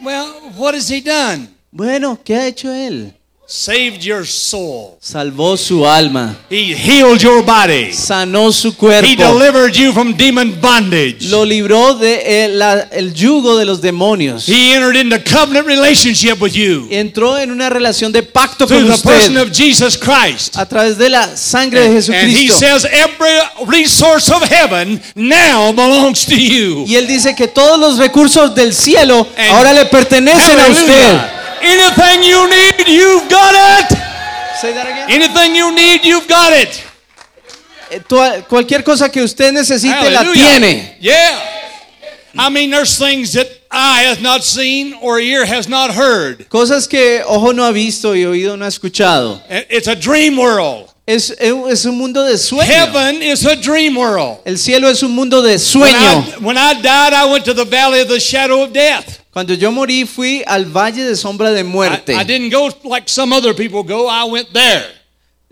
Well, 0.00 0.52
what 0.56 0.76
has 0.76 0.88
he 0.88 1.00
done? 1.00 1.48
Bueno, 1.72 2.18
¿qué 2.22 2.36
ha 2.36 2.46
hecho 2.46 2.72
él? 2.72 3.12
Saved 3.52 4.04
your 4.04 4.24
soul. 4.24 4.96
Salvó 5.02 5.56
su 5.56 5.84
alma, 5.84 6.36
He 6.48 6.72
healed 6.72 7.20
your 7.20 7.42
body. 7.44 7.92
sanó 7.92 8.52
su 8.52 8.68
He 8.68 8.74
cuerpo, 8.76 9.08
delivered 9.16 9.72
you 9.74 9.92
from 9.92 10.12
demon 10.16 10.60
bondage. 10.60 11.28
lo 11.30 11.44
libró 11.44 11.94
de 11.98 12.44
el, 12.44 12.60
la- 12.60 12.86
el 12.92 13.12
yugo 13.12 13.56
de 13.58 13.64
los 13.64 13.80
demonios. 13.80 14.46
He 14.48 14.72
entered 14.72 14.94
into 14.94 15.18
covenant 15.24 15.66
relationship 15.66 16.40
with 16.40 16.52
you 16.52 16.86
Entró 16.92 17.38
en 17.38 17.50
una 17.50 17.68
relación 17.68 18.12
de 18.12 18.22
pacto 18.22 18.68
through 18.68 18.86
con 18.86 18.96
the 18.96 19.02
person 19.02 19.36
usted 19.36 19.42
of 19.42 19.50
Jesus 19.52 19.96
Christ. 19.98 20.56
a 20.56 20.64
través 20.64 20.96
de 20.96 21.08
la 21.08 21.36
sangre 21.36 21.80
de 21.80 21.86
And 21.86 21.96
he 22.30 22.46
Jesucristo. 22.46 22.54
says 22.60 22.84
every 22.84 23.36
resource 23.66 24.30
of 24.32 24.44
heaven 24.44 25.02
now 25.16 25.72
belongs 25.72 26.24
to 26.26 26.36
you. 26.36 26.84
Y 26.86 26.94
él 26.94 27.08
dice 27.08 27.34
que 27.34 27.48
todos 27.48 27.80
los 27.80 27.98
recursos 27.98 28.54
del 28.54 28.72
cielo 28.72 29.26
And- 29.36 29.50
ahora 29.50 29.72
le 29.72 29.86
pertenecen 29.86 30.56
a 30.60 30.68
usted. 30.68 31.39
Anything 31.62 32.22
you 32.22 32.48
need, 32.48 32.88
you've 32.88 33.28
got 33.28 33.52
it. 33.54 33.96
Say 34.60 34.72
that 34.72 34.86
again. 34.86 35.10
Anything 35.10 35.54
you 35.54 35.74
need, 35.74 36.04
you've 36.04 36.28
got 36.28 36.52
it. 36.52 36.84
Eh, 37.90 38.42
Cualquier 38.48 38.82
cosa 38.84 39.08
que 39.08 39.22
usted 39.22 39.52
necesite 39.52 40.10
la 40.12 40.22
tiene. 40.32 40.96
Yeah. 41.00 41.38
I 42.38 42.48
mean, 42.48 42.70
there's 42.70 42.96
things 42.96 43.32
that 43.32 43.48
eye 43.70 44.02
has 44.02 44.20
not 44.20 44.44
seen 44.44 44.94
or 45.02 45.18
ear 45.18 45.44
has 45.44 45.68
not 45.68 45.90
heard. 45.92 46.48
Cosas 46.48 46.86
que 46.86 47.22
ojo 47.26 47.52
no 47.52 47.64
ha 47.64 47.72
visto 47.72 48.12
y 48.14 48.24
oído 48.24 48.56
no 48.56 48.64
ha 48.64 48.68
escuchado. 48.68 49.42
It's 49.48 49.88
a 49.88 49.96
dream 49.96 50.36
world. 50.36 50.88
Es, 51.06 51.30
es 51.40 51.84
un 51.86 51.98
mundo 51.98 52.24
de 52.24 52.34
sueño. 52.38 52.62
Heaven 52.66 53.20
is 53.20 53.44
a 53.44 53.56
dream 53.56 53.96
world. 53.96 54.38
El 54.44 54.58
cielo 54.58 54.88
es 54.88 55.02
un 55.02 55.10
mundo 55.12 55.42
de 55.42 55.54
When 55.54 55.58
sueño. 55.58 55.92
I, 55.92 56.38
when 56.40 56.56
I 56.56 56.74
died, 56.80 57.12
I 57.12 57.28
went 57.32 57.44
to 57.46 57.54
the 57.54 57.64
valley 57.64 58.00
of 58.00 58.08
the 58.08 58.20
shadow 58.20 58.62
of 58.62 58.72
death. 58.72 59.19
Cuando 59.32 59.54
yo 59.54 59.70
morí 59.70 60.06
fui 60.06 60.42
al 60.46 60.64
valle 60.64 61.04
de 61.04 61.14
sombra 61.14 61.52
de 61.52 61.62
muerte. 61.62 62.12
I 62.14 62.24
didn't 62.24 62.52
go 62.52 62.68
like 62.88 63.08
some 63.08 63.34
other 63.34 63.54
people 63.54 63.82
go. 63.82 64.08
I 64.08 64.28
went 64.28 64.52
there. 64.52 64.84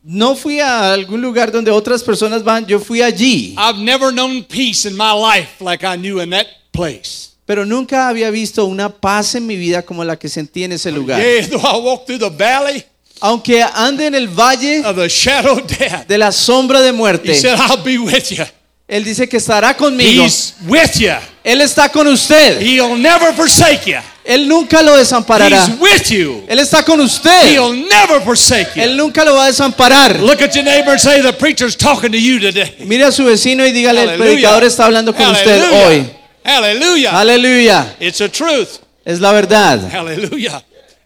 No 0.03 0.35
fui 0.35 0.61
a 0.61 0.93
algún 0.93 1.21
lugar 1.21 1.53
donde 1.53 1.71
otras 1.71 2.03
personas 2.03 2.43
van, 2.43 2.67
yo 2.67 2.79
fui 2.81 3.03
allí. 3.03 3.55
I've 3.57 3.79
never 3.79 4.13
known 4.13 4.45
peace 4.45 4.89
in 4.89 4.97
my 4.97 5.13
life 5.13 5.63
like 5.63 5.85
I 5.85 5.97
knew 5.97 6.21
in 6.21 6.31
that 6.31 6.47
place. 6.73 7.31
Pero 7.47 7.65
nunca 7.65 8.09
había 8.09 8.31
visto 8.31 8.67
una 8.67 8.89
paz 8.89 9.35
en 9.35 9.47
mi 9.47 9.57
vida 9.57 9.83
como 9.83 10.05
la 10.05 10.17
que 10.17 10.29
sentí 10.29 10.65
en 10.65 10.73
ese 10.73 10.91
lugar. 10.93 11.21
Yeah, 11.21 11.47
though 11.49 11.63
I 11.63 11.79
walk 11.79 12.05
through 12.07 12.19
the 12.19 12.31
valley 12.31 12.85
Aunque 13.21 13.63
ande 13.63 14.07
en 14.07 14.15
el 14.15 14.29
valle 14.29 14.85
of 14.85 14.97
the 14.97 15.09
shadow 15.09 15.59
of 15.59 15.67
death, 15.67 16.07
de 16.07 16.19
la 16.19 16.31
sombra 16.31 16.81
de 16.81 16.91
he 16.91 16.93
muerte, 16.93 17.35
said, 17.35 17.59
I'll 17.59 17.83
be 17.83 17.99
with 17.99 18.31
you. 18.31 18.45
Él 18.89 19.05
dice 19.05 19.29
que 19.29 19.37
estará 19.37 19.77
conmigo. 19.77 20.25
He's 20.25 20.55
with 20.67 20.99
you. 20.99 21.13
Él 21.45 21.61
está 21.61 21.91
con 21.91 22.07
usted. 22.07 22.59
He'll 22.63 22.97
never 22.97 23.35
forsake 23.35 23.85
you. 23.85 23.99
Él 24.25 24.49
nunca 24.49 24.83
lo 24.83 24.97
desamparará. 24.97 25.67
He's 25.67 25.79
with 25.79 26.09
you. 26.11 26.45
Él 26.49 26.59
está 26.59 26.83
con 26.83 26.99
usted. 27.01 27.53
He'll 27.53 27.73
never 27.73 28.23
forsake 28.23 28.75
you. 28.77 28.83
Él 28.83 28.97
nunca 28.97 29.25
lo 29.25 29.35
va 29.35 29.45
a 29.45 29.47
desamparar. 29.49 30.19
Look 30.21 30.41
at 30.41 30.55
your 30.55 30.65
neighbor 30.65 30.93
and 30.93 31.01
say, 31.01 31.21
the 31.21 31.35
preacher's 31.35 31.77
talking 31.77 32.11
to 32.13 32.19
you 32.19 32.41
today. 32.41 32.77
Mire 32.87 33.05
a 33.05 33.13
su 33.13 33.25
vecino 33.25 33.67
y 33.67 33.73
dígale, 33.73 34.03
el 34.03 34.09
Hallelujah. 34.09 34.25
predicador 34.25 34.65
está 34.65 34.87
hablando 34.87 35.15
con 35.15 35.27
usted 35.31 35.63
hoy. 35.71 36.11
Hallelujah. 36.45 37.11
Aleluya. 37.11 37.97
It's 38.01 38.23
a 38.23 38.29
truth. 38.29 38.79
Es 39.05 39.21
la 39.21 39.33
verdad. 39.33 39.81
Hallelujah. 39.93 40.63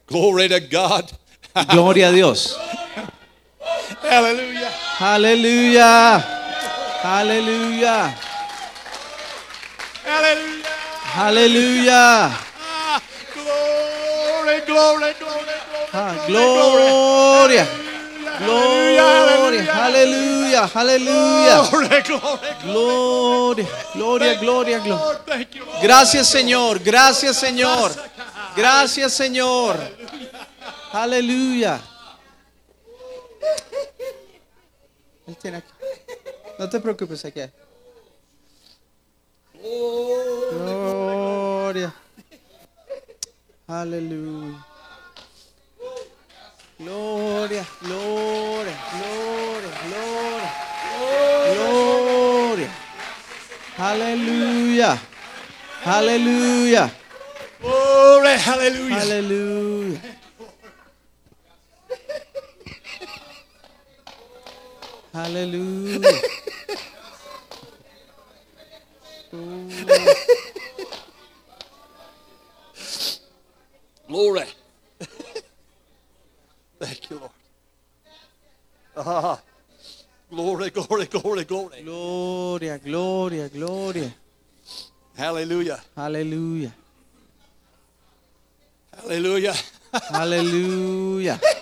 Glory 0.08 0.48
to 0.48 0.60
God. 0.60 1.10
Gloria 1.70 2.08
a 2.08 2.12
Dios. 2.12 2.56
Hallelujah. 4.02 4.70
Aleluya. 5.00 6.41
Aleluya. 7.02 8.14
Hallelujah. 10.04 10.72
Aleluya. 11.14 12.30
Ah, 12.30 13.00
glory, 13.34 14.60
glory, 14.66 15.10
glory, 15.18 15.54
glory. 15.68 15.90
Ah, 15.92 16.14
Gloria. 16.26 17.66
Gloria. 18.38 19.02
Aleluya. 19.84 20.70
Aleluya. 20.74 21.56
Gloria. 22.62 23.66
Gloria, 23.94 24.34
gloria, 24.34 24.78
gloria. 24.78 25.14
Gracias 25.82 26.28
Señor, 26.28 26.78
gracias 26.78 27.36
Señor, 27.36 27.92
gracias 28.56 29.12
Señor. 29.12 29.76
Aleluya. 30.92 31.80
Él 35.26 35.36
tiene 35.36 35.56
aquí. 35.58 35.71
No 36.58 36.68
te 36.68 36.80
preocupes, 36.80 37.24
aquí 37.24 37.40
hay. 37.40 37.50
Gloria. 40.50 41.94
Aleluya. 43.66 44.66
Gloria, 46.78 47.64
gloria, 47.80 48.76
gloria, 48.92 49.70
gloria. 49.86 50.50
Gloria. 51.54 52.70
Aleluya. 53.78 54.98
Aleluya. 55.84 56.90
Glory, 57.60 58.36
hallelujah. 58.38 59.00
Aleluya. 59.02 60.00
Aleluya. 65.14 66.12
Glory. 74.08 74.44
Thank 76.78 77.10
you, 77.10 77.18
Lord. 77.18 77.30
Ah, 78.96 79.40
glory, 80.30 80.70
glory, 80.70 81.06
glory, 81.06 81.44
glory. 81.44 81.82
Gloria, 81.82 82.78
gloria, 82.78 83.48
gloria. 83.48 84.12
Hallelujah. 85.16 85.80
Aleluya. 85.96 86.72
Hallelujah. 90.10 91.40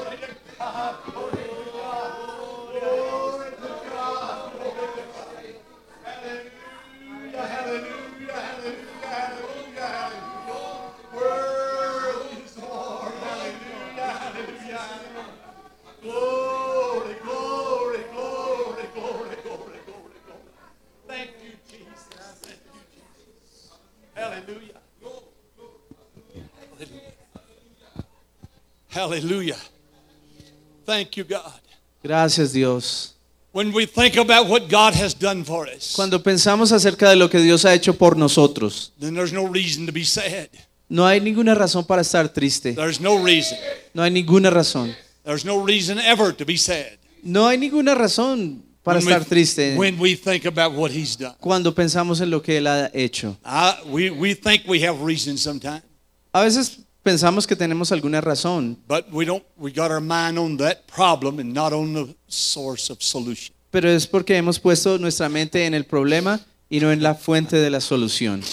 Gracias 32.03 32.51
Dios. 32.53 33.15
When 33.53 33.73
we 33.73 33.85
think 33.85 34.15
about 34.17 34.47
what 34.49 34.69
God 34.69 34.93
has 34.93 35.13
done 35.17 35.43
for 35.43 35.67
us, 35.67 35.93
Cuando 35.95 36.21
pensamos 36.23 36.71
acerca 36.71 37.09
de 37.09 37.15
lo 37.17 37.29
que 37.29 37.39
Dios 37.39 37.65
ha 37.65 37.73
hecho 37.73 37.93
por 37.97 38.15
nosotros, 38.15 38.93
then 38.99 39.13
there's 39.13 39.33
no 39.33 39.45
reason 39.47 39.85
to 39.85 39.91
be 39.91 40.05
sad. 40.05 40.47
no 40.87 41.05
hay 41.05 41.19
ninguna 41.19 41.53
razón 41.53 41.85
para 41.85 42.01
estar 42.01 42.29
triste. 42.29 42.73
There's 42.73 42.99
no 43.01 43.23
reason. 43.23 43.57
No 43.93 44.03
hay 44.03 44.11
ninguna 44.11 44.49
razón. 44.49 44.95
There's 45.25 45.43
no 45.45 45.63
reason 45.65 45.99
ever 45.99 46.33
to 46.33 46.45
be 46.45 46.57
sad. 46.57 46.97
No 47.23 47.45
hay 47.47 47.57
ninguna 47.57 47.93
razón 47.93 48.63
para 48.83 48.99
when 48.99 49.07
we- 49.07 49.11
estar 49.13 49.25
triste 49.27 49.75
when 49.77 49.99
we 49.99 50.15
think 50.15 50.45
about 50.45 50.73
what 50.73 50.91
He's 50.91 51.17
done. 51.17 51.35
cuando 51.41 51.75
pensamos 51.75 52.21
en 52.21 52.29
lo 52.31 52.41
que 52.41 52.57
Él 52.57 52.67
ha 52.67 52.89
hecho. 52.93 53.37
I, 53.45 53.73
we, 53.85 54.09
we 54.09 54.33
think 54.33 54.63
we 54.65 54.81
have 54.87 55.03
reason 55.05 55.37
sometimes, 55.37 55.83
A 56.33 56.41
veces 56.41 56.79
pensamos 57.03 57.47
que 57.47 57.55
tenemos 57.55 57.91
alguna 57.91 58.21
razón, 58.21 58.77
but 58.87 59.05
we 59.11 59.25
don't. 59.25 59.43
We 59.57 59.71
got 59.71 59.91
our 59.91 60.01
mind 60.01 60.37
on 60.37 60.57
that 60.57 60.87
problem 60.87 61.39
and 61.39 61.53
not 61.53 61.73
on 61.73 61.93
the 61.93 62.15
source 62.27 62.91
of 62.91 63.01
solution. 63.01 63.53
pero 63.71 63.89
es 63.89 64.05
porque 64.05 64.35
hemos 64.35 64.59
puesto 64.59 64.97
nuestra 64.97 65.29
mente 65.29 65.65
en 65.65 65.73
el 65.73 65.85
problema 65.85 66.39
y 66.69 66.79
no 66.79 66.91
en 66.91 67.01
la 67.01 67.15
fuente 67.15 67.57
de 67.57 67.69
la 67.69 67.79
solución. 67.79 68.43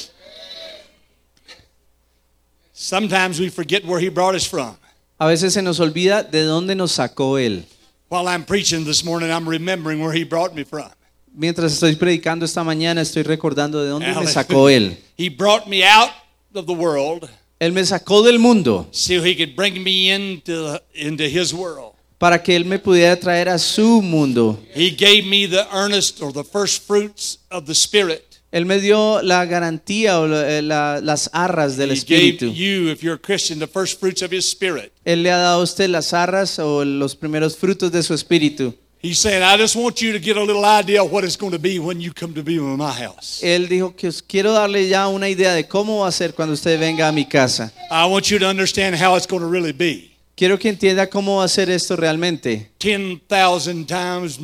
Sometimes 2.73 3.41
we 3.41 3.51
forget 3.51 3.85
where 3.85 3.99
He 3.99 4.09
brought 4.09 4.37
us 4.37 4.47
from. 4.47 4.77
A 5.19 5.27
veces 5.27 5.53
se 5.53 5.63
nos 5.63 5.81
olvida 5.81 6.23
de 6.23 6.45
dónde 6.45 6.77
nos 6.77 6.93
sacó 6.93 7.39
Él. 7.39 7.65
While 8.09 8.29
I'm 8.29 8.45
preaching 8.45 8.85
this 8.85 9.05
morning, 9.05 9.31
I'm 9.31 9.49
remembering 9.49 10.01
where 10.01 10.17
He 10.17 10.25
brought 10.25 10.55
me 10.55 10.65
from. 10.65 10.89
Mientras 11.35 11.73
estoy 11.73 11.97
predicando 11.97 12.45
esta 12.45 12.63
mañana, 12.65 13.01
estoy 13.01 13.25
recordando 13.25 13.83
de 13.83 13.91
dónde 13.91 14.15
me 14.15 14.27
sacó 14.29 14.69
Él. 14.69 14.97
He 15.19 15.29
brought 15.29 15.67
me 15.67 15.85
out 15.85 16.11
of 16.55 16.67
the 16.67 16.73
world 16.73 17.29
Él 17.61 17.73
me 17.73 17.85
sacó 17.85 18.23
del 18.23 18.39
mundo 18.39 18.89
so 18.93 19.15
He 19.25 19.37
could 19.37 19.55
bring 19.57 19.83
me 19.83 20.15
into 20.15 20.81
into 20.95 21.25
His 21.25 21.53
world. 21.53 21.93
para 22.19 22.43
que 22.43 22.55
Él 22.57 22.65
me 22.65 22.79
pudiera 22.79 23.17
traer 23.19 23.49
a 23.49 23.59
su 23.59 24.03
mundo. 24.03 24.59
He 24.75 24.91
gave 24.91 25.23
me 25.25 25.47
the 25.49 25.65
earnest 25.73 26.21
or 26.23 26.33
the 26.33 26.45
first 26.45 26.85
fruits 26.87 27.39
of 27.51 27.65
the 27.67 27.75
Spirit. 27.75 28.25
Él 28.51 28.65
me 28.65 28.81
dio 28.81 29.21
la 29.23 29.45
garantía 29.45 30.19
o 30.21 30.27
la- 30.27 30.49
eh, 30.59 30.63
la- 30.63 31.01
las 31.03 31.29
arras 31.35 31.77
del 31.77 31.91
he 31.91 31.95
Espíritu. 31.95 32.47
you, 32.55 32.89
if 32.91 33.03
you're 33.03 33.19
the 33.59 33.67
first 33.67 34.01
of 34.23 34.33
His. 34.33 34.91
Él 35.05 35.23
le 35.23 35.31
ha 35.31 35.37
dado 35.37 35.61
a 35.61 35.63
usted 35.63 35.89
las 35.91 36.15
arras 36.15 36.59
o 36.59 36.83
los 36.85 37.15
primeros 37.15 37.57
frutos 37.57 37.93
de 37.93 38.03
su 38.03 38.15
Espíritu. 38.15 38.75
He's 39.01 39.21
saying, 39.21 39.45
I 39.45 39.57
just 39.57 39.77
want 39.77 40.03
you 40.03 40.13
to 40.13 40.19
get 40.19 40.37
a 40.37 40.43
little 40.43 40.65
idea 40.65 41.05
of 41.05 41.13
what 41.13 41.23
it's 41.23 41.37
going 41.37 41.53
to 41.53 41.59
be 41.59 41.79
when 41.79 42.01
you 42.01 42.13
come 42.13 42.35
to 42.35 42.43
be 42.43 42.57
in 42.57 42.77
my 42.77 42.91
house. 42.91 43.41
Él 43.45 43.69
dijo 43.69 43.95
que 43.97 44.09
os 44.09 44.21
quiero 44.21 44.53
darle 44.53 44.89
ya 44.89 45.07
una 45.07 45.29
idea 45.29 45.55
de 45.55 45.69
cómo 45.69 46.01
va 46.01 46.09
a 46.09 46.13
ser 46.13 46.35
cuando 46.35 46.55
usted 46.55 46.81
venga 46.81 47.07
a 47.07 47.13
mi 47.13 47.25
casa. 47.25 47.73
I 47.93 48.07
want 48.07 48.29
you 48.29 48.41
to 48.41 48.47
understand 48.47 48.97
how 48.97 49.15
it's 49.15 49.27
going 49.27 49.43
to 49.43 49.49
really 49.49 49.71
be. 49.71 50.17
Quiero 50.37 50.59
que 50.59 50.69
entienda 50.69 51.09
cómo 51.09 51.37
va 51.37 51.45
a 51.45 51.49
ser 51.49 51.71
esto 51.71 51.95
realmente. 51.95 52.71
10,000 52.79 53.87
times 53.87 54.41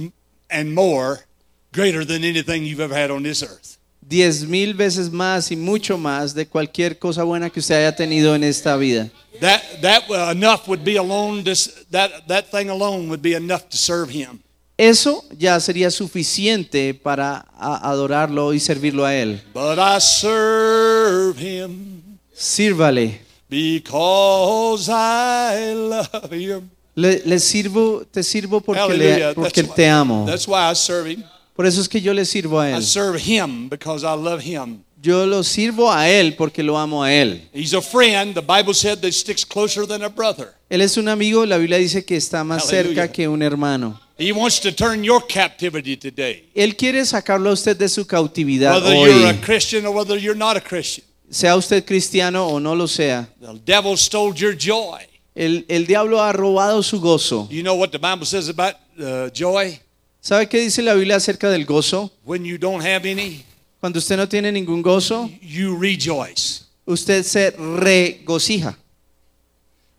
and 0.48 0.72
more 0.72 1.26
greater 1.72 2.04
than 2.06 2.22
anything 2.22 2.64
you've 2.64 2.80
ever 2.80 2.94
had 2.94 3.10
on 3.10 3.24
this 3.24 3.42
earth. 3.42 3.78
Diez 4.06 4.46
mil 4.46 4.74
veces 4.74 5.10
más 5.10 5.50
y 5.50 5.56
mucho 5.56 5.98
más 5.98 6.32
de 6.32 6.46
cualquier 6.46 6.98
cosa 7.00 7.24
buena 7.24 7.50
que 7.50 7.58
usted 7.58 7.74
haya 7.74 7.96
tenido 7.96 8.36
en 8.36 8.44
esta 8.44 8.76
vida. 8.76 9.10
That, 9.40 9.62
that 9.80 10.08
uh, 10.08 10.30
enough 10.30 10.68
would 10.68 10.84
be 10.84 10.96
alone, 10.96 11.42
this, 11.42 11.86
that, 11.90 12.28
that 12.28 12.52
thing 12.52 12.70
alone 12.70 13.08
would 13.08 13.22
be 13.22 13.34
enough 13.34 13.68
to 13.70 13.76
serve 13.76 14.10
Him. 14.10 14.43
Eso 14.76 15.24
ya 15.38 15.60
sería 15.60 15.90
suficiente 15.90 16.94
para 16.94 17.46
adorarlo 17.58 18.52
y 18.52 18.58
servirlo 18.60 19.04
a 19.04 19.14
Él. 19.14 19.40
But 19.54 19.78
I 19.78 20.00
serve 20.00 21.38
Him 21.40 22.02
Sírvale. 22.32 23.20
because 23.48 24.90
I 24.90 25.74
love 25.74 26.32
Him. 26.32 26.70
Le, 26.96 27.22
le 27.24 27.38
sirvo, 27.38 28.04
te 28.10 28.22
sirvo 28.22 28.60
porque, 28.60 28.96
le, 28.96 29.34
porque 29.34 29.62
That's 29.62 29.74
te 29.76 29.82
why- 29.82 29.88
amo. 29.90 30.26
That's 30.26 30.46
why 30.48 30.70
I 30.70 30.74
serve 30.74 31.12
Him. 31.12 31.24
Por 31.54 31.66
eso 31.66 31.80
es 31.80 31.88
que 31.88 32.00
yo 32.00 32.12
le 32.12 32.24
sirvo 32.24 32.58
a 32.60 32.70
I 32.70 32.74
Él. 32.74 32.82
serve 32.82 33.20
Him 33.20 33.68
because 33.68 34.04
I 34.04 34.16
love 34.16 34.40
Him. 34.44 34.82
Yo 35.04 35.26
lo 35.26 35.44
sirvo 35.44 35.92
a 35.92 36.08
Él 36.08 36.34
porque 36.34 36.62
lo 36.62 36.78
amo 36.78 37.04
a 37.04 37.12
Él. 37.12 37.46
He's 37.52 37.74
a 37.74 37.82
friend. 37.82 38.34
The 38.34 38.40
Bible 38.40 38.72
said 38.72 39.00
that 39.00 39.12
sticks 39.12 39.44
closer 39.44 39.86
than 39.86 40.02
a 40.02 40.08
brother. 40.08 40.54
Él 40.70 40.80
es 40.80 40.96
un 40.96 41.08
amigo, 41.08 41.44
la 41.44 41.58
Biblia 41.58 41.76
dice 41.76 42.06
que 42.06 42.16
está 42.16 42.42
más 42.42 42.66
Aleluya. 42.70 43.02
cerca 43.02 43.12
que 43.12 43.28
un 43.28 43.42
hermano. 43.42 44.00
He 44.18 44.32
wants 44.32 44.58
to 44.60 44.72
turn 44.72 45.04
your 45.04 45.22
captivity 45.26 45.94
today. 45.94 46.48
Él 46.54 46.74
quiere 46.74 47.04
sacarlo 47.04 47.50
a 47.50 47.52
usted 47.52 47.76
de 47.76 47.86
su 47.90 48.06
cautividad 48.06 48.80
Whether 48.82 48.94
you're 48.94 49.26
a 49.26 49.32
hoy, 49.32 49.40
Christian 49.44 49.84
or 49.84 49.94
whether 49.94 50.16
you're 50.18 50.38
not 50.38 50.56
a 50.56 50.60
Christian. 50.62 51.04
sea 51.28 51.54
usted 51.54 51.84
cristiano 51.84 52.46
o 52.46 52.58
no 52.58 52.74
lo 52.74 52.86
sea. 52.88 53.28
The 53.42 53.60
devil 53.62 53.98
stole 53.98 54.32
your 54.34 54.56
joy. 54.56 55.00
El, 55.34 55.66
el 55.68 55.86
diablo 55.86 56.22
ha 56.22 56.32
robado 56.32 56.82
su 56.82 56.98
gozo. 56.98 57.46
You 57.50 57.62
know 57.62 57.74
what 57.74 57.90
the 57.90 57.98
Bible 57.98 58.24
says 58.24 58.48
about 58.48 58.76
uh, 58.98 59.28
joy? 59.34 59.78
¿Sabe 60.20 60.48
qué 60.48 60.60
dice 60.60 60.80
la 60.80 60.94
Biblia 60.94 61.16
acerca 61.16 61.50
del 61.50 61.66
gozo? 61.66 62.10
When 62.24 62.46
you 62.46 62.56
don't 62.56 62.82
have 62.82 63.04
any, 63.06 63.44
Cuando 63.84 63.98
usted 63.98 64.16
no 64.16 64.26
tiene 64.26 64.50
ningún 64.50 64.80
gozo, 64.80 65.30
you 65.42 65.76
rejoice. 65.78 66.64
usted 66.86 67.22
se 67.22 67.50
regocija. 67.50 68.74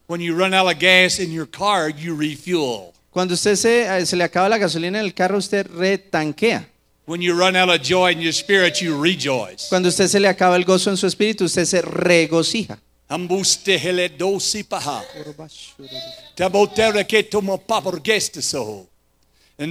When 0.07 0.19
you 0.21 0.35
run 0.35 0.55
out 0.55 0.73
of 0.73 0.79
gas 0.79 1.19
in 1.19 1.31
your 1.31 1.45
car, 1.45 1.91
you 1.91 2.15
refuel. 2.15 2.93
Cuando 3.11 3.35
usted 3.35 3.55
se, 3.55 3.85
eh, 3.85 4.03
se 4.07 4.15
le 4.15 4.23
acaba 4.23 4.49
la 4.49 4.57
gasolina 4.57 4.97
en 4.97 5.05
el 5.05 5.13
carro, 5.13 5.37
usted 5.37 5.67
retanquea. 5.67 6.67
When 7.05 7.21
you 7.21 7.37
run 7.37 7.55
out 7.55 7.69
of 7.69 7.79
joy 7.87 8.13
in 8.13 8.21
your 8.21 8.33
spirit, 8.33 8.81
you 8.81 8.99
rejoice. 8.99 9.69
Cuando 9.69 9.89
usted 9.89 10.07
se 10.07 10.19
le 10.19 10.29
acaba 10.29 10.55
el 10.55 10.65
gozo 10.65 10.89
en 10.89 10.97
su 10.97 11.05
espíritu, 11.05 11.45
usted 11.45 11.65
se 11.65 11.83
regocija. 11.83 12.79
And 13.07 13.29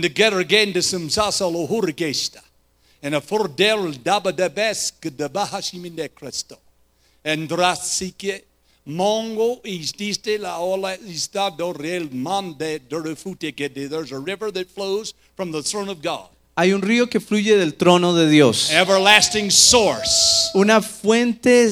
the 0.05 0.09
getter 0.09 0.45
genda 0.45 0.83
sim 0.83 1.11
sasalo 1.11 1.67
hurgesta. 1.67 2.44
A 3.13 3.21
fordel 3.21 4.03
daba 4.03 4.33
de 4.33 4.49
bahashiminde 5.29 6.09
Christo. 6.15 6.59
And 7.23 7.47
drasike 7.49 8.45
mongo 8.87 9.61
is 9.63 9.93
diste 9.93 10.39
la 10.39 10.59
ola 10.59 10.97
istado 10.97 11.73
real 11.75 12.09
mande 12.13 12.81
que 13.55 13.69
there's 13.69 14.13
a 14.13 14.19
river 14.19 14.51
that 14.51 14.71
flows 14.71 15.15
from 15.37 15.53
the 15.53 15.63
throne 15.63 15.91
of 15.91 16.01
God. 16.03 16.31
Hay 16.57 16.73
un 16.73 16.81
río 16.81 17.11
que 17.11 17.21
fluye 17.21 17.57
del 17.57 17.75
trono 17.75 18.15
de 18.15 18.31
Dios. 18.31 18.71
Everlasting 18.71 19.51
source 19.51 20.51
Una 20.55 20.81
fuente 20.81 21.69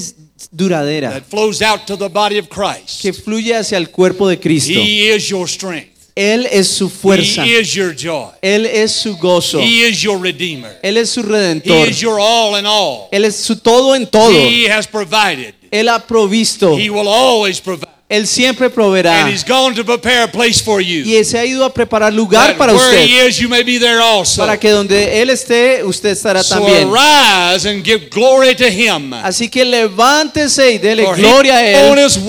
duradera 0.51 1.13
that 1.13 1.25
flows 1.25 1.63
out 1.63 1.87
to 1.87 1.97
the 1.97 2.09
body 2.09 2.39
of 2.39 2.49
Christ. 2.49 3.01
que 3.01 3.13
fluye 3.13 3.55
hacia 3.57 3.79
el 3.79 3.91
cuerpo 3.91 4.29
de 4.29 4.39
Cristo. 4.39 4.73
He 4.73 5.15
is 5.15 5.29
your 5.31 5.49
strength. 5.49 5.92
Él 6.15 6.47
es 6.51 6.69
su 6.69 6.91
fuerza. 6.91 7.43
He 7.45 7.59
is 7.59 7.73
your 7.73 7.95
joy. 7.95 8.31
Él 8.43 8.67
es 8.67 8.93
su 8.93 9.17
gozo. 9.17 9.61
He 9.61 9.89
is 9.89 10.03
your 10.03 10.19
redeemer. 10.21 10.79
Él 10.83 10.99
es 10.99 11.11
su 11.11 11.21
He 11.21 11.25
redentor. 11.25 11.89
is 11.89 12.01
your 12.01 12.19
all 12.21 12.59
in 12.59 12.67
all. 12.67 13.09
Él 13.11 13.25
es 13.25 13.37
su 13.37 13.57
todo 13.57 13.95
en 13.95 14.07
todo. 14.07 14.31
He 14.31 14.71
has 14.71 14.87
provided. 14.87 15.55
Él 15.71 15.89
ha 15.89 16.01
provisto. 16.07 16.77
He 16.79 16.91
will 16.91 17.09
always 17.09 17.61
provide. 17.61 17.89
Él 18.11 18.27
siempre 18.27 18.69
proveerá. 18.69 19.23
And 19.23 19.33
he's 19.33 19.43
gone 19.43 19.75
to 19.75 19.87
prepare 19.87 20.25
a 20.25 20.29
place 20.31 20.61
for 20.63 20.83
you. 20.83 21.03
Y 21.03 21.25
se 21.25 21.39
ha 21.39 21.47
ido 21.47 21.65
a 21.65 21.73
preparar 21.73 22.13
lugar 22.13 22.49
That 22.49 22.59
para 22.59 22.75
where 22.75 22.85
usted. 22.91 23.07
he 23.09 23.27
is, 23.27 23.39
you 23.39 23.49
may 23.49 23.63
be 23.63 23.79
there 23.79 24.03
also. 24.03 24.43
Para 24.43 24.61
que 24.61 24.69
donde 24.71 25.23
Él 25.23 25.31
esté, 25.31 25.83
usted 25.83 26.11
estará 26.11 26.43
So 26.43 26.57
también. 26.57 26.91
arise 26.95 27.67
and 27.67 27.83
give 27.83 28.11
glory 28.11 28.55
to 28.55 28.67
him. 28.69 29.15
Así 29.15 29.49
que 29.49 29.65
levántese 29.65 30.73
y 30.73 30.77
dele 30.79 31.07
For 31.07 31.17
gloria 31.17 31.57
a 31.57 31.63
he 31.65 31.91
Él. 31.91 32.21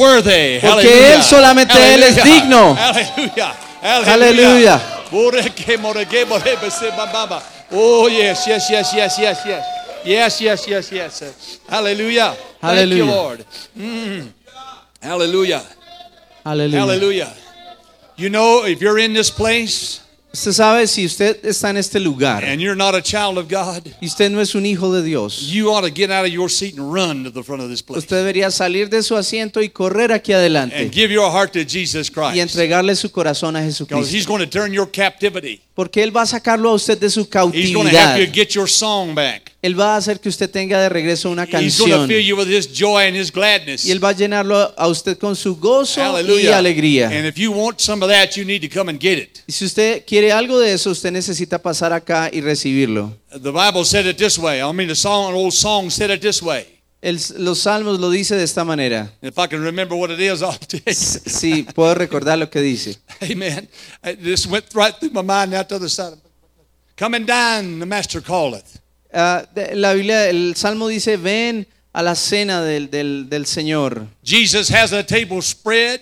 Porque. 0.61 1.13
Él, 1.15 1.21
solamente 1.21 1.73
Él 1.95 2.03
es 2.03 2.23
digno. 2.23 2.75
Hallelujah. 2.75 3.53
Aleluya. 3.83 4.79
Boreke, 5.11 5.77
moreke, 5.77 6.25
borebe, 6.25 6.71
se, 6.71 6.89
ba, 6.91 7.09
ba, 7.11 7.27
ba. 7.27 7.43
Oh 7.71 8.07
yes, 8.07 8.47
yes, 8.47 8.69
yes, 8.69 8.93
yes, 8.95 9.19
yes, 9.19 9.45
yes. 9.45 9.65
Yes, 10.05 10.41
yes, 10.41 10.67
yes, 10.67 10.91
yes. 10.91 11.59
Hallelujah. 11.67 12.35
Hallelujah. 12.61 12.87
Thank 12.87 12.97
you, 12.97 13.05
Lord. 13.05 13.45
Mm. 13.77 14.27
Hallelujah. 15.01 15.63
Aleluya. 16.45 16.79
Hallelujah. 16.79 17.33
You 18.15 18.29
know, 18.29 18.65
if 18.65 18.81
you're 18.81 18.99
in 18.99 19.13
this 19.13 19.29
place 19.29 20.02
Usted 20.35 20.51
sabe, 20.53 20.87
si 20.87 21.05
usted 21.05 21.45
está 21.45 21.69
en 21.69 21.77
este 21.77 21.99
lugar 21.99 22.43
and 22.43 22.59
you're 22.59 22.75
not 22.75 22.95
a 22.95 23.01
child 23.03 23.37
of 23.37 23.47
God, 23.47 23.85
y 24.01 24.07
usted 24.07 24.31
no 24.31 24.41
es 24.41 24.55
un 24.55 24.65
hijo 24.65 24.91
de 24.91 25.03
Dios, 25.03 25.41
you 25.51 25.69
ought 25.71 25.83
to 25.87 25.93
get 25.93 26.09
out 26.09 26.25
of 26.25 26.31
your 26.33 26.49
seat 26.49 26.75
and 26.75 26.91
run 26.91 27.23
to 27.23 27.29
the 27.31 27.43
front 27.43 27.61
of 27.61 27.69
this 27.69 27.83
place 27.83 27.99
usted 27.99 28.17
debería 28.17 28.49
salir 28.49 28.89
de 28.89 29.03
su 29.03 29.15
asiento 29.15 29.61
y 29.61 29.69
correr 29.69 30.11
aquí 30.11 30.33
adelante 30.33 30.75
and 30.75 30.91
give 30.91 31.13
your 31.13 31.31
heart 31.31 31.51
to 31.53 31.59
Jesus 31.63 32.09
y 32.09 32.13
Christ. 32.13 32.37
entregarle 32.37 32.95
su 32.95 33.11
corazón 33.11 33.55
a 33.55 33.59
Because 33.59 33.73
Jesucristo. 33.85 34.15
He's 34.17 34.25
going 34.25 34.39
to 34.43 34.49
turn 34.49 34.73
your 34.73 34.89
captivity. 34.89 35.61
Porque 35.75 36.01
Él 36.01 36.15
va 36.15 36.23
a 36.23 36.25
sacarlo 36.25 36.71
a 36.71 36.73
usted 36.73 36.97
de 36.97 37.11
su 37.11 37.21
He's 37.21 37.29
going 37.31 37.51
to 37.51 37.91
cautividad. 37.91 38.17
help 38.17 38.27
you 38.27 38.33
get 38.33 38.55
your 38.55 38.67
song 38.67 39.13
back. 39.13 39.52
Él 39.63 39.79
va 39.79 39.93
a 39.95 39.97
hacer 39.97 40.19
que 40.19 40.27
usted 40.27 40.49
tenga 40.49 40.79
de 40.81 40.89
regreso 40.89 41.29
una 41.31 41.45
He's 41.45 41.51
going 41.79 41.89
to 41.89 41.97
canción. 41.97 42.07
fill 42.09 42.21
you 42.21 42.35
with 42.37 42.47
His 42.49 42.67
joy 42.71 43.07
and 43.07 43.15
His 43.15 43.31
gladness. 43.31 43.85
Y 43.85 43.91
Él 43.91 44.03
va 44.03 44.09
a 44.09 44.11
llenarlo 44.11 44.73
a 44.77 44.87
usted 44.89 45.17
con 45.17 45.35
su 45.37 45.55
gozo 45.55 46.01
y 46.01 46.03
Hallelujah. 46.03 46.57
alegría. 46.57 47.07
And 47.07 47.25
if 47.25 47.37
you 47.37 47.51
want 47.53 47.79
some 47.79 48.03
of 48.03 48.11
that, 48.11 48.35
you 48.35 48.43
need 48.43 48.61
to 48.61 48.67
come 48.69 48.89
and 48.91 48.99
get 48.99 49.17
it. 49.17 49.39
Y 49.47 49.53
si 49.53 49.63
usted 49.65 50.03
quiere 50.05 50.33
algo 50.33 50.59
de 50.59 50.73
eso, 50.73 50.91
usted 50.91 51.11
necesita 51.11 51.59
pasar 51.61 51.93
acá 51.93 52.29
y 52.31 52.41
recibirlo. 52.41 53.17
The 53.31 53.51
Bible 53.51 53.85
said 53.85 54.05
it 54.05 54.17
this 54.17 54.37
way. 54.37 54.59
I 54.59 54.71
mean, 54.73 54.89
the 54.89 54.95
song, 54.95 55.29
an 55.29 55.35
old 55.35 55.53
song 55.53 55.89
said 55.89 56.11
it 56.11 56.19
this 56.21 56.41
way. 56.43 56.67
El- 57.01 57.17
los 57.37 57.59
salmos 57.59 57.99
lo 58.01 58.09
dice 58.09 58.35
de 58.35 58.43
esta 58.43 58.65
manera. 58.65 59.13
If 59.21 59.37
I 59.37 59.47
can 59.47 59.61
remember 59.63 59.95
what 59.97 60.09
it 60.11 60.19
is, 60.19 60.41
I'll 60.43 60.57
tell 60.59 60.81
you. 60.85 60.93
Sí, 60.93 61.65
puedo 61.73 61.95
recordar 61.95 62.37
lo 62.37 62.49
que 62.49 62.59
dice. 62.61 62.97
Amen. 63.21 63.69
This 64.21 64.45
went 64.45 64.65
right 64.73 64.93
through 64.99 65.13
my 65.13 65.21
mind 65.23 65.51
now 65.53 65.61
to 65.63 65.67
the 65.69 65.75
other 65.75 65.89
side. 65.89 66.17
Coming 66.97 67.25
down, 67.25 67.79
the 67.79 67.85
master 67.85 68.21
calleth. 68.21 68.79
Ah, 69.13 69.45
la 69.73 69.93
Biblia, 69.93 70.27
el 70.29 70.55
salmo 70.55 70.87
dice, 70.87 71.17
ven 71.17 71.67
a 71.93 72.01
la 72.01 72.15
cena 72.15 72.61
del, 72.63 72.89
del- 72.89 73.27
del 73.29 73.45
Señor. 73.45 74.07
Jesus 74.23 74.69
has 74.71 74.91
a 74.93 75.03
table 75.05 75.41
spread 75.41 75.99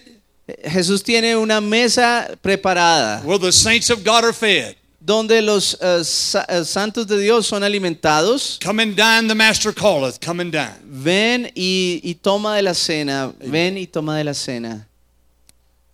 Jesús 0.66 1.02
tiene 1.04 1.36
una 1.38 1.62
mesa 1.62 2.28
preparada 2.42 3.22
where 3.24 3.40
the 3.40 3.52
saints 3.52 3.90
of 3.90 4.04
God 4.04 4.24
are 4.26 4.34
fed. 4.34 4.76
donde 5.00 5.42
los 5.42 5.78
eh, 5.82 6.04
sa- 6.04 6.46
eh, 6.50 6.64
santos 6.66 7.08
de 7.08 7.18
Dios 7.20 7.48
son 7.48 7.64
alimentados. 7.64 8.60
Coming 8.64 8.94
down, 8.96 9.28
the 9.28 9.36
master 9.36 9.74
calleth. 9.74 10.20
Coming 10.20 10.52
down. 10.52 10.74
Ven 10.84 11.50
y, 11.56 12.02
y 12.04 12.16
toma 12.16 12.56
de 12.58 12.62
la 12.64 12.74
cena. 12.74 13.34
Ven 13.40 13.78
y 13.78 13.88
toma 13.88 14.18
de 14.18 14.24
la 14.26 14.34
cena. 14.34 14.88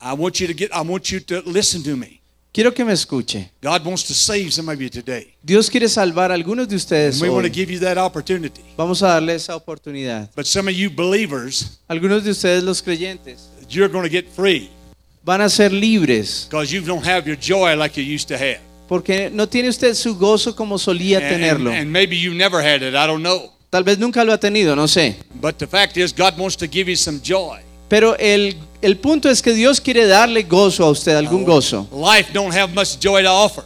I 0.02 0.14
want 0.14 0.40
you 0.40 0.48
to 0.48 0.54
get. 0.54 0.72
I 0.74 0.82
want 0.82 1.10
you 1.12 1.20
to 1.22 1.42
listen 1.46 1.82
to 1.84 1.96
me. 1.96 2.17
Quiero 2.58 2.74
que 2.74 2.84
me 2.84 2.92
escuche. 2.92 3.52
God 3.62 3.86
wants 3.86 4.04
to 4.06 4.16
save 4.16 4.52
some 4.52 4.68
of 4.74 4.82
you 4.82 4.90
today. 4.90 5.36
Dios 5.44 5.70
quiere 5.70 5.88
salvar 5.88 6.32
a 6.32 6.34
algunos 6.34 6.68
de 6.68 6.76
ustedes. 6.76 7.22
We 7.22 7.30
want 7.30 7.46
to 7.46 7.52
hoy. 7.52 7.56
give 7.56 7.72
you 7.72 7.80
that 7.82 8.00
opportunity. 8.00 8.64
Vamos 8.76 9.04
a 9.04 9.10
darle 9.10 9.36
esa 9.36 9.56
oportunidad. 9.56 10.32
But 10.36 10.48
some 10.48 10.68
of 10.68 10.76
you 10.76 10.90
believers, 10.90 11.80
Algunos 11.88 12.24
de 12.24 12.32
ustedes 12.32 12.64
los 12.64 12.82
creyentes 12.82 13.48
you're 13.70 13.88
going 13.88 14.06
to 14.06 14.10
get 14.10 14.26
free 14.36 14.72
van 15.24 15.42
a 15.42 15.50
ser 15.50 15.72
libres 15.72 16.48
because 16.50 16.74
you 16.74 16.82
don't 16.82 17.06
have 17.06 17.28
your 17.28 17.38
joy 17.40 17.76
like 17.76 17.96
you 17.96 18.04
used 18.04 18.28
to 18.28 18.34
have. 18.34 18.60
porque 18.88 19.30
no 19.32 19.48
tiene 19.48 19.70
usted 19.70 19.94
su 19.94 20.18
gozo 20.18 20.56
como 20.56 20.80
solía 20.80 21.20
And, 21.20 21.30
tenerlo. 21.30 21.72
and 21.72 21.92
maybe 21.92 22.18
you 22.20 22.34
never 22.34 22.60
had 22.60 22.82
it. 22.82 22.96
I 22.96 23.06
don't 23.06 23.22
know. 23.22 23.54
Tal 23.70 23.84
vez 23.84 24.00
nunca 24.00 24.24
lo 24.24 24.34
ha 24.34 24.40
tenido, 24.40 24.76
no 24.76 24.88
sé. 24.88 25.16
But 25.40 25.60
the 25.60 25.68
fact 25.68 25.96
is, 25.96 26.12
God 26.12 26.40
wants 26.40 26.58
to 26.58 26.66
give 26.66 26.90
you 26.90 26.98
some 26.98 27.20
joy. 27.22 27.60
Pero 27.88 28.16
el, 28.18 28.56
el 28.82 28.98
punto 28.98 29.30
es 29.30 29.42
que 29.42 29.54
Dios 29.54 29.82
quiere 29.82 30.06
darle 30.08 30.44
gozo 30.44 30.86
a 30.86 30.90
usted, 30.92 31.16
algún 31.16 31.44
gozo. 31.44 31.88
Life 31.92 32.32
don't 32.34 32.54
have 32.54 32.74
much 32.74 32.98
joy 33.00 33.24
to 33.24 33.30
offer, 33.32 33.64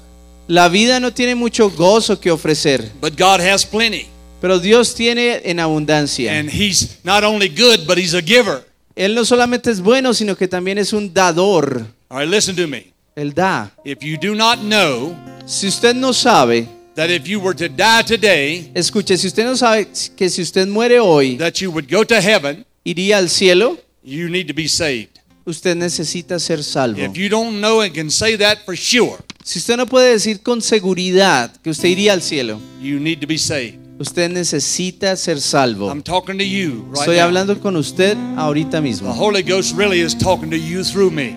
La 0.47 0.68
vida 0.68 0.99
no 0.99 1.12
tiene 1.14 1.36
mucho 1.36 1.70
gozo 1.70 2.20
que 2.20 2.32
ofrecer, 2.32 2.91
but 3.01 3.18
God 3.18 3.39
has 3.39 3.66
plenty. 3.66 4.07
pero 4.41 4.59
Dios 4.59 4.95
tiene 4.95 5.41
en 5.45 5.59
abundancia. 5.59 6.38
And 6.38 6.49
He's 6.49 6.97
not 7.03 7.24
only 7.24 7.47
good, 7.47 7.86
but 7.86 7.97
He's 7.97 8.14
a 8.14 8.22
giver. 8.22 8.66
Él 8.95 9.16
no 9.16 9.24
solamente 9.24 9.72
es 9.72 9.80
bueno, 9.80 10.14
sino 10.14 10.36
que 10.36 10.47
también 10.47 10.78
es 10.78 10.91
un 10.93 11.14
dador. 11.14 11.86
All 12.09 12.20
right, 12.20 12.30
listen 12.30 12.55
to 12.55 12.68
me. 12.68 12.91
Él 13.16 13.34
da. 13.34 13.72
If 13.86 13.99
you 14.01 14.18
do 14.18 14.36
not 14.36 14.59
know 14.59 15.16
Si 15.45 15.68
usted 15.68 15.95
no 15.95 16.14
sabe, 16.14 16.68
that 16.95 17.09
if 17.09 17.26
you 17.28 17.39
were 17.39 17.55
to 17.55 17.68
die 17.68 18.03
today, 18.03 18.72
escuche, 18.74 19.18
si 19.18 19.28
usted 19.28 19.43
no 19.45 19.55
sabe 19.57 19.88
que 20.16 20.30
si 20.30 20.41
usted 20.41 20.68
muere 20.68 20.99
hoy, 20.99 21.38
that 21.38 21.55
you 21.62 21.70
would 21.72 21.89
go 21.89 22.03
to 22.05 22.16
heaven, 22.16 22.66
iría 22.84 23.18
al 23.18 23.30
cielo, 23.30 23.78
you 24.04 24.30
need 24.30 24.47
to 24.47 24.54
be 24.54 24.68
saved. 24.68 25.20
usted 25.45 25.76
necesita 25.76 26.39
ser 26.39 26.64
salvo. 26.64 26.99
If 27.02 27.16
you 27.18 27.30
don't 27.30 27.60
know 27.60 27.82
and 27.82 27.93
can 27.93 28.10
say 28.12 28.36
that 28.38 28.60
for 28.66 28.76
sure, 28.76 29.18
Si 29.43 29.58
usted 29.60 29.76
no 29.76 29.88
puede 29.88 30.12
decir 30.12 30.41
con 30.43 30.62
seguridad 30.62 31.52
que 31.64 31.72
usted 31.72 31.89
iría 31.89 32.14
al 32.14 32.22
cielo, 32.22 32.60
you 32.82 32.99
need 32.99 33.20
to 33.20 33.28
be 33.28 33.38
saved. 33.39 33.80
usted 33.99 34.30
necesita 34.30 35.16
ser 35.16 35.39
salvo. 35.41 35.89
I'm 35.89 36.04
talking 36.04 36.38
to 36.38 36.43
you 36.45 36.84
right 36.91 36.99
Estoy 37.02 37.18
now. 37.18 37.24
hablando 37.26 37.60
con 37.60 37.76
usted 37.76 38.16
ahorita 38.38 38.78
The 38.78 38.82
mismo. 38.82 39.12
Holy 39.14 39.41
Ghost 39.41 39.76
really 39.76 39.99
is 40.02 40.16
talking 40.16 40.49
to 40.52 40.58
you 40.58 40.84
through 40.84 41.12
me. 41.12 41.36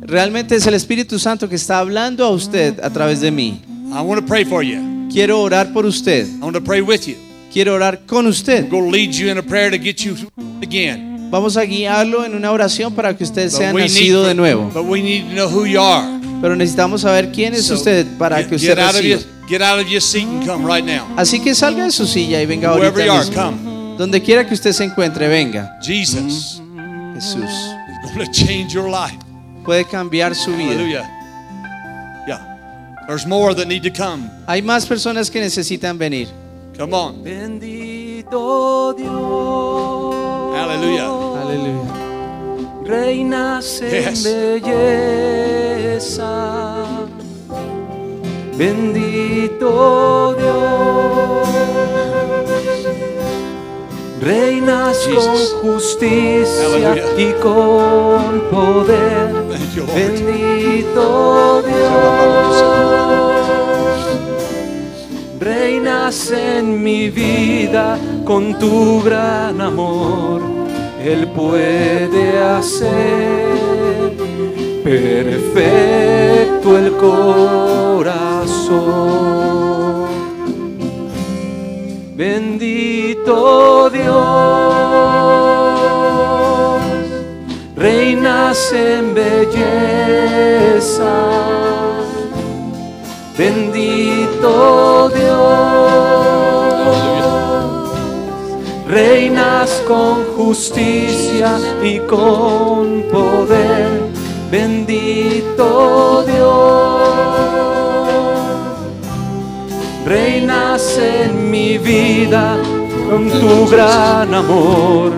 Realmente 0.00 0.56
es 0.56 0.66
el 0.66 0.74
Espíritu 0.74 1.18
Santo 1.18 1.48
que 1.48 1.56
está 1.56 1.78
hablando 1.78 2.24
a 2.24 2.30
usted 2.30 2.80
a 2.82 2.90
través 2.90 3.20
de 3.20 3.30
mí. 3.30 3.60
I 3.94 4.00
want 4.00 4.20
to 4.20 4.26
pray 4.26 4.44
for 4.44 4.62
you. 4.62 5.08
Quiero 5.12 5.40
orar 5.42 5.72
por 5.74 5.84
usted. 5.84 6.26
I 6.26 6.40
want 6.40 6.54
to 6.56 6.62
pray 6.64 6.80
with 6.80 7.06
you. 7.06 7.16
Quiero 7.52 7.74
orar 7.74 8.00
con 8.06 8.26
usted. 8.26 8.64
I'm 8.64 8.70
going 8.70 8.84
to 8.86 8.90
lead 8.90 9.12
you 9.14 9.28
in 9.30 9.36
a 9.36 9.42
prayer 9.42 9.70
to 9.70 9.78
get 9.78 10.02
you 10.02 10.16
again. 10.62 11.11
Vamos 11.32 11.56
a 11.56 11.62
guiarlo 11.62 12.26
en 12.26 12.34
una 12.34 12.52
oración 12.52 12.92
para 12.94 13.16
que 13.16 13.24
usted 13.24 13.48
sea 13.48 13.72
nacido 13.72 14.22
de 14.22 14.34
nuevo. 14.34 14.70
but 14.74 14.84
we 14.84 15.00
need 15.00 15.24
to 15.24 15.32
know 15.32 15.48
who 15.48 15.64
you 15.64 15.80
are. 15.80 16.06
Pero 16.42 16.54
necesitamos 16.54 17.00
saber 17.00 17.32
quién 17.32 17.54
es 17.54 17.70
usted 17.70 18.06
para 18.18 18.46
que 18.46 18.56
usted 18.56 18.76
reciba. 18.76 19.20
Así 21.16 21.40
que 21.40 21.54
salga 21.54 21.84
de 21.84 21.90
su 21.90 22.06
silla 22.06 22.42
y 22.42 22.44
venga 22.44 22.74
Wherever 22.74 23.00
ahorita 23.00 23.06
you 23.06 23.12
are, 23.12 23.24
mismo. 23.30 23.42
come. 23.42 23.96
Donde 23.96 24.20
quiera 24.20 24.46
que 24.46 24.52
usted 24.52 24.72
se 24.72 24.84
encuentre, 24.84 25.26
venga. 25.26 25.78
Jesus 25.82 26.60
Jesús 27.14 27.50
puede 29.64 29.86
cambiar 29.86 30.34
su 30.34 30.54
vida. 30.54 31.08
There's 33.06 33.26
more 33.26 33.54
that 33.54 33.66
need 33.66 33.82
to 33.84 33.90
come. 33.90 34.28
Hay 34.46 34.60
más 34.60 34.84
personas 34.84 35.30
que 35.30 35.40
necesitan 35.40 35.96
venir. 35.96 36.28
Come 36.76 36.94
on. 36.94 37.22
Bendito 37.24 38.94
Dios. 38.98 40.21
Hallelujah. 40.54 41.10
Aleluya. 41.42 41.82
Reinas 42.84 43.80
en 43.80 43.90
Yes. 43.90 44.22
belleza. 44.24 46.32
Bendito 48.56 50.34
Dios. 50.34 51.48
Reinas 54.20 54.98
Jesus. 55.04 55.54
con 55.62 55.72
justicia 55.72 56.64
Hallelujah. 56.64 57.06
y 57.18 57.32
con 57.42 58.40
poder. 58.50 59.30
You. 59.74 59.84
Bendito 59.94 61.62
Dios. 61.62 63.21
Reinas 65.42 66.30
en 66.30 66.80
mi 66.84 67.10
vida 67.10 67.98
con 68.24 68.56
tu 68.60 69.02
gran 69.02 69.60
amor. 69.60 70.40
Él 71.04 71.26
puede 71.34 72.38
hacer 72.38 73.50
perfecto 74.84 76.78
el 76.78 76.92
corazón. 76.92 78.22
Bendito 82.14 83.90
Dios, 83.90 84.12
reinas 87.74 88.72
en 88.72 89.12
belleza. 89.12 89.72
Bendito 94.42 95.08
Dios, 95.14 95.38
reinas 98.88 99.70
con 99.86 100.24
justicia 100.36 101.60
y 101.80 102.00
con 102.00 103.04
poder. 103.04 104.02
Bendito 104.50 106.24
Dios, 106.26 107.08
reinas 110.06 110.98
en 110.98 111.48
mi 111.48 111.78
vida 111.78 112.56
con 113.08 113.30
tu 113.30 113.68
gran 113.68 114.34
amor. 114.34 115.12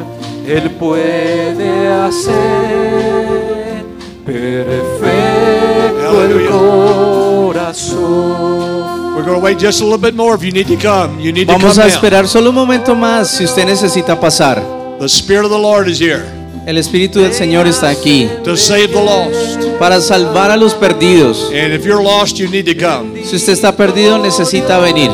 Él 0.46 0.70
puede 0.72 1.88
hacer 1.88 2.34
perfecto 4.26 6.24
el 6.24 6.46
corazón. 7.54 8.83
We're 9.14 9.22
going 9.22 9.38
to 9.38 9.44
wait 9.44 9.58
just 9.58 9.80
a 9.80 9.84
little 9.84 9.98
bit 9.98 10.14
more 10.14 10.34
if 10.34 10.42
you 10.42 10.50
need 10.50 10.66
to 10.66 10.76
come. 10.76 11.20
You 11.20 11.32
need 11.32 11.46
to 11.46 11.52
Vamos 11.52 11.76
come 11.76 11.84
a 11.84 11.88
esperar 11.88 12.26
solo 12.26 12.50
un 12.50 12.56
momento 12.56 12.94
más 12.94 13.30
si 13.30 13.44
usted 13.44 13.64
necesita 13.64 14.18
pasar. 14.18 14.60
The 14.98 15.08
Spirit 15.08 15.44
of 15.44 15.50
the 15.50 15.58
Lord 15.58 15.88
is 15.88 16.00
here 16.00 16.24
El 16.66 16.78
Espíritu 16.78 17.20
del 17.20 17.34
Señor 17.34 17.66
está 17.66 17.90
aquí 17.90 18.26
to 18.42 18.56
save 18.56 18.88
the 18.88 19.02
lost. 19.04 19.78
para 19.78 20.00
salvar 20.00 20.50
a 20.50 20.56
los 20.56 20.74
perdidos. 20.74 21.50
And 21.50 21.74
if 21.74 21.84
you're 21.84 22.02
lost, 22.02 22.38
you 22.38 22.48
need 22.48 22.64
to 22.64 22.74
come. 22.74 23.22
Si 23.22 23.36
usted 23.36 23.52
está 23.52 23.76
perdido, 23.76 24.18
necesita 24.18 24.78
venir. 24.78 25.10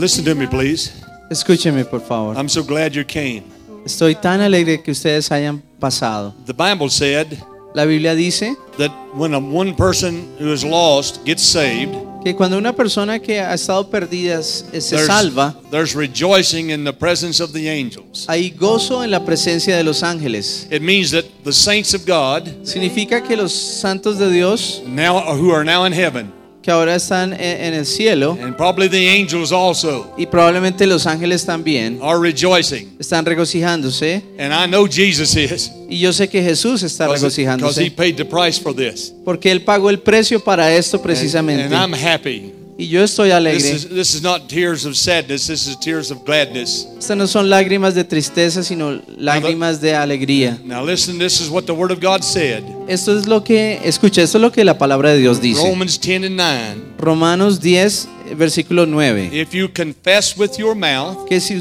Listen 0.00 0.24
to 0.24 0.34
me, 0.34 0.46
please. 0.46 0.92
Escúcheme, 1.30 1.84
por 1.84 2.00
favor. 2.00 2.36
I'm 2.36 2.48
so 2.48 2.62
glad 2.64 2.92
you 2.94 3.04
came. 3.04 3.44
Estoy 3.84 4.14
tan 4.14 4.40
alegre 4.40 4.82
que 4.82 4.92
ustedes 4.92 5.30
hayan 5.30 5.62
pasado. 5.78 6.34
The 6.46 6.54
Bible 6.54 6.90
said 6.90 7.38
La 7.74 7.84
Biblia 7.84 8.16
dice 8.16 8.56
that 8.78 8.90
when 9.14 9.32
a 9.32 9.38
one 9.38 9.74
person 9.76 10.28
who 10.40 10.52
is 10.52 10.64
lost 10.64 11.24
gets 11.24 11.42
saved, 11.42 11.94
que 12.24 12.34
cuando 12.34 12.58
una 12.58 12.74
persona 12.74 13.20
que 13.20 13.38
ha 13.40 13.54
estado 13.54 13.88
perdida 13.88 14.42
se 14.42 14.96
there's, 14.96 15.06
salva, 15.06 15.54
there's 15.70 15.94
rejoicing 15.94 16.70
in 16.70 16.84
the 16.84 16.92
presence 16.92 17.40
of 17.40 17.52
the 17.52 17.68
angels. 17.68 18.26
hay 18.28 18.50
gozo 18.50 19.04
en 19.04 19.10
la 19.12 19.24
presencia 19.24 19.76
de 19.76 19.84
los 19.84 20.02
ángeles. 20.02 20.66
It 20.70 20.82
means 20.82 21.12
that 21.12 21.24
the 21.44 21.52
saints 21.52 21.94
of 21.94 22.04
God, 22.04 22.48
Significa 22.64 23.22
que 23.22 23.36
los 23.36 23.52
santos 23.52 24.18
de 24.18 24.30
Dios 24.30 24.82
now 24.84 25.20
who 25.36 25.52
are 25.52 25.64
now 25.64 25.84
in 25.84 25.92
heaven, 25.92 26.32
que 26.62 26.70
ahora 26.70 26.94
están 26.94 27.32
en, 27.32 27.40
en 27.40 27.74
el 27.74 27.86
cielo 27.86 28.36
and 28.42 28.54
probably 28.56 28.88
the 28.88 29.08
angels 29.10 29.50
also 29.52 30.12
y 30.18 30.26
probablemente 30.26 30.86
los 30.86 31.06
ángeles 31.06 31.44
también 31.44 31.98
are 32.02 32.18
rejoicing. 32.20 32.96
están 32.98 33.24
regocijándose 33.24 34.22
And 34.38 34.52
I 34.52 34.66
know 34.66 34.86
Jesus 34.86 35.34
is 35.36 35.70
y 35.88 35.98
yo 35.98 36.12
sé 36.12 36.28
que 36.28 36.42
Jesús 36.42 36.82
está 36.82 37.06
because 37.06 37.20
he 37.24 37.44
regocijándose 37.44 37.90
paid 37.92 38.16
the 38.16 38.24
price 38.24 38.60
for 38.60 38.74
this. 38.74 39.12
porque 39.24 39.50
él 39.50 39.62
pagó 39.62 39.88
el 39.90 40.00
precio 40.00 40.38
para 40.42 40.74
esto 40.74 41.00
precisamente 41.00 41.64
and 41.64 41.74
I'm 41.74 41.94
happy. 41.94 42.52
Y 42.80 42.88
yo 42.88 43.02
estoy 43.04 43.28
This 43.28 43.34
alegre. 43.36 43.70
is, 43.70 43.88
this 43.90 44.14
is 44.14 44.22
not 44.22 44.48
tears 44.48 44.86
of 44.86 44.96
sadness, 44.96 45.46
this 45.46 45.66
is 45.66 45.76
tears 45.78 46.10
of 46.10 46.24
gladness. 46.24 46.86
Estas 46.98 47.16
no 47.16 47.26
son 47.26 47.50
lágrimas 47.50 47.94
de 47.94 48.04
tristeza, 48.04 48.62
sino 48.62 49.02
lágrimas 49.18 49.80
de 49.82 49.94
alegría. 49.94 50.58
Now 50.64 50.82
listen, 50.82 51.18
this 51.18 51.40
is 51.40 51.50
what 51.50 51.64
the 51.66 51.74
Word 51.74 51.90
of 51.92 52.00
God 52.00 52.22
said. 52.22 52.64
Esto 52.88 53.16
es 53.18 53.26
lo 53.26 53.44
que, 53.44 53.80
escucha, 53.84 54.22
esto 54.22 54.38
es 54.38 54.42
lo 54.42 54.50
que 54.50 54.64
la 54.64 54.78
palabra 54.78 55.10
de 55.10 55.18
Dios 55.18 55.40
dice. 55.42 55.62
Romans 55.62 56.00
10 56.00 56.24
and 56.24 56.36
9. 56.36 56.82
Romanos 56.98 57.60
10, 57.60 58.08
versículo 58.36 58.86
9. 58.86 59.30
If 59.32 59.52
you 59.52 59.68
confess 59.68 60.36
with 60.36 60.52
your 60.58 60.74
mouth 60.74 61.26
Que 61.28 61.38
si 61.40 61.60